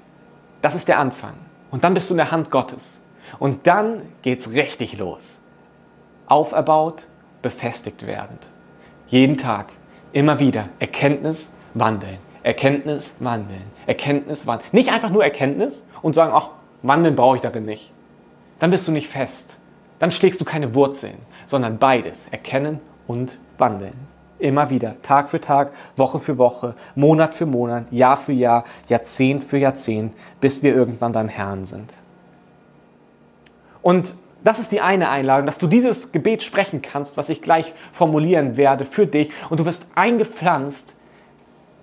das 0.62 0.74
ist 0.74 0.88
der 0.88 0.98
Anfang. 0.98 1.34
Und 1.70 1.84
dann 1.84 1.94
bist 1.94 2.10
du 2.10 2.14
in 2.14 2.18
der 2.18 2.30
Hand 2.30 2.50
Gottes. 2.50 3.00
Und 3.38 3.66
dann 3.66 4.02
geht's 4.22 4.50
richtig 4.50 4.98
los. 4.98 5.40
Auferbaut, 6.26 7.06
befestigt 7.42 8.06
werdend. 8.06 8.48
Jeden 9.08 9.36
Tag, 9.36 9.68
immer 10.12 10.38
wieder 10.38 10.68
Erkenntnis, 10.78 11.52
wandeln. 11.74 12.18
Erkenntnis, 12.42 13.16
wandeln. 13.20 13.64
Erkenntnis, 13.86 14.46
wandeln. 14.46 14.68
Nicht 14.72 14.92
einfach 14.92 15.10
nur 15.10 15.24
Erkenntnis 15.24 15.86
und 16.02 16.14
sagen, 16.14 16.32
ach, 16.34 16.50
wandeln 16.82 17.16
brauche 17.16 17.36
ich 17.36 17.42
darin 17.42 17.64
nicht. 17.64 17.92
Dann 18.58 18.70
bist 18.70 18.88
du 18.88 18.92
nicht 18.92 19.08
fest. 19.08 19.56
Dann 19.98 20.10
schlägst 20.10 20.40
du 20.40 20.44
keine 20.44 20.74
Wurzeln, 20.74 21.16
sondern 21.46 21.78
beides. 21.78 22.28
Erkennen 22.28 22.80
und 23.06 23.38
wandeln. 23.58 23.94
Immer 24.38 24.70
wieder, 24.70 24.96
Tag 25.02 25.30
für 25.30 25.40
Tag, 25.40 25.72
Woche 25.96 26.20
für 26.20 26.38
Woche, 26.38 26.74
Monat 26.94 27.34
für 27.34 27.46
Monat, 27.46 27.90
Jahr 27.90 28.16
für 28.16 28.32
Jahr, 28.32 28.64
Jahrzehnt 28.88 29.42
für 29.42 29.58
Jahrzehnt, 29.58 30.14
bis 30.40 30.62
wir 30.62 30.74
irgendwann 30.74 31.12
beim 31.12 31.28
Herrn 31.28 31.64
sind. 31.64 31.94
Und 33.82 34.14
das 34.44 34.60
ist 34.60 34.70
die 34.70 34.80
eine 34.80 35.08
Einladung, 35.08 35.46
dass 35.46 35.58
du 35.58 35.66
dieses 35.66 36.12
Gebet 36.12 36.42
sprechen 36.42 36.82
kannst, 36.82 37.16
was 37.16 37.28
ich 37.28 37.42
gleich 37.42 37.74
formulieren 37.92 38.56
werde 38.56 38.84
für 38.84 39.06
dich. 39.06 39.30
Und 39.50 39.60
du 39.60 39.66
wirst 39.66 39.86
eingepflanzt 39.94 40.94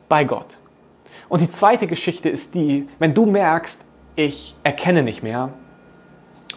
bei 0.07 0.23
Gott. 0.23 0.57
Und 1.27 1.41
die 1.41 1.49
zweite 1.49 1.87
Geschichte 1.87 2.29
ist 2.29 2.55
die, 2.55 2.87
wenn 2.99 3.13
du 3.13 3.25
merkst, 3.25 3.83
ich 4.15 4.55
erkenne 4.63 5.03
nicht 5.03 5.23
mehr 5.23 5.49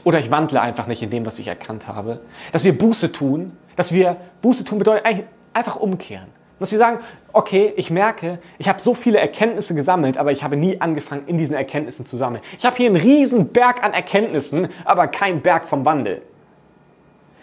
oder 0.04 0.20
ich 0.20 0.30
wandle 0.30 0.60
einfach 0.60 0.86
nicht 0.86 1.02
in 1.02 1.10
dem, 1.10 1.26
was 1.26 1.38
ich 1.38 1.48
erkannt 1.48 1.88
habe, 1.88 2.20
dass 2.52 2.64
wir 2.64 2.76
Buße 2.76 3.10
tun, 3.10 3.56
dass 3.74 3.92
wir 3.92 4.16
Buße 4.42 4.64
tun 4.64 4.78
bedeutet 4.78 5.04
eigentlich 5.04 5.26
Einfach 5.52 5.76
umkehren. 5.76 6.28
Dass 6.58 6.72
wir 6.72 6.78
sagen, 6.78 6.98
okay, 7.32 7.72
ich 7.76 7.90
merke, 7.90 8.40
ich 8.58 8.68
habe 8.68 8.80
so 8.80 8.94
viele 8.94 9.18
Erkenntnisse 9.18 9.74
gesammelt, 9.74 10.18
aber 10.18 10.32
ich 10.32 10.42
habe 10.42 10.56
nie 10.56 10.80
angefangen, 10.80 11.22
in 11.26 11.38
diesen 11.38 11.54
Erkenntnissen 11.54 12.04
zu 12.04 12.16
sammeln. 12.16 12.42
Ich 12.58 12.64
habe 12.64 12.76
hier 12.76 12.86
einen 12.86 12.96
riesen 12.96 13.48
Berg 13.48 13.84
an 13.84 13.92
Erkenntnissen, 13.92 14.68
aber 14.84 15.06
keinen 15.06 15.40
Berg 15.40 15.66
vom 15.66 15.84
Wandel. 15.84 16.22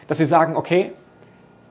Dass 0.07 0.19
wir 0.19 0.27
sagen, 0.27 0.55
okay, 0.57 0.91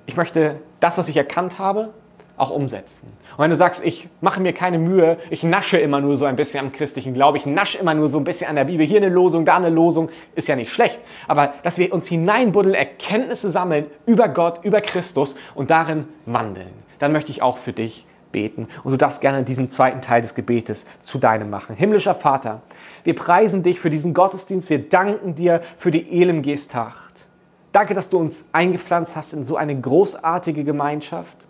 ich 0.07 0.17
möchte 0.17 0.57
das, 0.81 0.97
was 0.97 1.09
ich 1.09 1.17
erkannt 1.17 1.59
habe, 1.59 1.93
auch 2.37 2.51
umsetzen. 2.51 3.13
Und 3.37 3.45
wenn 3.45 3.51
du 3.51 3.57
sagst, 3.57 3.85
ich 3.85 4.09
mache 4.21 4.41
mir 4.41 4.53
keine 4.53 4.79
Mühe, 4.79 5.19
ich 5.31 5.45
nasche 5.45 5.79
immer 5.79 6.01
nur 6.01 6.17
so 6.17 6.25
ein 6.25 6.37
bisschen 6.37 6.61
am 6.61 6.73
christlichen 6.73 7.15
Glauben, 7.15 7.37
ich 7.37 7.47
nasche 7.47 7.79
immer 7.79 7.95
nur 7.95 8.09
so 8.09 8.19
ein 8.19 8.25
bisschen 8.25 8.49
an 8.49 8.57
der 8.57 8.65
Bibel, 8.65 8.85
hier 8.85 8.99
eine 8.99 9.09
Losung, 9.09 9.45
da 9.45 9.57
eine 9.57 9.71
Losung, 9.71 10.11
ist 10.35 10.49
ja 10.49 10.57
nicht 10.57 10.73
schlecht. 10.73 10.99
Aber 11.29 11.55
dass 11.63 11.79
wir 11.79 11.93
uns 11.93 12.09
hineinbuddeln, 12.09 12.75
Erkenntnisse 12.75 13.51
sammeln 13.51 13.87
über 14.07 14.29
Gott, 14.29 14.65
über 14.65 14.81
Christus 14.81 15.37
und 15.55 15.71
darin 15.71 16.09
wandeln, 16.27 16.73
dann 16.99 17.13
möchte 17.13 17.31
ich 17.31 17.43
auch 17.43 17.59
für 17.59 17.73
dich 17.73 18.07
beten. 18.33 18.67
Und 18.83 18.91
du 18.91 18.99
darfst 18.99 19.21
gerne 19.21 19.45
diesen 19.45 19.69
zweiten 19.71 20.01
Teil 20.03 20.21
des 20.21 20.35
Gebetes 20.35 20.87
zu 20.99 21.19
deinem 21.19 21.51
machen. 21.51 21.77
Himmlischer 21.77 22.17
Vater, 22.17 22.63
wir 23.05 23.15
preisen 23.15 23.63
dich 23.63 23.79
für 23.79 23.91
diesen 23.91 24.13
Gottesdienst, 24.13 24.71
wir 24.71 24.89
danken 24.89 25.37
dir 25.37 25.63
für 25.77 25.93
die 25.93 26.21
Elim 26.21 26.43
Gestacht. 26.43 27.27
Danke, 27.71 27.95
dass 27.95 28.11
du 28.11 28.19
uns 28.19 28.45
eingepflanzt 28.53 29.15
hast 29.15 29.33
in 29.33 29.45
so 29.45 29.57
eine 29.57 29.81
großartige 29.81 30.65
Gemeinschaft. 30.65 31.47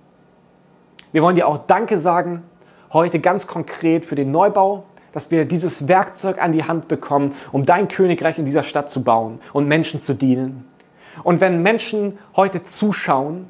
Wir 1.15 1.23
wollen 1.23 1.37
dir 1.37 1.47
auch 1.47 1.59
Danke 1.69 2.01
sagen, 2.01 2.43
heute 2.93 3.21
ganz 3.21 3.47
konkret 3.47 4.05
für 4.05 4.17
den 4.17 4.33
Neubau, 4.33 4.83
dass 5.13 5.31
wir 5.31 5.45
dieses 5.45 5.87
Werkzeug 5.87 6.43
an 6.43 6.51
die 6.51 6.65
Hand 6.65 6.89
bekommen, 6.89 7.37
um 7.53 7.65
dein 7.65 7.87
Königreich 7.87 8.37
in 8.41 8.45
dieser 8.45 8.65
Stadt 8.65 8.91
zu 8.91 9.05
bauen 9.05 9.39
und 9.53 9.69
Menschen 9.69 10.03
zu 10.03 10.15
dienen. 10.15 10.69
Und 11.23 11.41
wenn 11.41 11.63
Menschen 11.63 12.19
heute 12.35 12.65
zuschauen, 12.65 13.49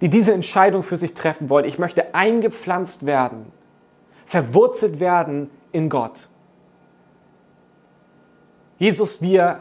die 0.00 0.08
diese 0.08 0.34
Entscheidung 0.34 0.82
für 0.82 0.96
sich 0.96 1.14
treffen 1.14 1.48
wollen, 1.48 1.64
ich 1.64 1.78
möchte 1.78 2.12
eingepflanzt 2.12 3.06
werden, 3.06 3.52
verwurzelt 4.24 4.98
werden 4.98 5.48
in 5.70 5.88
Gott. 5.88 6.28
Jesus, 8.78 9.22
wir 9.22 9.60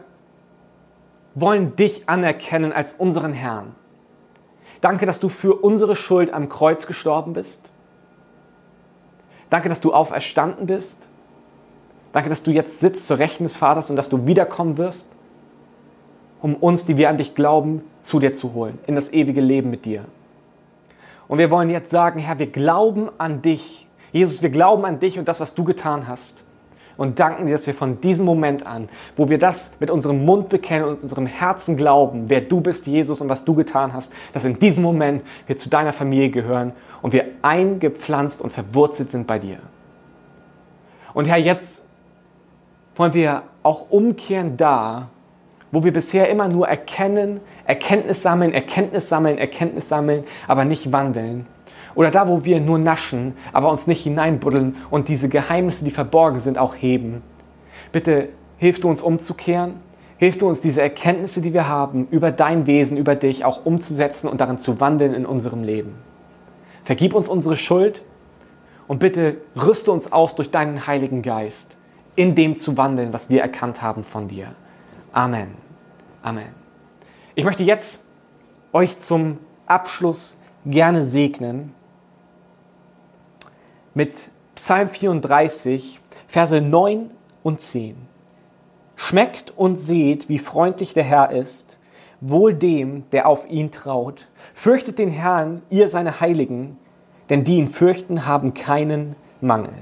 wollen 1.35 1.75
dich 1.75 2.09
anerkennen 2.09 2.73
als 2.73 2.93
unseren 2.93 3.33
Herrn. 3.33 3.75
Danke, 4.81 5.05
dass 5.05 5.19
du 5.19 5.29
für 5.29 5.55
unsere 5.55 5.95
Schuld 5.95 6.33
am 6.33 6.49
Kreuz 6.49 6.87
gestorben 6.87 7.33
bist. 7.33 7.69
Danke, 9.49 9.69
dass 9.69 9.81
du 9.81 9.93
auferstanden 9.93 10.65
bist. 10.67 11.09
Danke, 12.13 12.29
dass 12.29 12.43
du 12.43 12.51
jetzt 12.51 12.79
sitzt 12.79 13.07
zur 13.07 13.19
Rechten 13.19 13.43
des 13.43 13.55
Vaters 13.55 13.89
und 13.89 13.95
dass 13.95 14.09
du 14.09 14.25
wiederkommen 14.25 14.77
wirst, 14.77 15.07
um 16.41 16.55
uns, 16.55 16.85
die 16.85 16.97
wir 16.97 17.09
an 17.09 17.17
dich 17.17 17.35
glauben, 17.35 17.83
zu 18.01 18.19
dir 18.19 18.33
zu 18.33 18.53
holen, 18.53 18.79
in 18.87 18.95
das 18.95 19.11
ewige 19.11 19.41
Leben 19.41 19.69
mit 19.69 19.85
dir. 19.85 20.05
Und 21.27 21.39
wir 21.39 21.51
wollen 21.51 21.69
jetzt 21.69 21.89
sagen, 21.89 22.19
Herr, 22.19 22.39
wir 22.39 22.51
glauben 22.51 23.09
an 23.17 23.41
dich. 23.41 23.87
Jesus, 24.11 24.41
wir 24.41 24.49
glauben 24.49 24.85
an 24.85 24.99
dich 24.99 25.19
und 25.19 25.27
das, 25.27 25.39
was 25.39 25.55
du 25.55 25.63
getan 25.63 26.07
hast 26.07 26.45
und 26.97 27.19
danken 27.19 27.45
dir, 27.45 27.53
dass 27.53 27.67
wir 27.67 27.73
von 27.73 28.01
diesem 28.01 28.25
Moment 28.25 28.65
an, 28.65 28.89
wo 29.15 29.29
wir 29.29 29.37
das 29.37 29.73
mit 29.79 29.89
unserem 29.89 30.25
Mund 30.25 30.49
bekennen 30.49 30.85
und 30.85 31.03
unserem 31.03 31.25
Herzen 31.25 31.77
glauben, 31.77 32.25
wer 32.27 32.41
du 32.41 32.61
bist, 32.61 32.87
Jesus, 32.87 33.21
und 33.21 33.29
was 33.29 33.45
du 33.45 33.55
getan 33.55 33.93
hast, 33.93 34.13
dass 34.33 34.45
in 34.45 34.59
diesem 34.59 34.83
Moment 34.83 35.23
wir 35.47 35.57
zu 35.57 35.69
deiner 35.69 35.93
Familie 35.93 36.29
gehören 36.29 36.73
und 37.01 37.13
wir 37.13 37.25
eingepflanzt 37.41 38.41
und 38.41 38.51
verwurzelt 38.51 39.11
sind 39.11 39.27
bei 39.27 39.39
dir. 39.39 39.57
Und 41.13 41.25
Herr, 41.25 41.37
jetzt 41.37 41.85
wollen 42.95 43.13
wir 43.13 43.43
auch 43.63 43.89
umkehren 43.89 44.57
da, 44.57 45.09
wo 45.71 45.83
wir 45.83 45.91
bisher 45.91 46.29
immer 46.29 46.47
nur 46.47 46.67
erkennen, 46.67 47.41
Erkenntnis 47.65 48.21
sammeln, 48.21 48.53
Erkenntnis 48.53 49.09
sammeln, 49.09 49.37
Erkenntnis 49.37 49.89
sammeln, 49.89 50.23
aber 50.47 50.63
nicht 50.63 50.91
wandeln. 50.91 51.47
Oder 51.95 52.11
da, 52.11 52.27
wo 52.27 52.43
wir 52.43 52.59
nur 52.59 52.77
naschen, 52.77 53.35
aber 53.53 53.71
uns 53.71 53.87
nicht 53.87 54.03
hineinbuddeln 54.03 54.75
und 54.89 55.07
diese 55.07 55.29
Geheimnisse, 55.29 55.85
die 55.85 55.91
verborgen 55.91 56.39
sind, 56.39 56.57
auch 56.57 56.75
heben. 56.75 57.21
Bitte 57.91 58.29
hilf 58.57 58.79
du 58.79 58.89
uns 58.89 59.01
umzukehren. 59.01 59.75
Hilf 60.17 60.37
du 60.37 60.47
uns, 60.47 60.61
diese 60.61 60.81
Erkenntnisse, 60.81 61.41
die 61.41 61.53
wir 61.53 61.67
haben, 61.67 62.07
über 62.09 62.31
dein 62.31 62.67
Wesen, 62.67 62.95
über 62.95 63.15
dich 63.15 63.43
auch 63.43 63.65
umzusetzen 63.65 64.29
und 64.29 64.39
darin 64.39 64.57
zu 64.57 64.79
wandeln 64.79 65.13
in 65.13 65.25
unserem 65.25 65.63
Leben. 65.63 65.95
Vergib 66.83 67.13
uns 67.13 67.27
unsere 67.27 67.57
Schuld 67.57 68.03
und 68.87 68.99
bitte 68.99 69.37
rüste 69.55 69.91
uns 69.91 70.11
aus 70.13 70.35
durch 70.35 70.51
deinen 70.51 70.87
Heiligen 70.87 71.21
Geist, 71.21 71.77
in 72.15 72.33
dem 72.33 72.55
zu 72.55 72.77
wandeln, 72.77 73.11
was 73.11 73.29
wir 73.29 73.41
erkannt 73.41 73.81
haben 73.81 74.05
von 74.05 74.29
dir. 74.29 74.55
Amen. 75.11 75.49
Amen. 76.21 76.47
Ich 77.35 77.43
möchte 77.43 77.63
jetzt 77.63 78.05
euch 78.71 78.97
zum 78.97 79.39
Abschluss 79.65 80.39
gerne 80.65 81.03
segnen 81.03 81.73
mit 83.95 84.29
Psalm 84.55 84.89
34, 84.89 85.99
Verse 86.27 86.61
9 86.61 87.09
und 87.43 87.61
10. 87.61 87.95
Schmeckt 88.97 89.53
und 89.55 89.77
seht, 89.77 90.29
wie 90.29 90.37
freundlich 90.37 90.93
der 90.93 91.03
Herr 91.03 91.31
ist, 91.31 91.79
wohl 92.19 92.53
dem, 92.53 93.09
der 93.11 93.27
auf 93.27 93.49
ihn 93.49 93.71
traut. 93.71 94.27
Fürchtet 94.53 94.99
den 94.99 95.09
Herrn, 95.09 95.61
ihr 95.69 95.87
seine 95.87 96.19
Heiligen, 96.19 96.77
denn 97.29 97.43
die 97.43 97.57
ihn 97.57 97.69
fürchten, 97.69 98.25
haben 98.25 98.53
keinen 98.53 99.15
Mangel. 99.41 99.73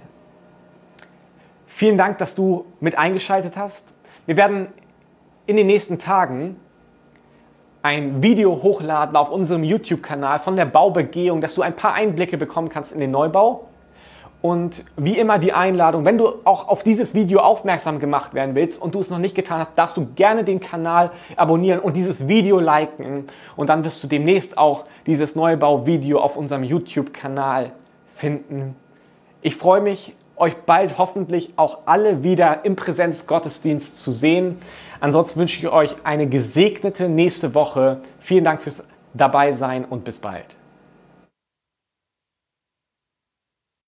Vielen 1.65 1.97
Dank, 1.97 2.19
dass 2.19 2.35
du 2.35 2.65
mit 2.79 2.97
eingeschaltet 2.97 3.57
hast. 3.57 3.87
Wir 4.27 4.37
werden 4.37 4.67
in 5.47 5.57
den 5.57 5.67
nächsten 5.67 5.97
Tagen 5.97 6.57
ein 7.81 8.21
Video 8.21 8.61
hochladen 8.61 9.15
auf 9.15 9.31
unserem 9.31 9.63
YouTube-Kanal 9.63 10.37
von 10.37 10.55
der 10.55 10.65
Baubegehung, 10.65 11.41
dass 11.41 11.55
du 11.55 11.63
ein 11.63 11.75
paar 11.75 11.95
Einblicke 11.95 12.37
bekommen 12.37 12.69
kannst 12.69 12.91
in 12.91 12.99
den 12.99 13.09
Neubau. 13.09 13.67
Und 14.43 14.83
wie 14.97 15.17
immer 15.17 15.39
die 15.39 15.53
Einladung, 15.53 16.03
wenn 16.03 16.17
du 16.17 16.27
auch 16.43 16.67
auf 16.67 16.83
dieses 16.83 17.13
Video 17.13 17.39
aufmerksam 17.39 18.01
gemacht 18.01 18.33
werden 18.33 18.55
willst 18.55 18.81
und 18.81 18.93
du 18.93 18.99
es 18.99 19.09
noch 19.09 19.17
nicht 19.17 19.35
getan 19.35 19.59
hast, 19.59 19.71
darfst 19.77 19.95
du 19.95 20.05
gerne 20.17 20.43
den 20.43 20.59
Kanal 20.59 21.11
abonnieren 21.37 21.79
und 21.79 21.95
dieses 21.95 22.27
Video 22.27 22.59
liken. 22.59 23.27
Und 23.55 23.69
dann 23.69 23.85
wirst 23.85 24.03
du 24.03 24.07
demnächst 24.07 24.57
auch 24.57 24.83
dieses 25.05 25.37
Neubau-Video 25.37 26.19
auf 26.19 26.35
unserem 26.35 26.65
YouTube-Kanal 26.65 27.71
finden. 28.05 28.75
Ich 29.41 29.55
freue 29.55 29.79
mich, 29.79 30.13
euch 30.35 30.57
bald 30.57 30.97
hoffentlich 30.97 31.53
auch 31.55 31.79
alle 31.85 32.23
wieder 32.23 32.65
im 32.65 32.75
Präsenzgottesdienst 32.75 33.97
zu 33.97 34.11
sehen. 34.11 34.59
Ansonsten 34.99 35.39
wünsche 35.39 35.57
ich 35.57 35.69
euch 35.71 35.95
eine 36.03 36.27
gesegnete 36.27 37.07
nächste 37.07 37.55
Woche. 37.55 38.01
Vielen 38.19 38.43
Dank 38.43 38.61
fürs 38.61 38.83
Dabeisein 39.13 39.85
und 39.85 40.03
bis 40.03 40.19
bald. 40.19 40.57